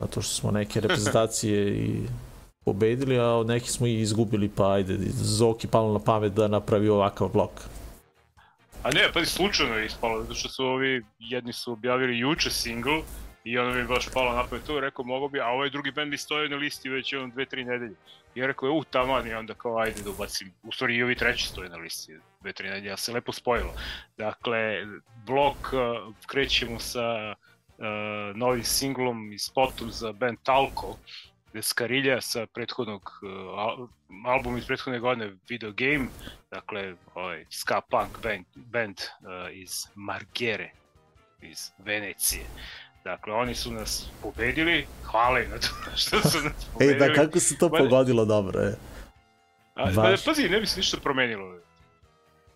zato 0.00 0.22
što 0.22 0.34
smo 0.34 0.50
neke 0.50 0.80
reprezentacije 0.80 1.68
i 1.68 2.00
pobedili, 2.66 3.18
a 3.18 3.26
od 3.26 3.46
nekih 3.46 3.70
smo 3.70 3.86
i 3.86 4.00
izgubili, 4.00 4.50
pa 4.56 4.72
ajde, 4.72 4.96
Zoki 5.14 5.68
palo 5.68 5.92
na 5.92 6.04
pamet 6.04 6.32
da 6.32 6.48
napravi 6.48 6.88
ovakav 6.88 7.28
blok. 7.28 7.50
A 8.82 8.90
ne, 8.90 9.06
pa 9.14 9.24
slučajno 9.24 9.74
je 9.74 9.86
ispalo, 9.86 10.22
zato 10.22 10.34
što 10.34 10.48
su 10.48 10.64
ovi, 10.64 11.02
jedni 11.18 11.52
su 11.52 11.72
objavili 11.72 12.18
juče 12.18 12.50
single 12.50 13.02
i 13.44 13.58
ono 13.58 13.74
mi 13.74 13.84
baš 13.84 14.08
palo 14.14 14.32
na 14.32 14.44
pamet 14.46 14.66
to, 14.66 14.80
rekao 14.80 15.04
mogo 15.04 15.28
bi, 15.28 15.40
a 15.40 15.46
ovaj 15.46 15.70
drugi 15.70 15.90
band 15.90 16.10
bi 16.10 16.18
stojao 16.18 16.48
na 16.48 16.56
listi 16.56 16.88
već 16.88 17.12
on 17.12 17.30
dve, 17.30 17.46
tri 17.46 17.64
nedelje. 17.64 17.94
I 18.34 18.40
ja 18.40 18.46
rekao, 18.46 18.72
u, 18.72 18.84
taman, 18.84 19.26
i 19.26 19.34
onda 19.34 19.54
kao, 19.54 19.78
ajde 19.78 20.02
da 20.02 20.10
ubacim. 20.10 20.52
U 20.62 20.72
stvari 20.72 20.96
i 20.96 21.02
ovi 21.02 21.14
treći 21.14 21.46
stoje 21.46 21.68
na 21.68 21.76
listi 21.76 22.18
dve, 22.40 22.52
tri 22.52 22.68
nedelje, 22.68 22.88
ja 22.88 22.96
se 22.96 23.12
lepo 23.12 23.32
spojilo. 23.32 23.74
Dakle, 24.18 24.86
blok, 25.26 25.56
uh, 25.72 26.14
krećemo 26.26 26.78
sa 26.78 27.34
uh, 27.78 28.36
novim 28.36 28.64
singlom 28.64 29.32
i 29.32 29.38
spotom 29.38 29.90
za 29.90 30.12
band 30.12 30.38
Talco, 30.42 30.96
Skarilja 31.62 32.20
sa 32.20 32.46
prethodnog 32.46 33.02
uh, 33.22 33.58
al 33.58 33.88
albuma 34.26 34.58
iz 34.58 34.66
prethodne 34.66 34.98
godine 34.98 35.36
Video 35.48 35.72
Game, 35.72 36.06
dakle 36.50 36.94
ovaj 37.14 37.44
ska 37.50 37.80
punk 37.80 38.22
band, 38.22 38.44
band 38.54 38.96
uh, 38.98 39.56
iz 39.56 39.86
Margere 39.94 40.70
iz 41.42 41.70
Venecije. 41.78 42.44
Dakle, 43.04 43.32
oni 43.34 43.54
su 43.54 43.72
nas 43.72 44.06
pobedili, 44.22 44.86
hvala 45.04 45.40
im 45.40 45.50
na 45.50 45.58
to 45.58 45.68
što 45.96 46.20
su 46.20 46.38
nas 46.38 46.52
Ej, 46.66 46.72
pobedili. 46.72 46.98
da, 46.98 47.14
kako 47.14 47.40
se 47.40 47.58
to 47.58 47.68
pogodilo 47.68 48.24
dobro, 48.24 48.60
e. 48.62 48.74
A, 49.74 49.90
pa, 49.94 50.14
pazi, 50.24 50.48
ne 50.48 50.60
bi 50.60 50.66
se 50.66 50.80
ništa 50.80 50.96
promenilo. 51.00 51.58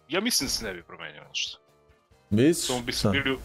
Ja 0.08 0.20
mislim 0.20 0.46
da 0.46 0.50
se 0.50 0.64
ne 0.64 0.74
bi 0.74 0.82
promenilo 0.82 1.24
nešto. 1.28 1.58
Misliš? 2.30 2.66
Samo 2.66 2.82
bi 2.82 2.92
Da. 3.02 3.10
bili... 3.10 3.38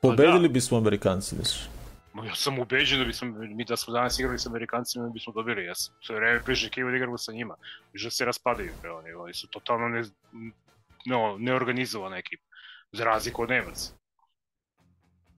Pobedili 0.00 0.48
da. 0.48 0.52
bismo 0.52 0.78
Amerikanci, 0.78 1.36
misliš? 1.36 1.75
Ma 2.16 2.26
ja 2.26 2.34
sam 2.34 2.58
ubeđen 2.58 2.98
da 2.98 3.04
bismo, 3.04 3.28
mi 3.38 3.64
da 3.64 3.76
smo 3.76 3.92
danas 3.92 4.18
igrali 4.18 4.38
sa 4.38 4.48
Amerikancima, 4.50 5.04
da 5.04 5.10
bismo 5.10 5.32
dobili. 5.32 5.64
Ja 5.64 5.74
sam 5.74 5.94
sve 6.02 6.16
vreme 6.16 6.42
prižekivo 6.44 6.90
da 6.90 6.96
igramo 6.96 7.18
sa 7.18 7.32
njima. 7.32 7.54
Viš 7.92 8.04
da 8.04 8.10
se 8.10 8.24
raspadaju, 8.24 8.72
bre, 8.80 8.90
oni, 8.90 9.12
oni 9.12 9.34
su 9.34 9.48
totalno 9.48 9.88
ne, 9.88 10.02
no, 11.06 11.36
neorganizovana 11.38 12.16
ekipa. 12.16 12.44
Za 12.92 13.04
razliku 13.04 13.42
od 13.42 13.48
Nemaca. 13.48 13.92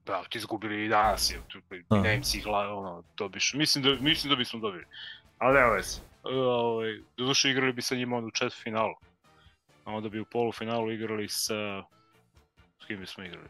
Da, 0.05 0.23
ti 0.29 0.37
izgubili 0.37 0.85
i 0.85 0.89
danas, 0.89 1.31
je, 1.31 1.41
tu, 1.47 1.57
i 1.57 1.83
Aha. 1.89 2.01
Nemci 2.01 2.37
ih 2.37 2.47
ono, 2.47 3.03
dobiš. 3.17 3.53
Mislim 3.53 3.83
da, 3.83 3.95
mislim 4.01 4.29
da 4.29 4.35
bismo 4.35 4.59
dobili. 4.59 4.85
Ali 5.37 5.59
nema 5.59 5.69
veze. 5.69 5.99
E, 6.25 6.35
Ovaj, 6.35 6.99
doduše 7.17 7.49
igrali 7.49 7.73
bi 7.73 7.81
sa 7.81 7.95
njima 7.95 8.17
onda 8.17 8.27
u 8.27 8.31
četvrtfinalu. 8.31 8.95
A 9.85 9.91
onda 9.91 10.09
bi 10.09 10.19
u 10.19 10.25
polufinalu 10.25 10.91
igrali 10.91 11.29
sa... 11.29 11.83
S 12.81 12.85
kim 12.87 12.99
bismo 12.99 13.23
igrali? 13.23 13.49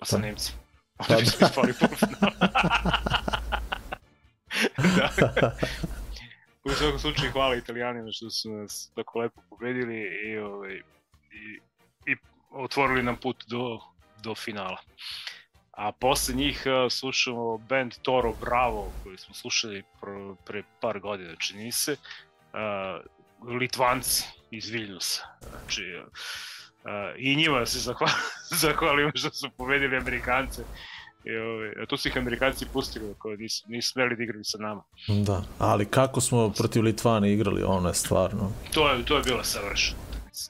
Pa 0.00 0.06
sa 0.06 0.16
Pa- 0.16 0.22
Nemcima. 0.22 0.58
pa 0.96 1.04
Onda 1.08 1.20
bismo 1.20 1.46
ispali 1.46 1.70
u 1.72 1.74
polufinalu. 1.80 2.32
da. 4.96 5.10
U 6.64 6.70
svakom 6.70 6.98
slučaju 6.98 7.32
hvala 7.32 7.56
Italijanima 7.56 8.12
što 8.12 8.30
su 8.30 8.50
nas 8.52 8.90
tako 8.94 9.18
lepo 9.18 9.40
pobedili 9.50 9.96
i, 10.26 10.38
ovaj, 10.38 10.74
i, 11.32 11.60
i 12.06 12.16
otvorili 12.50 13.02
nam 13.02 13.16
put 13.16 13.44
do, 13.46 13.80
do 14.22 14.34
finala. 14.34 14.76
A 15.70 15.92
posle 15.92 16.34
njih 16.34 16.64
slušamo 16.90 17.58
band 17.58 17.94
Toro 18.02 18.32
Bravo 18.40 18.92
koji 19.02 19.18
smo 19.18 19.34
slušali 19.34 19.82
pro, 20.00 20.36
pre 20.46 20.62
par 20.80 21.00
godina, 21.00 21.36
čini 21.36 21.72
se. 21.72 21.96
Uh, 22.52 22.58
Litvanci 23.60 24.24
iz 24.50 24.68
Viljusa. 24.68 25.26
Znači, 25.50 25.82
I 27.18 27.36
njima 27.36 27.66
se 27.66 27.78
zahval, 27.78 28.08
zahvalimo 28.62 29.10
što 29.14 29.30
su 29.30 29.50
pobedili 29.56 29.96
Amerikance. 29.96 30.62
I, 31.24 31.36
ovaj, 31.36 31.86
tu 31.88 31.96
su 31.96 32.08
ih 32.08 32.16
Amerikanci 32.16 32.66
pustili, 32.72 33.10
ako 33.10 33.28
nisu, 33.30 33.64
nisu 33.68 33.92
smeli 33.92 34.16
da 34.16 34.22
igraju 34.22 34.44
sa 34.44 34.58
nama. 34.58 34.82
Da, 35.08 35.42
ali 35.58 35.86
kako 35.86 36.20
smo 36.20 36.50
protiv 36.50 36.82
Litvane 36.82 37.32
igrali, 37.32 37.62
ono 37.62 37.88
je 37.88 37.94
stvarno. 37.94 38.52
To 38.74 38.90
je, 38.90 39.04
to 39.04 39.16
je 39.16 39.22
bila 39.22 39.44
savršena. 39.44 39.98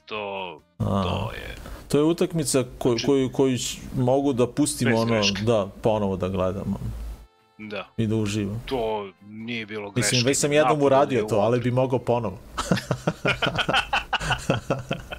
To, 0.05 0.61
A, 0.77 1.03
to 1.03 1.31
je... 1.33 1.55
to 1.87 1.97
je 1.97 2.03
utakmica 2.03 2.63
koju, 2.77 2.97
koju, 3.05 3.31
koju 3.31 3.57
ć- 3.57 3.77
mogu 3.95 4.33
da 4.33 4.47
pustimo 4.47 4.97
ono, 4.99 5.21
da, 5.45 5.67
ponovo 5.81 6.17
da 6.17 6.27
gledamo 6.27 6.79
Da, 7.57 7.87
i 7.97 8.07
da 8.07 8.15
uživam. 8.15 8.61
to 8.65 9.09
nije 9.23 9.65
bilo 9.65 9.91
greške. 9.91 9.99
Mislim, 10.07 10.27
već 10.27 10.37
sam 10.37 10.51
jednom 10.51 10.81
uradio 10.81 11.23
to, 11.23 11.35
ali 11.35 11.59
bi 11.59 11.71
mogao 11.71 11.99
ponovo. 11.99 12.37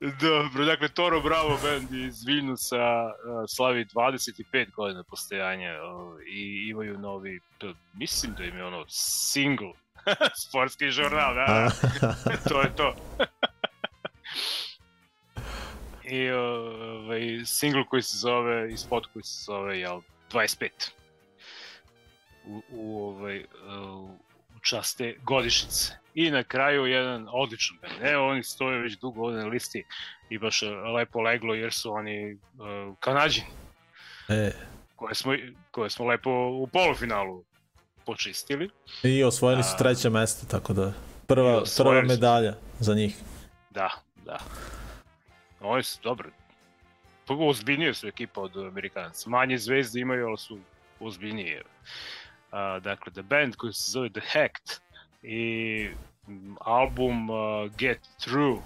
Dobro, 0.00 0.64
dakle, 0.64 0.88
Toro 0.88 1.20
Bravo 1.20 1.58
band 1.62 1.94
iz 1.94 2.24
Vilnusa 2.24 3.04
uh, 3.04 3.12
slavi 3.48 3.84
25 3.84 4.70
godina 4.74 5.02
postojanja 5.02 5.74
i 6.28 6.68
imaju 6.70 6.98
novi, 6.98 7.40
mislim 7.94 8.34
da 8.38 8.44
im 8.44 8.56
je 8.56 8.64
ono 8.64 8.84
single, 8.88 9.72
sportski 10.48 10.90
žurnal, 10.90 11.34
da, 11.34 11.70
da. 12.00 12.14
to 12.48 12.60
je 12.60 12.76
to. 12.76 12.94
I 16.18 16.30
ovaj, 16.30 17.42
single 17.44 17.84
koji 17.86 18.02
se 18.02 18.18
zove, 18.18 18.72
i 18.72 18.76
spot 18.76 19.06
koji 19.12 19.22
se 19.22 19.44
zove, 19.44 19.78
jel, 19.78 20.00
25. 20.32 20.68
U, 22.46 22.62
u, 22.70 23.02
ovaj, 23.02 23.38
uh, 23.38 24.10
u 24.10 24.25
čast 24.66 24.98
te 24.98 25.14
godišnjice. 25.22 25.92
I 26.14 26.30
na 26.30 26.42
kraju 26.42 26.86
jedan 26.86 27.28
odličan 27.32 27.76
band. 27.82 27.94
Evo, 28.02 28.28
oni 28.28 28.42
stoje 28.42 28.78
već 28.78 28.98
dugo 28.98 29.22
ovde 29.22 29.38
na 29.38 29.46
listi 29.46 29.84
i 30.30 30.38
baš 30.38 30.62
je 30.62 30.70
lepo 30.70 31.20
leglo 31.20 31.54
jer 31.54 31.72
su 31.72 31.92
oni 31.92 32.34
uh, 32.34 32.96
kanadžini 33.00 33.46
E, 34.28 34.52
koje 34.96 35.14
smo, 35.14 35.32
koje 35.70 35.90
smo 35.90 36.06
lepo 36.06 36.30
u 36.30 36.66
polufinalu 36.66 37.44
počistili. 38.06 38.70
I 39.02 39.24
osvojili 39.24 39.62
su 39.62 39.76
treće 39.78 40.10
mesto, 40.10 40.46
tako 40.46 40.72
da 40.72 40.92
prva, 41.26 41.62
prva 41.76 42.02
medalja 42.02 42.54
za 42.80 42.94
njih. 42.94 43.16
Da, 43.70 43.90
da. 44.24 44.38
Oni 45.60 45.82
su 45.82 45.98
dobri. 46.02 46.28
Pa 47.26 47.34
ozbiljnije 47.34 47.94
su 47.94 48.06
ekipa 48.06 48.40
od 48.40 48.56
Amerikanca. 48.56 49.30
Manje 49.30 49.58
zvezde 49.58 50.00
imaju, 50.00 50.26
ali 50.26 50.38
su 50.38 50.58
ozbiljnije. 51.00 51.60
Uh, 51.60 51.66
dakle, 52.82 53.12
The 53.12 53.22
Band 53.22 53.56
koji 53.56 53.72
se 53.72 53.90
zove 53.90 54.10
The 54.10 54.20
Hacked 54.20 54.80
i 55.22 55.88
album 56.60 57.30
uh, 57.30 57.70
Get 57.78 58.00
Through 58.24 58.62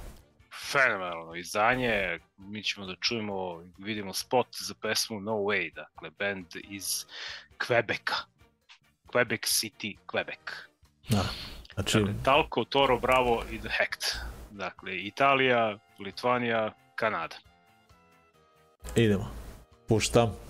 fenomenalno 0.72 1.34
izdanje, 1.34 2.18
mi 2.38 2.62
ćemo 2.62 2.86
da 2.86 2.94
čujemo, 3.00 3.62
vidimo 3.78 4.12
spot 4.12 4.46
za 4.60 4.74
pesmu 4.74 5.20
No 5.20 5.32
Way, 5.32 5.74
dakle, 5.74 6.10
band 6.18 6.46
iz 6.70 7.04
Quebeca. 7.58 8.14
Quebec 9.06 9.40
City, 9.40 9.96
Quebec. 10.06 10.38
Da. 11.08 11.24
Znači, 11.74 11.98
Dakle, 11.98 12.14
Talco, 12.24 12.64
Toro, 12.64 12.98
Bravo 12.98 13.42
i 13.50 13.58
The 13.58 13.68
Hacked. 13.68 14.02
Dakle, 14.50 14.96
Italija, 14.96 15.78
Litvanija, 15.98 16.72
Kanada. 16.94 17.36
idemo. 18.96 19.30
Puštam. 19.88 20.49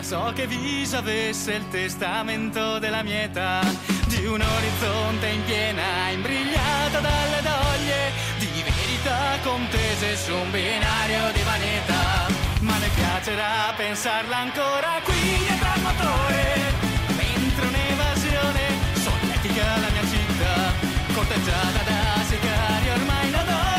Ora 0.00 0.08
so 0.08 0.32
che 0.34 0.46
viso 0.46 0.96
avesse 0.96 1.52
il 1.52 1.68
testamento 1.68 2.78
della 2.78 3.02
mia 3.02 3.24
età, 3.24 3.60
di 4.06 4.24
un 4.24 4.40
orizzonte 4.40 5.26
in 5.26 5.44
piena, 5.44 6.08
imbrigliata 6.08 7.00
dalle 7.00 7.42
doglie, 7.42 8.10
di 8.38 8.62
verità 8.62 9.36
contese 9.42 10.16
su 10.16 10.32
un 10.32 10.50
binario 10.50 11.30
di 11.34 11.42
vanità. 11.42 12.28
Ma 12.60 12.78
ne 12.78 12.88
piacerà 12.94 13.74
pensarla 13.76 14.38
ancora 14.38 15.00
qui 15.04 15.20
dietro 15.20 15.68
al 15.68 15.80
motore, 15.82 16.72
mentre 17.18 17.66
un'evasione 17.66 18.62
solletica 19.04 19.80
la 19.80 19.90
mia 19.90 20.06
città, 20.08 20.72
corteggiata 21.12 21.82
da 21.84 22.22
sicari 22.24 22.88
ormai 22.88 23.30
da 23.32 23.42
donna. 23.42 23.69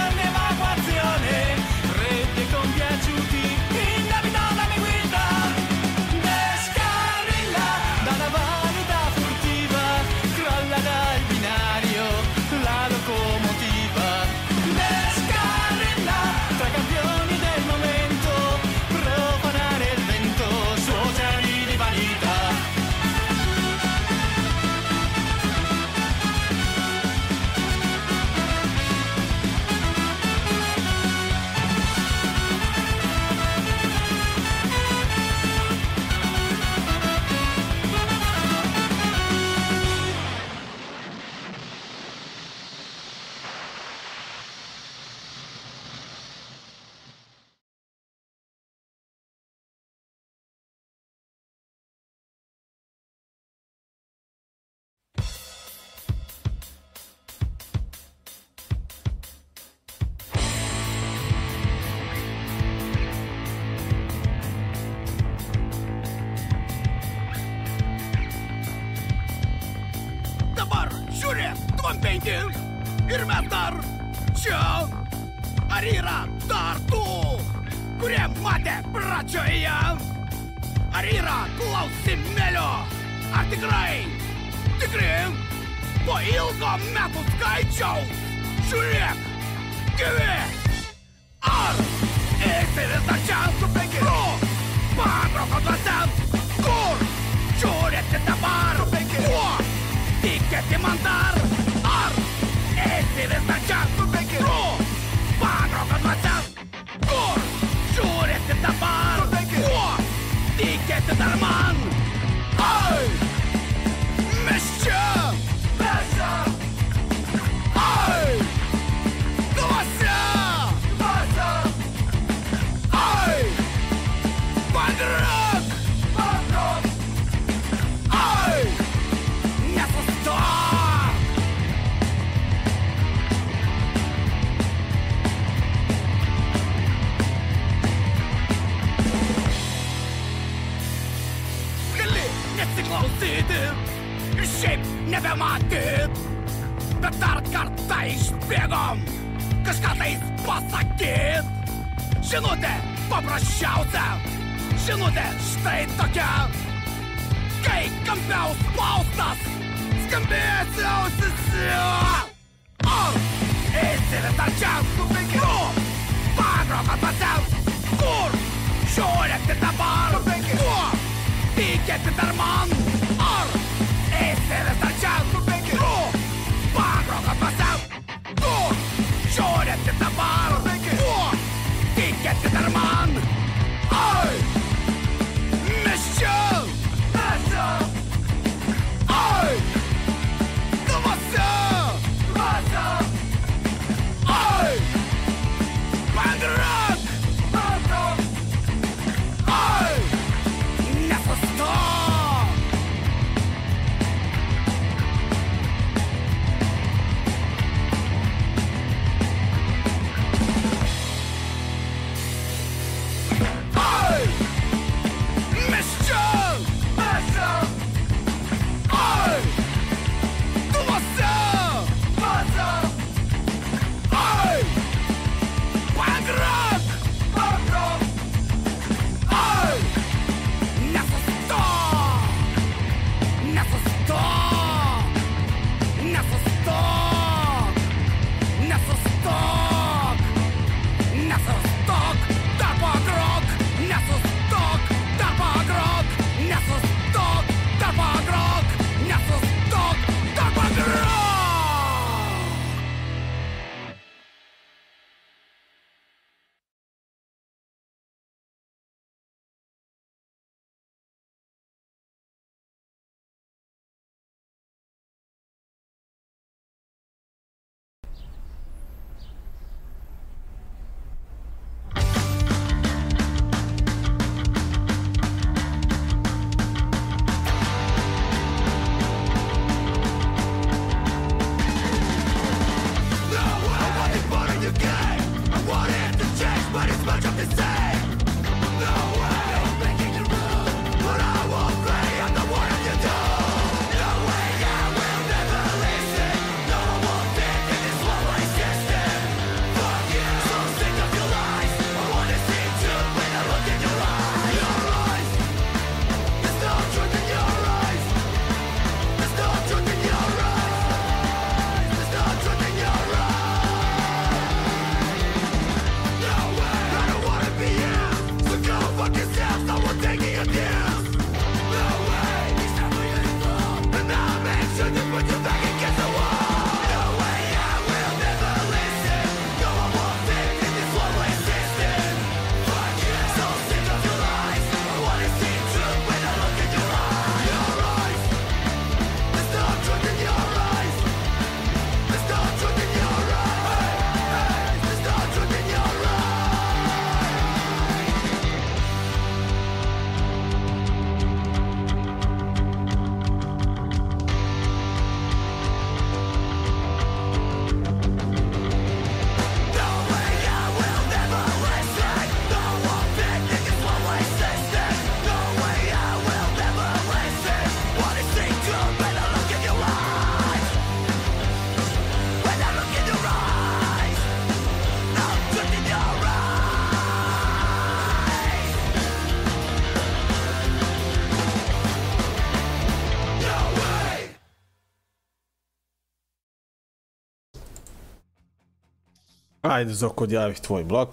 Ajde, 389.71 389.93
Zoko, 389.93 390.23
odjavi 390.23 390.55
tvoj 390.55 390.83
blog. 390.83 391.09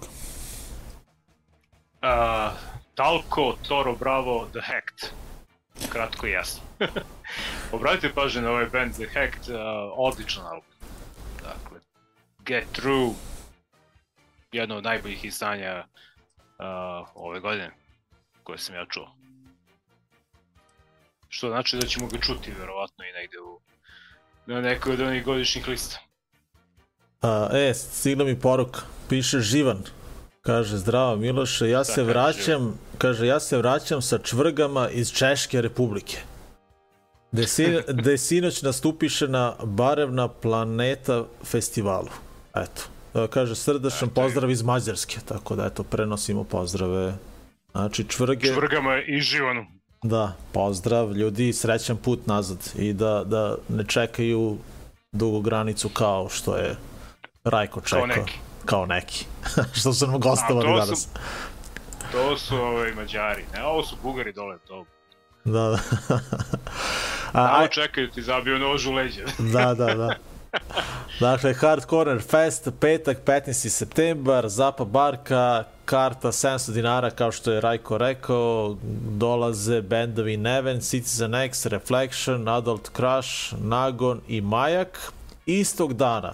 Uh, 2.01 2.51
Talco, 2.95 3.55
Toro 3.67 3.95
Bravo, 3.95 4.47
The 4.51 4.59
Hacked. 4.61 5.09
Kratko 5.91 6.27
i 6.27 6.31
jasno. 6.31 6.63
Obratite 7.75 8.13
pažnje 8.13 8.41
na 8.41 8.49
ovaj 8.49 8.65
band 8.65 8.93
The 8.93 9.07
Hacked, 9.13 9.49
uh, 9.49 9.57
odličan 9.95 10.45
album. 10.45 10.71
Dakle, 11.35 11.79
Get 12.39 12.65
Through, 12.71 13.15
jedno 14.51 14.75
od 14.75 14.83
najboljih 14.83 15.25
izdanja 15.25 15.85
uh, 15.87 17.07
ove 17.15 17.39
godine 17.39 17.71
koje 18.43 18.57
sam 18.57 18.75
ja 18.75 18.85
čuo. 18.89 19.15
Što 21.29 21.47
znači 21.47 21.77
da 21.77 21.87
ćemo 21.87 22.07
ga 22.07 22.19
čuti 22.19 22.51
verovatno 22.59 23.05
i 23.05 23.13
negde 23.13 23.39
u 23.39 23.59
na 24.45 24.61
nekoj 24.61 24.93
od 24.93 25.01
onih 25.01 25.25
godišnjih 25.25 25.67
lista. 25.67 26.08
A, 27.21 27.49
e, 27.53 27.73
stigla 27.73 28.25
mi 28.25 28.39
poruka. 28.39 28.81
Piše 29.09 29.39
Živan. 29.39 29.83
Kaže, 30.41 30.77
zdravo 30.77 31.15
Miloše, 31.15 31.69
ja 31.69 31.83
se 31.83 32.03
vraćam, 32.03 32.79
kaže, 32.97 33.27
ja 33.27 33.39
se 33.39 33.57
vraćam 33.57 34.01
sa 34.01 34.17
čvrgama 34.17 34.89
iz 34.89 35.11
Češke 35.11 35.61
republike. 35.61 36.17
Gde, 37.31 37.47
si, 37.47 37.77
gde 37.99 38.17
sinoć 38.17 38.61
nastupiše 38.61 39.27
na 39.27 39.53
Barevna 39.63 40.27
planeta 40.27 41.25
festivalu. 41.43 42.09
Eto. 42.55 42.81
E, 43.15 43.27
Kaže, 43.27 43.55
srdačan 43.55 44.09
pozdrav 44.09 44.51
iz 44.51 44.61
Mađarske, 44.61 45.19
tako 45.25 45.55
da 45.55 45.65
eto, 45.65 45.83
prenosimo 45.83 46.43
pozdrave. 46.43 47.13
Znači, 47.71 48.05
čvrge... 48.07 48.47
Čvrgama 48.47 49.01
i 49.07 49.19
Živanu. 49.21 49.65
Da, 50.03 50.33
pozdrav 50.51 51.17
ljudi, 51.17 51.53
srećan 51.53 51.97
put 51.97 52.27
nazad 52.27 52.71
i 52.77 52.93
da, 52.93 53.23
da 53.25 53.55
ne 53.69 53.83
čekaju 53.83 54.57
dugu 55.11 55.41
granicu 55.41 55.89
kao 55.89 56.29
što 56.29 56.55
je 56.55 56.75
Rajko 57.43 57.81
čekao. 57.81 58.05
neki. 58.07 58.33
Kao 58.65 58.85
neki. 58.85 59.25
što 59.79 59.93
su 59.93 60.07
nam 60.07 60.19
gostovali 60.19 60.67
danas. 60.69 61.01
su- 61.03 61.09
To 62.11 62.37
su 62.37 62.55
ovaj, 62.57 62.91
Mađari, 62.91 63.45
ne, 63.53 63.63
ovo 63.63 63.83
su 63.83 63.95
Bugari 64.03 64.33
dole, 64.33 64.57
to. 64.59 64.85
Da, 65.45 65.51
da. 65.61 65.79
A, 67.33 67.41
A, 67.41 67.59
aj, 67.59 67.67
čekaju 67.67 68.09
ti 68.09 68.21
zabiju 68.21 68.59
nož 68.59 68.85
u 68.85 68.91
leđa. 68.91 69.23
da, 69.53 69.73
da, 69.75 69.93
da. 69.95 70.15
Dakle, 71.19 71.53
Hard 71.53 71.85
Corner 71.85 72.21
Fest, 72.21 72.67
petak, 72.79 73.17
15. 73.19 73.53
septembar, 73.69 74.47
Zapa 74.47 74.85
Barka, 74.85 75.63
karta 75.85 76.27
700 76.27 76.71
dinara, 76.71 77.09
kao 77.09 77.31
što 77.31 77.51
je 77.51 77.61
Rajko 77.61 77.97
rekao, 77.97 78.77
dolaze 79.09 79.81
bendovi 79.81 80.37
Neven, 80.37 80.81
Citizen 80.81 81.35
X, 81.35 81.65
Reflection, 81.65 82.47
Adult 82.47 82.89
Crush, 82.95 83.29
Nagon 83.59 84.21
i 84.27 84.41
Majak. 84.41 85.11
Istog 85.45 85.93
dana, 85.93 86.33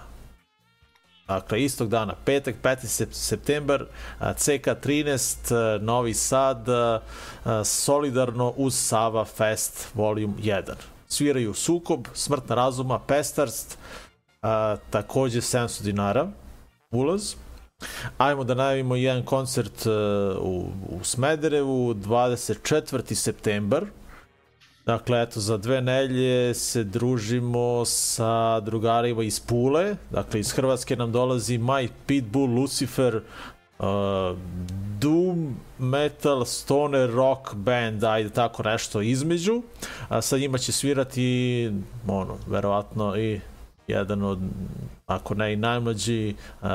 Dakle, 1.27 1.63
istog 1.63 1.89
dana, 1.89 2.13
petak, 2.25 2.55
15. 2.61 2.87
sep- 2.87 3.13
septembar, 3.13 3.85
a, 4.19 4.33
CK13, 4.33 5.55
a, 5.55 5.77
Novi 5.81 6.13
Sad, 6.13 6.67
solidarno 7.63 8.53
uz 8.57 8.75
Sava 8.75 9.25
Fest 9.25 9.87
Volume 9.93 10.33
1. 10.37 10.73
Sviraju 11.07 11.53
Sukob, 11.53 12.07
Smrtna 12.13 12.55
razuma, 12.55 12.99
Pestarst, 12.99 13.77
takođe 14.89 15.41
700 15.41 15.81
dinara, 15.83 16.27
ulaz. 16.91 17.35
Ajmo 18.17 18.43
da 18.43 18.53
najavimo 18.53 18.95
jedan 18.95 19.23
koncert 19.23 19.85
u, 20.39 20.69
u 20.89 21.03
Smederevu, 21.03 21.93
24. 21.93 23.13
septembar, 23.15 23.85
Dakle, 24.85 25.21
eto, 25.21 25.39
za 25.39 25.57
dve 25.57 25.81
nelje 25.81 26.53
se 26.53 26.83
družimo 26.83 27.85
sa 27.85 28.59
drugarima 28.59 29.23
iz 29.23 29.39
Pule. 29.39 29.95
Dakle, 30.11 30.39
iz 30.39 30.51
Hrvatske 30.51 30.95
nam 30.95 31.11
dolazi 31.11 31.57
My 31.57 31.89
Pitbull, 32.05 32.53
Lucifer, 32.53 33.15
uh, 33.79 33.85
Doom, 34.99 35.55
Metal, 35.79 36.45
Stoner, 36.45 37.09
Rock 37.09 37.53
Band, 37.53 38.03
ajde 38.03 38.29
tako 38.29 38.63
nešto 38.63 39.01
između. 39.01 39.61
A 40.09 40.21
sa 40.21 40.37
njima 40.37 40.57
će 40.57 40.71
svirati, 40.71 41.71
ono, 42.07 42.37
verovatno 42.47 43.17
i 43.17 43.39
jedan 43.87 44.23
od, 44.23 44.39
ako 45.07 45.33
ne 45.33 45.53
i 45.53 45.55
najmlađi, 45.55 46.35
uh, 46.61 46.69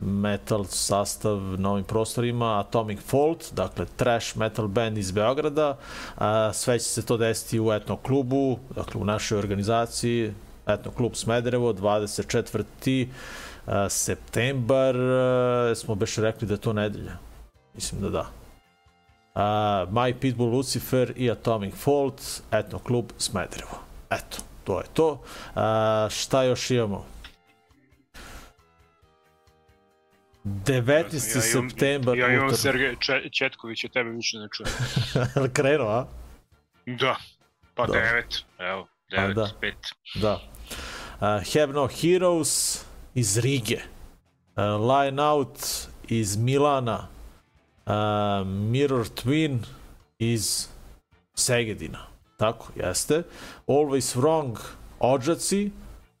metal 0.00 0.64
sastav 0.64 1.38
na 1.38 1.70
ovim 1.70 1.84
prostorima, 1.84 2.60
Atomic 2.60 3.00
Fault, 3.00 3.52
dakle 3.52 3.86
trash 3.96 4.36
metal 4.36 4.68
band 4.68 4.98
iz 4.98 5.10
Beograda. 5.10 5.76
Sve 6.52 6.78
će 6.78 6.84
se 6.84 7.06
to 7.06 7.16
desiti 7.16 7.60
u 7.60 7.72
etno 7.72 7.96
klubu, 7.96 8.58
dakle 8.74 9.00
u 9.00 9.04
našoj 9.04 9.38
organizaciji, 9.38 10.32
etno 10.66 10.90
klub 10.90 11.14
Smederevo, 11.14 11.72
24. 11.72 13.06
a, 13.66 13.88
septembar, 13.88 14.96
a, 14.96 15.74
smo 15.74 15.94
beš 15.94 16.16
rekli 16.16 16.48
da 16.48 16.54
je 16.54 16.60
to 16.60 16.72
nedelja. 16.72 17.12
Mislim 17.74 18.00
da 18.00 18.10
da. 18.10 18.26
A, 19.34 19.86
My 19.90 20.14
Pitbull 20.20 20.50
Lucifer 20.50 21.12
i 21.16 21.30
Atomic 21.30 21.74
Fault, 21.74 22.22
etno 22.50 22.78
klub 22.78 23.04
Smederevo. 23.18 23.78
Eto, 24.10 24.38
to 24.64 24.78
je 24.78 24.86
to. 24.94 25.20
A, 25.54 26.08
šta 26.10 26.42
još 26.42 26.70
imamo? 26.70 27.04
19. 30.46 30.86
Ja 31.36 31.42
imam- 31.42 31.70
septembar. 31.70 32.18
Ja 32.18 32.28
imam. 32.28 32.54
Sergej 32.54 32.96
Če- 32.96 33.30
Četkovića, 33.32 33.88
tebe 33.88 34.10
više 34.10 34.38
ne 34.38 34.48
čujem. 34.52 34.72
Krenuo, 35.56 35.88
a? 35.88 36.06
Da, 36.86 37.16
pa 37.74 37.86
Da. 37.86 37.92
devet, 37.92 38.34
evo, 38.58 38.88
devet, 39.10 39.36
da. 39.36 39.50
pet. 39.60 39.74
Da. 40.14 40.40
Uh, 41.14 41.20
Have 41.20 41.72
No 41.72 41.88
Heroes 41.88 42.84
iz 43.14 43.38
Rige. 43.38 43.76
Uh, 44.56 44.62
Line 44.90 45.22
Out 45.22 45.58
iz 46.08 46.36
Milana. 46.36 47.08
Uh, 47.86 47.92
Mirror 48.46 49.06
Twin 49.06 49.58
iz 50.18 50.68
Segedina. 51.34 52.06
Tako, 52.38 52.72
jeste. 52.76 53.22
Always 53.66 54.16
Wrong, 54.16 54.58
Odžaci. 54.98 55.70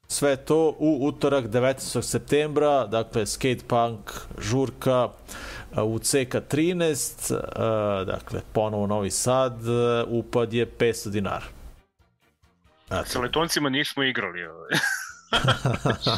Sve 0.08 0.36
to 0.36 0.74
u 0.78 0.98
utorak 1.06 1.44
19. 1.44 2.02
septembra, 2.02 2.86
dakle 2.86 3.26
skate 3.26 3.60
punk 3.68 4.10
žurka 4.38 5.08
u 5.76 5.98
CK13, 5.98 7.34
uh, 7.34 8.06
dakle 8.06 8.40
ponovo 8.52 8.86
Novi 8.86 9.10
Sad, 9.10 9.58
upad 10.06 10.52
je 10.52 10.66
500 10.78 11.10
dinara. 11.10 11.44
Eto. 12.86 13.04
Sa 13.06 13.20
letoncima 13.20 13.68
nismo 13.68 14.02
igrali 14.02 14.46
ovaj, 14.46 14.70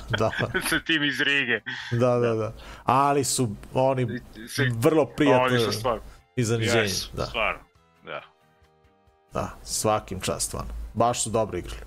da, 0.18 0.30
sa 0.70 0.80
tim 0.86 1.04
iz 1.04 1.20
Rige. 1.20 1.60
da, 1.92 2.18
da, 2.18 2.34
da. 2.34 2.52
Ali 2.84 3.24
su 3.24 3.48
oni 3.74 4.20
vrlo 4.74 5.06
prijatno 5.06 5.46
Oni 5.46 5.58
su 5.58 5.72
stvarno, 5.72 6.02
iznenađenje. 6.36 6.82
jesu, 6.82 7.10
Da, 7.16 7.26
stvarno. 7.26 7.60
Da. 8.04 8.22
da, 9.32 9.50
svakim 9.62 10.20
čast 10.20 10.46
stvarno. 10.46 10.70
Baš 10.94 11.22
su 11.22 11.30
dobro 11.30 11.58
igrali. 11.58 11.80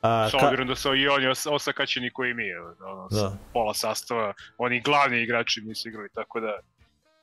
A, 0.00 0.28
S 0.30 0.34
obzirom 0.34 0.68
da 0.68 0.74
su 0.74 0.94
i 0.94 1.08
oni 1.08 1.26
os 1.26 1.46
osakaćeni 1.46 2.10
koji 2.10 2.34
mi, 2.34 2.48
evo, 2.48 2.74
ono, 2.80 3.08
Da. 3.10 3.32
pola 3.52 3.74
sastava, 3.74 4.32
oni 4.58 4.80
glavni 4.80 5.22
igrači 5.22 5.60
nisu 5.60 5.88
igrali, 5.88 6.08
tako 6.14 6.40
da 6.40 6.58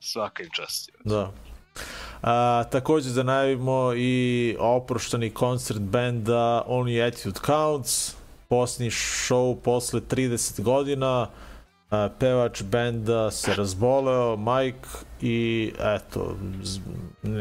svaka 0.00 0.42
im 0.42 0.48
čast. 0.56 0.90
Da. 1.04 1.32
A, 2.22 2.64
takođe 2.72 3.10
da 3.10 3.22
najavimo 3.22 3.92
i 3.96 4.56
oprošteni 4.58 5.30
koncert 5.30 5.80
benda 5.80 6.62
Only 6.66 7.08
Attitude 7.08 7.40
Counts, 7.46 8.16
posljednji 8.48 8.90
show 8.90 9.60
posle 9.60 10.00
30 10.00 10.62
godina, 10.62 11.22
a, 11.22 11.28
pevač 11.90 12.62
benda 12.62 13.30
se 13.30 13.54
razboleo, 13.54 14.36
Mike, 14.36 14.88
i 15.20 15.72
eto, 15.80 16.36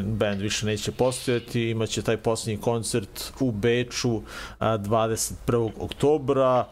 band 0.03 0.41
više 0.41 0.65
neće 0.65 0.91
postojati, 0.91 1.69
imaće 1.69 2.01
taj 2.01 2.17
posljednji 2.17 2.61
koncert 2.61 3.33
u 3.39 3.51
Beču 3.51 4.21
a, 4.59 4.77
21. 4.77 5.71
oktobra, 5.79 6.65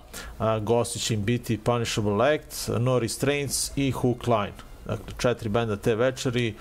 gosti 0.61 0.99
će 0.99 1.13
im 1.13 1.23
biti 1.23 1.57
Punishable 1.57 2.35
Act, 2.35 2.69
No 2.79 2.99
Restraints 2.99 3.71
i 3.75 3.91
Hook 3.91 4.27
Line. 4.27 4.53
Dakle, 4.85 5.13
četiri 5.17 5.49
benda 5.49 5.75
te 5.75 5.95
večeri, 5.95 6.55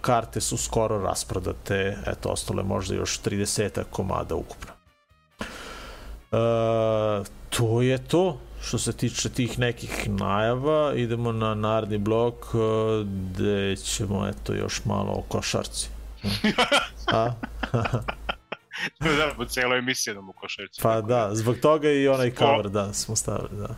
karte 0.00 0.40
su 0.40 0.56
skoro 0.56 0.98
rasprodate, 0.98 1.96
eto, 2.06 2.28
ostale 2.28 2.62
možda 2.62 2.94
još 2.94 3.20
30 3.22 3.84
komada 3.90 4.34
ukupno. 4.34 4.72
Uh, 6.32 7.26
to 7.50 7.82
je 7.82 7.98
to 7.98 8.38
što 8.62 8.78
se 8.78 8.92
tiče 8.92 9.28
tih 9.28 9.58
nekih 9.58 10.10
najava. 10.10 10.94
Idemo 10.94 11.32
na 11.32 11.54
naredni 11.54 11.98
blok 11.98 12.54
uh, 12.54 12.60
gde 13.06 13.76
ćemo, 13.76 14.28
eto, 14.28 14.54
još 14.54 14.84
malo 14.84 15.12
o 15.12 15.22
košarci. 15.28 15.88
A? 17.12 17.32
da, 19.00 19.32
po 19.36 19.44
cijeloj 19.44 19.78
emisiji 19.78 20.14
nam 20.14 20.28
u 20.28 20.32
košarci. 20.32 20.80
Pa 20.82 21.00
da, 21.00 21.30
zbog 21.32 21.56
toga 21.62 21.90
i 21.90 22.08
onaj 22.08 22.30
Spo- 22.30 22.38
cover, 22.38 22.68
da, 22.68 22.92
smo 22.92 23.16
stavili, 23.16 23.60
da. 23.60 23.74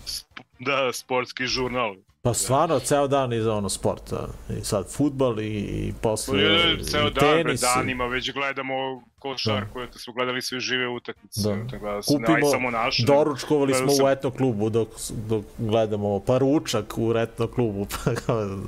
Da, 0.58 0.92
sportski 0.92 1.46
žurnal. 1.46 1.96
Pa 2.24 2.34
stvarno, 2.34 2.78
ceo 2.80 3.08
dan 3.08 3.32
iza 3.32 3.52
ono 3.52 3.68
sporta. 3.68 4.26
I 4.50 4.64
sad 4.64 4.86
futbal 4.88 5.40
i, 5.40 5.46
i 5.48 5.92
posle 5.94 6.38
Ne, 6.38 6.74
i 6.74 6.84
ceo 6.84 7.02
dan, 7.02 7.12
pred 7.14 7.36
tenis. 7.36 7.60
i- 7.60 7.64
danima 7.66 8.06
već 8.06 8.32
gledamo 8.32 8.74
košarku, 9.18 9.80
eto 9.80 9.98
smo 9.98 10.12
gledali 10.12 10.42
sve 10.42 10.60
žive 10.60 10.88
utakmice. 10.88 11.40
Da. 11.42 11.56
Da. 11.56 11.66
Tako 11.68 11.86
da 11.86 12.00
Kupimo, 12.02 12.50
samo 12.50 12.70
naše. 12.70 13.04
doručkovali 13.04 13.74
smo 13.74 13.90
sam- 13.90 14.06
u 14.06 14.10
etno 14.10 14.30
klubu 14.30 14.70
dok, 14.70 14.88
dok 15.10 15.44
gledamo, 15.58 16.20
pa 16.20 16.38
ručak 16.38 16.94
u 16.98 17.14
etno 17.16 17.46
klubu, 17.46 17.86
pa 17.86 18.14
kao 18.16 18.58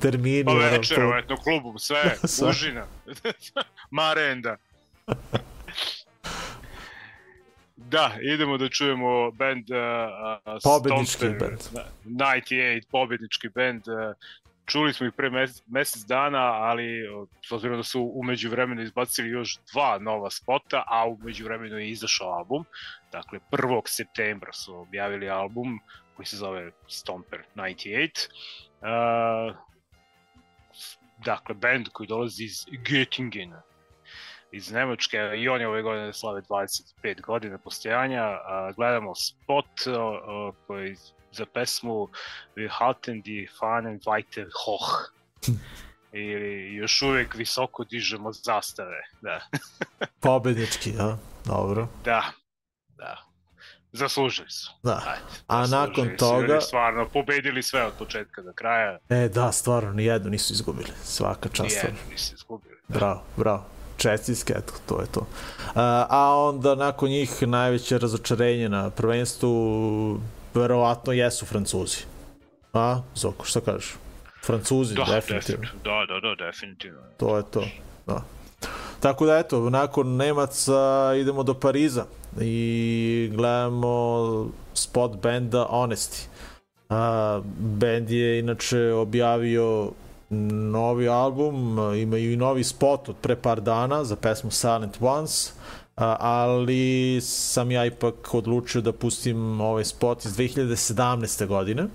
termini. 0.00 0.44
Pa 0.44 0.52
večer, 0.52 0.96
to- 0.96 1.08
u 1.08 1.14
etnom 1.14 1.38
klubu, 1.38 1.78
Sve. 1.78 2.16
užina. 2.50 2.86
Marenda. 3.90 4.56
Da, 7.90 8.12
idemo 8.22 8.58
da 8.58 8.68
čujemo 8.68 9.30
band 9.30 9.70
uh, 9.70 9.76
uh, 9.76 10.58
Pobednički 10.64 11.12
Stomper, 11.16 11.48
band. 11.48 11.60
na- 11.72 11.84
98, 12.26 12.82
pobednički 12.90 13.48
band. 13.48 13.82
Uh, 13.88 14.14
čuli 14.66 14.92
smo 14.92 15.06
ih 15.06 15.12
pre 15.16 15.30
mesec, 15.30 15.62
mesec 15.66 16.02
dana, 16.02 16.38
ali 16.42 17.08
uh, 17.08 17.28
s 17.48 17.52
obzirom 17.52 17.76
da 17.76 17.82
su 17.82 18.10
umeđu 18.14 18.50
vremenu 18.50 18.82
izbacili 18.82 19.28
još 19.28 19.58
dva 19.72 19.98
nova 19.98 20.30
spota, 20.30 20.84
a 20.86 21.06
umeđu 21.06 21.44
vremenu 21.44 21.78
je 21.78 21.90
izašao 21.90 22.28
album. 22.28 22.64
Dakle, 23.12 23.38
1. 23.50 23.82
septembra 23.86 24.52
su 24.52 24.76
objavili 24.76 25.30
album 25.30 25.78
koji 26.16 26.26
se 26.26 26.36
zove 26.36 26.70
Stomper 26.88 27.40
98. 27.54 28.28
Uh, 28.80 29.56
dakle, 31.24 31.54
band 31.54 31.88
koji 31.92 32.06
dolazi 32.06 32.44
iz 32.44 32.66
Göttingena, 32.66 33.60
iz 34.52 34.70
Nemačke 34.72 35.18
i 35.36 35.48
oni 35.48 35.64
ove 35.64 35.82
godine 35.82 36.12
slave 36.12 36.42
25 36.42 37.20
godina 37.20 37.58
postojanja. 37.58 38.38
Gledamo 38.76 39.14
spot 39.14 39.66
koji 40.66 40.96
za 41.32 41.46
pesmu 41.54 42.08
Wir 42.56 42.68
halten 42.70 43.22
die 43.22 43.46
Fahnen 43.60 44.00
weiter 44.00 44.46
hoch. 44.64 45.10
Ili 46.12 46.74
još 46.74 47.02
uvek 47.02 47.34
visoko 47.34 47.84
dižemo 47.84 48.32
zastave. 48.32 49.02
Da, 49.20 49.40
Pobednički, 50.20 50.92
a? 51.00 51.16
Dobro. 51.44 51.88
da, 52.04 52.22
da. 52.96 53.22
Zaslužili 53.92 54.50
su. 54.50 54.72
Da. 54.82 55.02
Ajde, 55.06 55.22
A 55.46 55.66
nakon 55.66 56.04
su, 56.04 56.16
toga- 56.18 56.60
Stvarno, 56.60 57.08
pobedili 57.08 57.62
sve 57.62 57.84
od 57.84 57.92
početka 57.98 58.42
do 58.42 58.52
kraja. 58.52 58.98
E, 59.08 59.28
da, 59.28 59.52
stvarno, 59.52 59.92
nijednu 59.92 60.30
nisu 60.30 60.52
izgubili. 60.52 60.90
Svaka 61.02 61.48
čast. 61.48 61.76
Stvarno. 61.76 61.98
nisu 62.10 62.34
izgubili. 62.34 62.76
Bravo, 62.88 63.22
bravo. 63.36 63.64
Čestitke, 63.96 64.52
eto, 64.58 64.72
to 64.86 65.00
je 65.00 65.06
to. 65.06 65.26
A, 65.74 66.06
a 66.10 66.36
onda 66.36 66.74
nakon 66.74 67.08
njih 67.08 67.42
najveće 67.42 67.98
razočarenje 67.98 68.68
na 68.68 68.90
prvenstvu 68.90 70.20
verovatno 70.54 71.12
jesu 71.12 71.46
Francuzi. 71.46 71.98
A, 72.72 73.00
Zoko, 73.14 73.44
šta 73.44 73.60
kažeš? 73.60 73.94
Francuzi, 74.44 74.94
Da, 74.94 75.04
definitivno. 75.04 75.40
definitivno. 75.40 75.82
Da, 75.84 76.14
da, 76.14 76.20
da, 76.20 76.46
definitivno. 76.46 77.00
To 77.16 77.36
je 77.36 77.42
to. 77.50 77.62
Da. 78.06 78.22
Tako 79.00 79.26
da 79.26 79.38
eto, 79.38 79.70
nakon 79.70 80.16
Nemaca 80.16 80.74
idemo 81.20 81.42
do 81.42 81.54
Pariza 81.54 82.04
i 82.40 83.30
gledamo 83.34 84.48
spot 84.74 85.16
benda 85.22 85.66
Honesty. 85.70 86.26
A, 86.88 87.40
band 87.58 88.10
je 88.10 88.38
inače 88.38 88.92
objavio 88.92 89.90
novi 90.30 91.08
album, 91.08 91.78
imaju 91.96 92.32
i 92.32 92.36
novi 92.36 92.64
spot 92.64 93.08
od 93.08 93.16
pre 93.16 93.36
par 93.36 93.60
dana 93.60 94.04
za 94.04 94.16
pesmu 94.16 94.50
Silent 94.50 94.96
Ones, 95.00 95.52
ali 96.18 97.18
sam 97.22 97.70
ja 97.70 97.86
ipak 97.86 98.34
odlučio 98.34 98.80
da 98.80 98.92
pustim 98.92 99.60
ovaj 99.60 99.84
spot 99.84 100.24
iz 100.24 100.36
2017. 100.36 101.46
godine. 101.46 101.86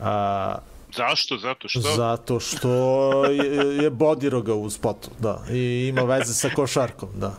A, 0.00 0.54
Zašto? 0.96 1.36
Zato 1.36 1.68
što? 1.68 1.80
zato 1.80 2.40
što 2.40 3.24
je, 3.24 3.82
je 3.82 3.90
bodiroga 3.90 4.54
u 4.54 4.70
spotu, 4.70 5.10
da. 5.18 5.42
I 5.50 5.86
ima 5.88 6.02
veze 6.02 6.34
sa 6.34 6.48
košarkom, 6.54 7.08
da. 7.14 7.34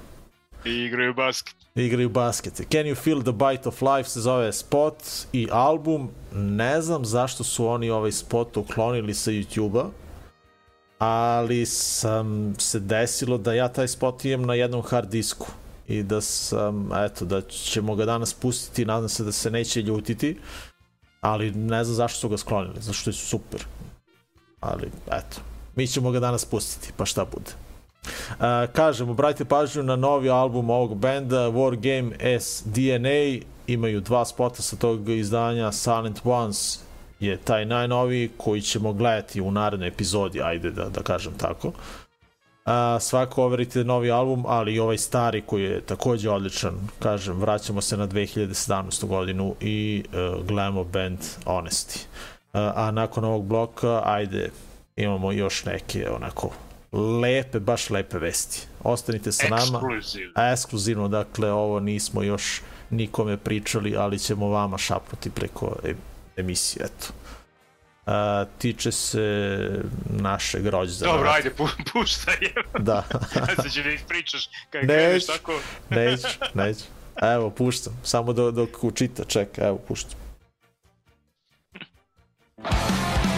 I 0.65 0.69
igraju 0.69 1.13
basket. 1.13 1.55
Igraju 1.75 2.09
basket. 2.09 2.53
Can 2.53 2.85
you 2.85 2.95
feel 2.95 3.21
the 3.21 3.31
bite 3.31 3.69
of 3.69 3.81
life 3.81 4.09
se 4.09 4.21
zove 4.21 4.53
spot 4.53 4.95
i 5.33 5.47
album. 5.51 6.09
Ne 6.33 6.81
znam 6.81 7.05
zašto 7.05 7.43
su 7.43 7.67
oni 7.67 7.89
ovaj 7.89 8.11
spot 8.11 8.57
uklonili 8.57 9.13
sa 9.13 9.31
YouTube-a, 9.31 9.89
ali 10.99 11.65
sam 11.65 12.55
se 12.57 12.79
desilo 12.79 13.37
da 13.37 13.53
ja 13.53 13.67
taj 13.67 13.87
spot 13.87 14.25
imam 14.25 14.45
na 14.45 14.53
jednom 14.53 14.81
hard 14.81 15.09
disku 15.09 15.47
i 15.87 16.03
da 16.03 16.21
sam, 16.21 16.89
eto, 17.05 17.25
da 17.25 17.41
ćemo 17.41 17.95
ga 17.95 18.05
danas 18.05 18.33
pustiti, 18.33 18.85
nadam 18.85 19.09
se 19.09 19.23
da 19.23 19.31
se 19.31 19.51
neće 19.51 19.81
ljutiti, 19.81 20.39
ali 21.21 21.51
ne 21.51 21.83
znam 21.83 21.95
zašto 21.95 22.19
su 22.19 22.29
ga 22.29 22.37
sklonili, 22.37 22.81
zašto 22.81 23.09
je 23.09 23.13
super. 23.13 23.65
Ali, 24.59 24.91
eto, 25.07 25.41
mi 25.75 25.87
ćemo 25.87 26.11
ga 26.11 26.19
danas 26.19 26.45
pustiti, 26.45 26.93
pa 26.97 27.05
šta 27.05 27.25
bude. 27.25 27.62
Uh, 28.03 28.45
kažem, 28.73 29.09
obratite 29.09 29.45
pažnju 29.45 29.83
na 29.83 29.95
novi 29.95 30.29
album 30.29 30.69
ovog 30.69 30.95
benda, 30.95 31.49
War 31.49 31.75
Game 31.75 32.39
S 32.39 32.63
DNA, 32.65 33.45
imaju 33.67 34.01
dva 34.01 34.25
spota 34.25 34.61
sa 34.61 34.75
tog 34.75 35.09
izdanja, 35.09 35.71
Silent 35.71 36.19
Ones 36.23 36.79
je 37.19 37.37
taj 37.37 37.65
najnoviji 37.65 38.29
koji 38.37 38.61
ćemo 38.61 38.93
gledati 38.93 39.41
u 39.41 39.51
narednoj 39.51 39.87
epizodi, 39.87 40.41
ajde 40.41 40.71
da, 40.71 40.89
da 40.89 41.01
kažem 41.01 41.33
tako. 41.37 41.71
A, 42.65 42.99
svako 42.99 43.43
overite 43.43 43.83
novi 43.83 44.11
album, 44.11 44.43
ali 44.47 44.73
i 44.73 44.79
ovaj 44.79 44.97
stari 44.97 45.41
koji 45.41 45.63
je 45.63 45.81
takođe 45.81 46.29
odličan. 46.29 46.73
Kažem, 46.99 47.39
vraćamo 47.39 47.81
se 47.81 47.97
na 47.97 48.07
2017. 48.07 49.05
godinu 49.05 49.55
i 49.61 50.03
uh, 50.07 50.45
gledamo 50.45 50.83
band 50.83 51.19
Honesty. 51.45 51.97
Uh, 51.97 52.59
a 52.75 52.91
nakon 52.91 53.23
ovog 53.23 53.45
bloka, 53.45 54.01
ajde, 54.05 54.49
imamo 54.95 55.31
još 55.31 55.65
neke 55.65 56.09
onako 56.09 56.49
lepe, 56.93 57.59
baš 57.59 57.89
lepe 57.89 58.17
vesti. 58.19 58.67
Ostanite 58.83 59.31
sa 59.31 59.47
nama. 59.47 59.79
Ekskluzivno. 59.79 60.33
Ekskluzivno, 60.53 61.07
dakle, 61.07 61.51
ovo 61.51 61.79
nismo 61.79 62.23
još 62.23 62.61
nikome 62.89 63.37
pričali, 63.37 63.95
ali 63.97 64.19
ćemo 64.19 64.47
vama 64.49 64.77
šapnuti 64.77 65.29
preko 65.29 65.75
emisije, 66.37 66.85
eto. 66.85 67.13
A, 68.05 68.45
tiče 68.57 68.91
se 68.91 69.69
našeg 70.09 70.67
rođendana. 70.67 71.11
Dobro, 71.13 71.29
ajde, 71.29 71.49
pu, 71.49 71.67
puštaj 71.93 72.35
je. 72.41 72.53
Da, 72.79 73.03
Ja 73.35 73.63
se 73.63 73.69
će 73.69 73.83
da 73.83 73.89
ispričaš 73.89 74.49
kad 74.69 74.81
Neću. 74.81 74.87
kreneš 74.87 75.25
tako. 75.25 75.53
neću, 75.89 76.27
neću. 76.53 76.83
Evo, 77.21 77.49
puštam. 77.49 77.93
Samo 78.03 78.33
dok, 78.33 78.55
dok 78.55 78.83
učita, 78.83 79.23
čekaj, 79.23 79.67
evo, 79.67 79.77
puštam. 79.87 80.19
Wir 82.63 83.32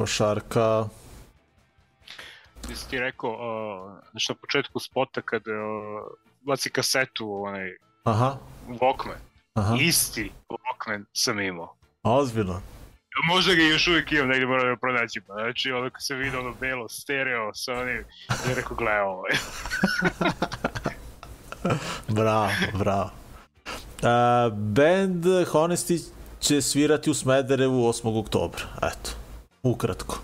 košarka, 0.00 0.88
Ti 2.66 2.76
si 2.76 2.88
ti 2.90 2.98
rekao, 2.98 3.30
uh, 3.30 3.92
znači 4.10 4.32
na 4.32 4.36
početku 4.40 4.80
spota 4.80 5.20
kad 5.22 5.42
uh, 5.46 5.54
baci 6.40 6.70
kasetu 6.70 7.42
onaj 7.44 7.76
aha, 8.04 8.36
Walkman. 8.68 9.20
aha, 9.54 9.76
Isti 9.80 10.32
Walkman 10.48 11.04
sam 11.12 11.40
imao. 11.40 11.74
ozbiljno. 12.02 12.60
Možda 13.28 13.54
ga 13.54 13.62
još 13.62 13.88
uvijek 13.88 14.12
imam, 14.12 14.28
negdje 14.28 14.46
moram 14.46 14.64
da 14.64 14.70
ga 14.70 14.76
pronaći. 14.76 15.20
Pa. 15.20 15.34
Znači, 15.34 15.72
ono 15.72 15.90
kad 15.90 16.06
se 16.06 16.14
vidi 16.14 16.36
ono 16.36 16.54
belo 16.60 16.88
stereo 16.88 17.54
sa 17.54 17.72
onim, 17.72 18.04
ja 18.48 18.54
rekao, 18.54 18.76
gledaj 18.76 19.00
ovo. 19.00 19.22
Bravo, 22.08 22.48
bravo. 22.74 23.10
Uh, 24.02 24.52
band 24.52 25.24
Honesty 25.24 26.02
će 26.40 26.62
svirati 26.62 27.10
u 27.10 27.14
Smederevu 27.14 27.88
8. 27.88 28.20
oktobra. 28.20 28.62
Eto, 28.82 29.10
ukratko. 29.62 30.18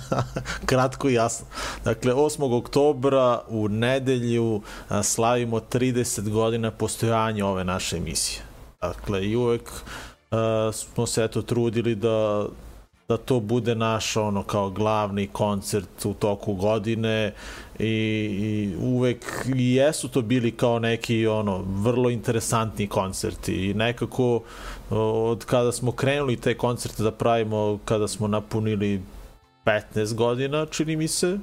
Kratko 0.66 1.08
i 1.08 1.14
jasno. 1.14 1.46
Dakle, 1.84 2.14
8. 2.14 2.58
oktobra 2.58 3.42
u 3.48 3.68
nedelju 3.68 4.62
slavimo 5.02 5.60
30 5.60 6.30
godina 6.30 6.70
postojanja 6.70 7.46
ove 7.46 7.64
naše 7.64 7.96
emisije. 7.96 8.42
Dakle, 8.80 9.26
i 9.26 9.36
uvek 9.36 9.70
a, 10.30 10.70
smo 10.74 11.06
se 11.06 11.24
eto 11.24 11.42
trudili 11.42 11.94
da 11.94 12.46
da 13.08 13.16
to 13.16 13.40
bude 13.40 13.74
naš 13.74 14.16
ono 14.16 14.42
kao 14.42 14.70
glavni 14.70 15.26
koncert 15.26 16.04
u 16.04 16.14
toku 16.14 16.54
godine 16.54 17.34
i, 17.78 17.86
i 17.86 18.76
uvek 18.80 19.24
i 19.56 19.74
jesu 19.74 20.08
to 20.08 20.22
bili 20.22 20.50
kao 20.50 20.78
neki 20.78 21.26
ono 21.26 21.64
vrlo 21.66 22.10
interesantni 22.10 22.86
koncerti. 22.86 23.70
I 23.70 23.74
nekako 23.74 24.42
od 24.90 25.44
kada 25.44 25.72
smo 25.72 25.92
krenuli 25.92 26.36
te 26.36 26.56
koncerte 26.58 27.02
da 27.02 27.10
pravimo 27.10 27.78
kada 27.84 28.08
smo 28.08 28.28
napunili 28.28 29.02
15 29.64 30.14
godina 30.14 30.66
čini 30.66 30.96
mi 30.96 31.08
se 31.08 31.38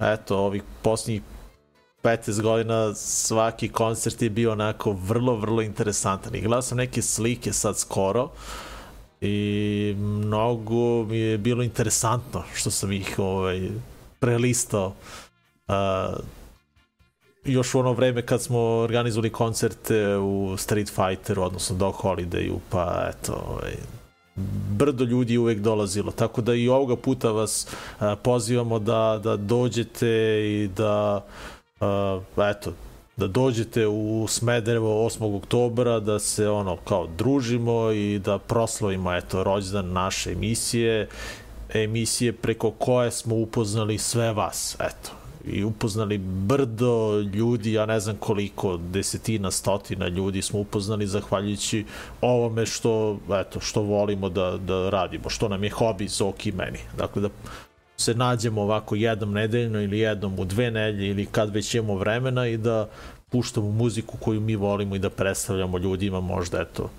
eto 0.00 0.38
ovih 0.38 0.62
posljednjih 0.82 1.22
15 2.02 2.42
godina 2.42 2.94
svaki 2.94 3.68
koncert 3.68 4.22
je 4.22 4.30
bio 4.30 4.52
onako 4.52 4.92
vrlo, 4.92 5.36
vrlo 5.36 5.62
interesantan. 5.62 6.34
I 6.34 6.40
gledao 6.40 6.62
sam 6.62 6.78
neke 6.78 7.02
slike 7.02 7.52
sad 7.52 7.78
skoro 7.78 8.30
i 9.20 9.94
mnogo 9.98 11.04
mi 11.04 11.18
je 11.18 11.38
bilo 11.38 11.62
interesantno 11.62 12.42
što 12.54 12.70
sam 12.70 12.92
ih 12.92 13.18
ovaj, 13.18 13.68
prelistao. 14.18 14.92
Uh, 15.68 15.74
još 17.44 17.74
u 17.74 17.78
ono 17.78 17.92
vreme 17.92 18.22
kad 18.22 18.42
smo 18.42 18.58
organizovali 18.58 19.30
koncerte 19.30 20.16
u 20.16 20.56
Street 20.56 20.92
Fighteru, 20.94 21.42
odnosno 21.42 21.76
Dog 21.76 21.94
Holidayu, 21.94 22.58
pa 22.70 23.10
eto, 23.10 23.44
ovaj, 23.48 23.72
brdo 24.70 25.04
ljudi 25.04 25.38
uvek 25.38 25.58
dolazilo, 25.58 26.12
tako 26.12 26.40
da 26.40 26.54
i 26.54 26.68
ovoga 26.68 26.96
puta 26.96 27.30
vas 27.30 27.66
a, 27.98 28.16
pozivamo 28.16 28.78
da, 28.78 29.20
da 29.24 29.36
dođete 29.36 30.08
i 30.44 30.68
da 30.76 31.24
a, 31.80 32.20
eto, 32.36 32.72
da 33.20 33.26
dođete 33.26 33.86
u 33.86 34.26
Smederevo 34.28 35.08
8. 35.08 35.36
oktobra, 35.36 36.00
da 36.00 36.18
se 36.18 36.48
ono 36.48 36.76
kao 36.76 37.08
družimo 37.18 37.90
i 37.90 38.18
da 38.18 38.38
proslavimo 38.38 39.14
eto 39.14 39.44
rođendan 39.44 39.92
naše 39.92 40.32
emisije, 40.32 41.08
emisije 41.74 42.32
preko 42.32 42.70
koje 42.70 43.10
smo 43.10 43.34
upoznali 43.36 43.98
sve 43.98 44.32
vas, 44.32 44.76
eto 44.80 45.10
i 45.44 45.64
upoznali 45.64 46.18
brdo 46.18 47.20
ljudi, 47.20 47.72
ja 47.72 47.86
ne 47.86 48.00
znam 48.00 48.16
koliko, 48.16 48.76
desetina, 48.76 49.50
stotina 49.50 50.08
ljudi 50.08 50.42
smo 50.42 50.60
upoznali 50.60 51.06
zahvaljujući 51.06 51.84
ovome 52.20 52.66
što, 52.66 53.18
eto, 53.40 53.60
što 53.60 53.82
volimo 53.82 54.28
da, 54.28 54.56
da 54.56 54.90
radimo, 54.90 55.28
što 55.28 55.48
nam 55.48 55.64
je 55.64 55.70
hobi 55.70 56.08
Zoki 56.08 56.48
i 56.48 56.52
meni. 56.52 56.78
Dakle, 56.96 57.22
da 57.22 57.28
se 58.00 58.14
nađemo 58.14 58.62
ovako 58.62 58.94
jednom 58.94 59.32
nedeljno 59.32 59.82
ili 59.82 59.98
jednom 59.98 60.38
u 60.38 60.44
dve 60.44 60.70
nedelje 60.70 61.10
ili 61.10 61.26
kad 61.26 61.54
već 61.54 61.74
imamo 61.74 61.94
vremena 61.94 62.46
i 62.46 62.56
da 62.56 62.88
puštamo 63.30 63.70
muziku 63.70 64.16
koju 64.16 64.40
mi 64.40 64.56
volimo 64.56 64.96
i 64.96 64.98
da 64.98 65.10
predstavljamo 65.10 65.78
ljudima 65.78 66.20
možda 66.20 66.60
eto 66.60 66.90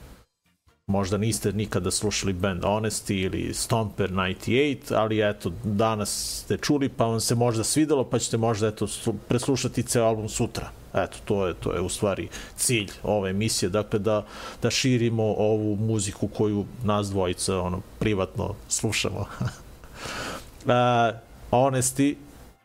možda 0.91 1.17
niste 1.17 1.53
nikada 1.53 1.91
slušali 1.91 2.33
band 2.33 2.63
Honesty 2.63 3.25
ili 3.25 3.53
Stomper 3.53 4.11
98, 4.11 4.95
ali 4.95 5.29
eto, 5.29 5.51
danas 5.63 6.41
ste 6.43 6.57
čuli 6.57 6.89
pa 6.89 7.05
vam 7.05 7.19
se 7.19 7.35
možda 7.35 7.63
svidelo, 7.63 8.03
pa 8.03 8.19
ćete 8.19 8.37
možda 8.37 8.67
eto, 8.67 8.87
preslušati 9.27 9.83
ceo 9.83 10.05
album 10.05 10.29
sutra. 10.29 10.69
Eto, 10.93 11.17
to 11.25 11.47
je, 11.47 11.53
to 11.53 11.73
je 11.73 11.81
u 11.81 11.89
stvari 11.89 12.27
cilj 12.55 12.89
ove 13.03 13.29
emisije, 13.29 13.69
dakle 13.69 13.99
da, 13.99 14.25
da 14.61 14.69
širimo 14.69 15.23
ovu 15.23 15.75
muziku 15.75 16.27
koju 16.27 16.65
nas 16.83 17.09
dvojica 17.09 17.59
ono, 17.59 17.81
privatno 17.99 18.55
slušamo. 18.69 19.25
uh, 20.65 21.15
Honesty, 21.51 22.15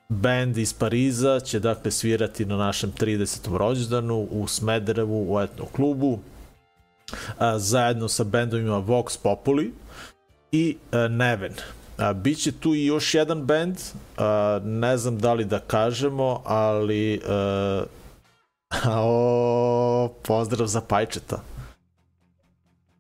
band 0.09 0.59
iz 0.59 0.73
Pariza 0.73 1.41
će 1.41 1.61
dakle 1.61 1.91
svirati 1.91 2.45
na 2.45 2.57
našem 2.57 2.93
30. 2.93 3.57
rođendanu 3.57 4.29
u 4.31 4.47
Smederevu 4.47 5.35
u 5.35 5.41
etnom 5.41 5.69
klubu 5.73 6.19
a, 7.39 7.59
zajedno 7.59 8.09
sa 8.09 8.25
bendovima 8.25 8.83
Vox 8.83 9.19
Populi 9.23 9.73
i 10.53 10.77
a, 10.93 11.09
Neven. 11.09 11.53
A, 11.99 12.13
biće 12.13 12.53
tu 12.53 12.75
i 12.75 12.87
još 12.87 13.15
jedan 13.15 13.47
band, 13.47 13.77
a, 14.17 14.61
ne 14.65 14.97
znam 14.97 15.19
da 15.19 15.35
li 15.35 15.45
da 15.45 15.59
kažemo, 15.59 16.43
ali 16.45 17.21
a, 17.29 17.85
o, 19.01 20.13
pozdrav 20.23 20.67
za 20.67 20.81
Pajčeta. 20.81 21.43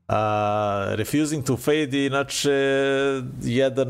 A, 0.08 0.94
Refusing 0.94 1.44
to 1.44 1.56
Fade 1.56 1.98
je 1.98 2.06
inače 2.06 2.52
jedan 3.42 3.88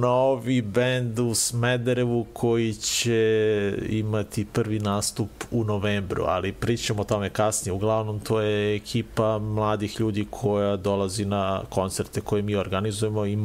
novi 0.00 0.62
band 0.62 1.18
u 1.18 1.34
Smederevu 1.34 2.26
koji 2.32 2.74
će 2.74 3.78
imati 3.88 4.44
prvi 4.44 4.78
nastup 4.78 5.28
u 5.50 5.64
novembru, 5.64 6.24
ali 6.26 6.52
pričamo 6.52 7.02
o 7.02 7.04
tome 7.04 7.30
kasnije. 7.30 7.72
Uglavnom 7.72 8.20
to 8.20 8.40
je 8.40 8.76
ekipa 8.76 9.38
mladih 9.38 10.00
ljudi 10.00 10.26
koja 10.30 10.76
dolazi 10.76 11.24
na 11.24 11.62
koncerte 11.68 12.20
koje 12.20 12.42
mi 12.42 12.56
organizujemo 12.56 13.26
i 13.26 13.38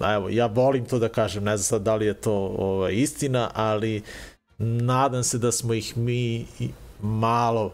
evo, 0.00 0.28
ja 0.28 0.46
volim 0.46 0.84
to 0.84 0.98
da 0.98 1.08
kažem, 1.08 1.44
ne 1.44 1.56
znam 1.56 1.64
sad 1.64 1.82
da 1.82 1.94
li 1.94 2.06
je 2.06 2.14
to 2.14 2.54
ovaj, 2.58 2.92
istina, 2.92 3.50
ali 3.54 4.02
nadam 4.58 5.22
se 5.22 5.38
da 5.38 5.52
smo 5.52 5.74
ih 5.74 5.96
mi 5.96 6.46
malo 7.02 7.72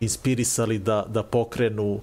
inspirisali 0.00 0.78
da, 0.78 1.06
da 1.08 1.22
pokrenu 1.22 2.00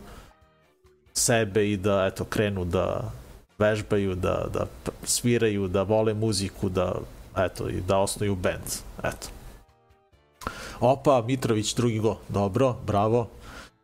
sebe 1.14 1.72
i 1.72 1.78
da 1.78 2.06
eto 2.06 2.26
krenu 2.26 2.66
da 2.66 3.12
vežbaju, 3.60 4.16
da, 4.16 4.46
da 4.54 4.66
sviraju, 5.04 5.68
da 5.68 5.84
vole 5.84 6.14
muziku, 6.14 6.70
da 6.70 6.96
eto 7.38 7.70
i 7.70 7.82
da 7.88 7.98
osnuju 7.98 8.36
band. 8.36 8.66
Eto. 9.04 9.28
Opa, 10.80 11.24
Mitrović 11.28 11.76
drugi 11.76 12.00
go. 12.00 12.18
Dobro, 12.30 12.76
bravo. 12.86 13.28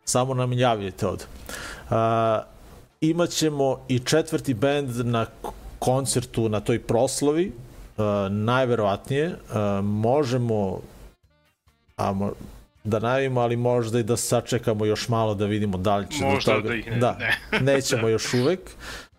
Samo 0.05 0.33
nam 0.33 0.53
javljajte 0.53 1.07
ovde. 1.07 1.25
A, 1.89 2.41
imaćemo 3.01 3.79
i 3.87 3.99
četvrti 3.99 4.53
band 4.53 5.05
na 5.05 5.25
koncertu 5.79 6.49
na 6.49 6.59
toj 6.59 6.79
proslavi, 6.79 7.53
a, 7.97 8.27
najverovatnije. 8.31 9.35
A, 9.53 9.81
možemo 9.83 10.81
a 11.97 12.31
da 12.88 12.99
najavimo, 12.99 13.41
ali 13.41 13.55
možda 13.57 13.99
i 13.99 14.03
da 14.03 14.18
sačekamo 14.18 14.85
još 14.85 15.07
malo 15.09 15.35
da 15.35 15.45
vidimo 15.45 15.77
da 15.77 15.97
li 15.97 16.05
će 16.09 16.23
Možda 16.23 16.51
do 16.51 16.57
toga. 16.57 16.69
da 16.69 16.76
ih 16.76 16.88
ne- 16.88 16.97
da, 16.97 17.18
ne. 17.51 17.59
nećemo 17.73 18.07
još 18.07 18.34
uvek. 18.35 18.59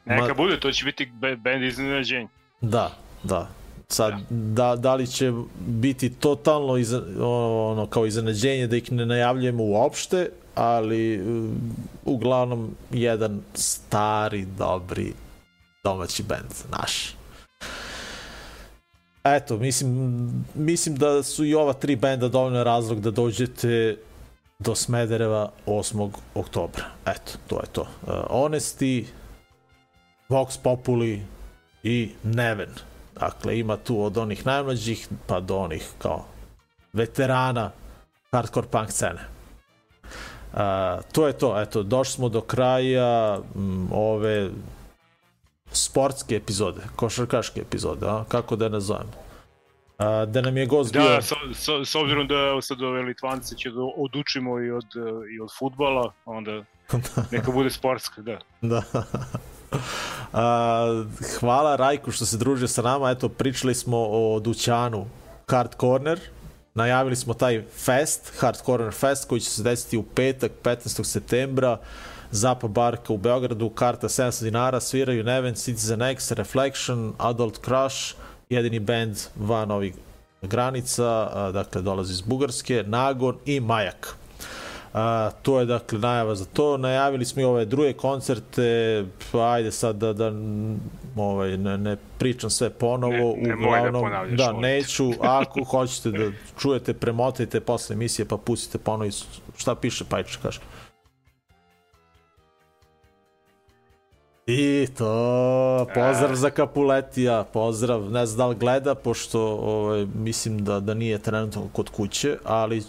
Neka 0.05 0.23
Ma- 0.25 0.35
bude, 0.35 0.61
to 0.61 0.73
će 0.73 0.85
biti 0.85 1.07
band 1.37 1.63
iznenađenja. 1.63 2.29
Da, 2.61 2.91
da. 3.23 3.49
Sad, 3.89 4.15
da, 4.31 4.77
da 4.77 4.95
li 4.95 5.07
će 5.07 5.33
biti 5.59 6.11
totalno 6.11 6.77
iza, 6.77 7.03
ono, 7.21 7.87
kao 7.87 8.07
iznenađenje 8.07 8.67
da 8.67 8.77
ih 8.77 8.93
ne 8.93 9.07
najavljujemo 9.07 9.65
uopšte, 9.65 10.29
ali 10.55 11.23
uglavnom 12.05 12.71
jedan 12.91 13.41
stari, 13.55 14.47
dobri 14.59 15.13
domaći 15.85 16.23
band 16.23 16.51
naš. 16.71 17.15
Eto, 19.25 19.57
mislim, 19.57 20.45
mislim 20.55 20.97
da 20.97 21.23
su 21.23 21.45
i 21.45 21.55
ova 21.55 21.73
tri 21.73 21.97
benda 21.97 22.29
dovoljno 22.29 22.65
razlog 22.65 23.01
da 23.01 23.11
dođete 23.11 23.97
do 24.59 24.75
Smedereva 24.75 25.51
8. 25.67 26.11
oktobra. 26.35 26.85
Eto, 27.07 27.33
to 27.47 27.61
je 27.61 27.67
to. 27.73 27.81
Uh, 27.83 28.09
Honesty, 28.31 29.05
Vox 30.29 30.59
Populi 30.63 31.23
i 31.83 32.11
Neven. 32.23 32.71
Dakle, 33.21 33.59
ima 33.59 33.77
tu 33.77 34.03
od 34.03 34.17
onih 34.17 34.47
najmlađih 34.47 35.09
pa 35.27 35.41
do 35.41 35.57
onih 35.59 35.89
kao 35.99 36.25
veterana 36.93 37.71
hardcore 38.33 38.67
punk 38.67 38.91
scene. 38.91 39.21
Uh, 40.53 40.59
to 41.13 41.27
je 41.27 41.33
to, 41.33 41.61
eto, 41.61 41.83
došli 41.83 42.13
smo 42.13 42.29
do 42.29 42.41
kraja 42.41 43.41
m, 43.55 43.89
ove 43.93 44.51
sportske 45.73 46.37
epizode, 46.37 46.81
košarkaške 46.97 47.61
epizode, 47.61 48.07
a? 48.07 48.25
kako 48.29 48.57
da 48.57 48.65
je 48.65 48.71
nazovem. 48.71 49.07
A, 49.99 50.25
da 50.25 50.41
nam 50.41 50.57
je 50.57 50.67
gost 50.67 50.93
bio... 50.93 51.03
Da, 51.03 51.23
s, 51.23 51.33
s, 51.55 51.69
s 51.85 51.95
obzirom 51.95 52.29
da 52.29 52.61
sad 52.63 52.83
ove 52.83 53.03
Litvance 53.03 53.57
će 53.57 53.71
da 53.71 53.81
odučimo 53.97 54.61
i 54.61 54.71
od, 54.71 54.87
i 55.37 55.41
od 55.41 55.49
futbala, 55.59 56.13
onda 56.25 56.65
neka 57.33 57.53
bude 57.53 57.71
sportska, 57.71 58.23
da. 58.23 58.39
Da. 58.61 58.83
A, 60.33 61.05
hvala 61.41 61.77
Rajku 61.77 62.11
što 62.11 62.27
se 62.27 62.37
družio 62.37 62.69
sa 62.69 62.83
nama. 62.83 63.11
Eto, 63.11 63.29
pričali 63.29 63.75
smo 63.75 63.99
o 64.11 64.41
dućanu 64.41 65.07
Hard 65.49 65.75
Corner. 65.81 66.21
Najavili 66.75 67.17
smo 67.17 67.35
taj 67.35 67.63
fest, 67.63 68.33
Hard 68.41 68.57
Corner 68.65 68.93
Fest, 68.93 69.29
koji 69.29 69.41
će 69.41 69.51
se 69.51 69.63
desiti 69.63 69.97
u 69.97 70.03
petak, 70.03 70.53
15. 70.63 71.05
septembra. 71.05 71.79
Zapa 72.31 72.69
Barka 72.69 73.13
u 73.13 73.17
Beogradu, 73.17 73.71
karta 73.71 74.09
700 74.09 74.43
dinara, 74.43 74.81
sviraju 74.81 75.25
Neven, 75.25 75.55
Citizen 75.55 76.03
X, 76.03 76.33
Reflection, 76.33 77.13
Adult 77.19 77.65
Crush, 77.65 78.15
jedini 78.51 78.79
band 78.79 79.17
van 79.37 79.71
ovih 79.71 79.95
granica, 80.43 81.51
dakle 81.53 81.83
dolazi 81.83 82.13
iz 82.13 82.21
Bugarske, 82.21 82.85
Nagon 82.87 83.37
i 83.45 83.61
Majak. 83.61 84.17
A, 84.95 85.31
to 85.43 85.61
je 85.61 85.67
dakle 85.67 85.99
najava 85.99 86.35
za 86.35 86.45
to. 86.45 86.77
Najavili 86.77 87.25
smo 87.25 87.43
i 87.43 87.45
ove 87.45 87.65
druge 87.65 87.93
koncerte, 87.93 89.05
pa 89.33 89.53
ajde 89.53 89.73
sad 89.73 89.97
da, 89.97 90.13
da 90.13 90.33
ovaj, 91.17 91.57
ne, 91.57 91.79
ne 91.79 91.97
pričam 92.19 92.51
sve 92.51 92.71
ponovo. 92.71 93.35
Ne- 93.37 93.57
da 93.93 93.99
ponavljaš 94.01 94.39
da, 94.39 94.51
ovde. 94.51 94.69
neću. 94.69 95.11
Ako 95.21 95.65
hoćete 95.65 96.11
da 96.11 96.31
čujete, 96.59 96.95
premotajte 96.95 97.61
posle 97.61 97.95
emisije 97.95 98.27
pa 98.27 98.37
pustite 98.37 98.79
ponovo 98.79 99.11
šta 99.57 99.75
piše 99.75 100.05
Pajče, 100.05 100.39
kaže. 100.43 100.61
I 104.51 104.87
to, 104.99 105.87
pozdrav 105.95 106.35
za 106.35 106.51
Kapuletija, 106.51 107.45
pozdrav, 107.53 108.11
ne 108.11 108.27
znam 108.27 108.39
da 108.39 108.47
li 108.47 108.57
gleda, 108.57 108.95
pošto 108.95 109.41
ovaj, 109.47 110.07
mislim 110.15 110.65
da, 110.65 110.81
da 110.81 110.95
nije 110.95 111.19
trenutno 111.19 111.69
kod 111.73 111.89
kuće, 111.89 112.39
ali 112.45 112.83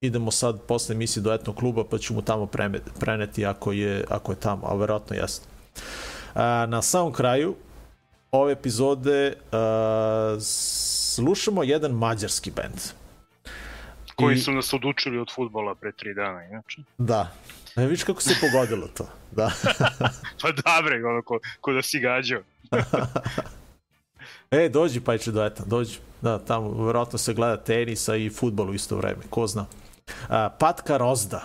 idemo 0.00 0.30
sad 0.30 0.60
posle 0.62 0.94
emisije 0.94 1.22
do 1.22 1.32
etnog 1.32 1.56
kluba 1.56 1.84
pa 1.90 1.98
ću 1.98 2.14
mu 2.14 2.22
tamo 2.22 2.46
preme, 2.46 2.80
preneti 3.00 3.46
ako 3.46 3.72
je, 3.72 4.04
ako 4.10 4.32
je 4.32 4.36
tamo, 4.36 4.66
a 4.66 4.74
verovatno 4.74 5.16
jeste. 5.16 5.46
A, 6.34 6.66
na 6.68 6.82
samom 6.82 7.12
kraju 7.12 7.54
ove 8.30 8.52
epizode 8.52 9.34
a, 9.52 10.36
slušamo 11.14 11.62
jedan 11.62 11.92
mađarski 11.92 12.50
bend. 12.50 12.80
Koji 14.16 14.34
I- 14.34 14.38
su 14.38 14.52
nas 14.52 14.72
odučili 14.72 15.18
od 15.18 15.34
futbola 15.34 15.74
pre 15.74 15.92
tri 15.92 16.14
dana, 16.14 16.44
inače. 16.44 16.82
Da. 16.98 17.30
E, 17.76 17.82
vidiš 17.82 18.04
kako 18.04 18.22
se 18.22 18.34
pogodilo 18.40 18.88
to. 18.88 19.06
Da. 19.32 19.50
Pa 20.42 20.48
dobre, 20.50 21.04
ono, 21.06 21.22
ko, 21.22 21.38
ko 21.60 21.72
da 21.72 21.82
si 21.82 22.00
gađao. 22.00 22.42
E, 24.50 24.68
dođi 24.68 25.00
Pajče 25.00 25.32
do 25.32 25.44
eta, 25.44 25.64
dođi. 25.66 25.98
Da, 26.22 26.38
tamo 26.38 26.84
verovatno 26.84 27.18
se 27.18 27.34
gleda 27.34 27.56
tenisa 27.56 28.16
i 28.16 28.30
futbol 28.30 28.70
u 28.70 28.74
isto 28.74 28.96
vreme, 28.96 29.22
ko 29.30 29.46
zna. 29.46 29.66
A, 30.28 30.48
Patka 30.58 30.96
Rozda, 30.96 31.42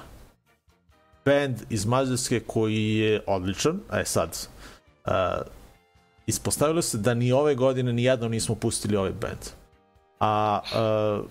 band 1.25 1.57
iz 1.69 1.85
Mađarske 1.85 2.39
koji 2.39 2.95
je 2.95 3.21
odličan, 3.27 3.79
e 3.93 4.05
sad, 4.05 4.47
a, 5.05 5.41
ispostavilo 6.27 6.81
se 6.81 6.97
da 6.97 7.13
ni 7.13 7.31
ove 7.31 7.55
godine 7.55 7.93
ni 7.93 8.03
jedno 8.03 8.27
nismo 8.27 8.55
pustili 8.55 8.97
ovaj 8.97 9.11
band. 9.11 9.39
A, 10.19 10.59
a, 10.73 11.21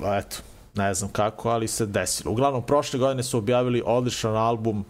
a 0.00 0.16
eto, 0.16 0.36
ne 0.74 0.94
znam 0.94 1.10
kako, 1.10 1.48
ali 1.48 1.68
se 1.68 1.86
desilo. 1.86 2.32
Uglavnom, 2.32 2.62
prošle 2.62 2.98
godine 2.98 3.22
su 3.22 3.38
objavili 3.38 3.82
odličan 3.86 4.36
album 4.36 4.84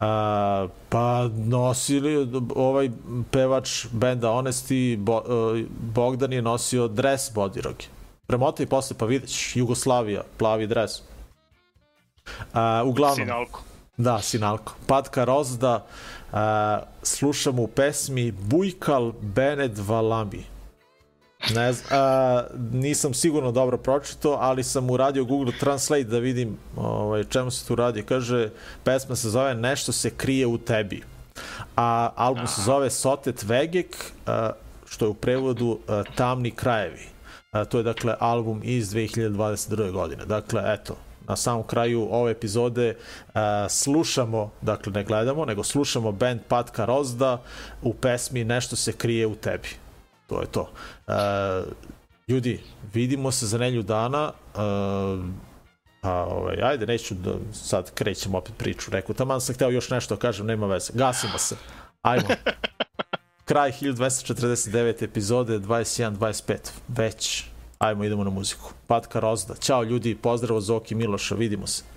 A, 0.00 0.68
pa 0.88 1.30
nosili 1.36 2.28
ovaj 2.54 2.90
pevač 3.30 3.86
benda 3.92 4.28
Honesty 4.28 4.96
Bo, 4.98 5.16
uh, 5.16 5.60
Bogdan 5.94 6.32
je 6.32 6.42
nosio 6.42 6.88
dres 6.88 7.30
Bodiroge. 7.34 7.84
Premotaj 8.26 8.66
posle 8.66 8.96
pa 8.98 9.06
vidiš 9.06 9.56
Jugoslavija, 9.56 10.22
plavi 10.36 10.66
dres. 10.66 11.00
A, 12.52 12.82
uglavnom, 12.84 13.16
Sinalko. 13.16 13.62
Da, 13.96 14.18
Sinalko. 14.22 14.74
Patka 14.86 15.24
Rozda, 15.24 15.86
a, 16.32 16.80
slušamo 17.02 17.62
u 17.62 17.66
pesmi 17.68 18.30
Bujkal 18.30 19.12
Bened 19.20 19.78
Valami. 19.78 20.44
Ne 21.54 21.72
znam, 21.72 22.00
a, 22.00 22.42
nisam 22.72 23.14
sigurno 23.14 23.52
dobro 23.52 23.78
pročito, 23.78 24.38
ali 24.40 24.64
sam 24.64 24.90
uradio 24.90 25.24
Google 25.24 25.52
Translate 25.60 26.04
da 26.04 26.18
vidim 26.18 26.56
ovaj, 26.76 27.24
čemu 27.24 27.50
se 27.50 27.66
tu 27.66 27.74
radi. 27.74 28.02
Kaže, 28.02 28.50
pesma 28.84 29.16
se 29.16 29.30
zove 29.30 29.54
Nešto 29.54 29.92
se 29.92 30.10
krije 30.10 30.46
u 30.46 30.58
tebi. 30.58 31.02
A 31.76 32.10
album 32.16 32.46
se 32.46 32.62
zove 32.62 32.90
Sotet 32.90 33.42
Vegek, 33.42 33.96
a, 34.26 34.50
što 34.86 35.04
je 35.04 35.08
u 35.08 35.14
prevodu 35.14 35.78
a, 35.88 36.02
Tamni 36.14 36.50
krajevi. 36.50 37.02
A, 37.50 37.64
to 37.64 37.78
je 37.78 37.82
dakle 37.82 38.14
album 38.20 38.60
iz 38.64 38.90
2022. 38.90 39.90
godine. 39.90 40.24
Dakle, 40.24 40.62
eto, 40.66 40.96
na 41.28 41.36
samom 41.36 41.62
kraju 41.62 42.08
ove 42.10 42.32
epizode 42.32 42.96
a, 43.34 43.66
slušamo, 43.68 44.50
dakle 44.62 44.92
ne 44.92 45.04
gledamo, 45.04 45.44
nego 45.44 45.64
slušamo 45.64 46.12
band 46.12 46.40
Patka 46.48 46.84
Rozda 46.84 47.42
u 47.82 47.94
pesmi 47.94 48.44
Nešto 48.44 48.76
se 48.76 48.92
krije 48.92 49.26
u 49.26 49.34
tebi. 49.34 49.68
To 50.26 50.40
je 50.40 50.46
to. 50.46 50.70
A, 51.06 51.62
ljudi, 52.28 52.60
vidimo 52.94 53.30
se 53.30 53.46
za 53.46 53.58
nelju 53.58 53.82
dana. 53.82 54.32
A, 54.54 55.22
pa, 56.00 56.24
ovaj, 56.24 56.62
ajde, 56.62 56.86
neću 56.86 57.14
da 57.14 57.34
sad 57.52 57.94
krećem 57.94 58.34
opet 58.34 58.54
priču. 58.56 58.90
Rekao, 58.90 59.14
taman 59.14 59.40
sam 59.40 59.54
hteo 59.54 59.70
još 59.70 59.90
nešto 59.90 60.14
da 60.14 60.20
kažem, 60.20 60.46
nema 60.46 60.66
veze. 60.66 60.92
Gasimo 60.94 61.38
se. 61.38 61.56
Ajmo. 62.02 62.28
Kraj 63.48 63.72
1249 63.72 65.02
epizode 65.02 65.58
21-25. 65.58 66.56
Već. 66.88 67.44
Ajmo, 67.78 68.04
idemo 68.04 68.24
na 68.24 68.30
muziku. 68.30 68.72
Patka 68.86 69.20
Rozda. 69.20 69.54
Ćao 69.54 69.82
ljudi, 69.82 70.14
pozdrav 70.14 70.56
od 70.56 70.62
Zoki 70.62 70.94
Miloša, 70.94 71.34
vidimo 71.34 71.66
se. 71.66 71.95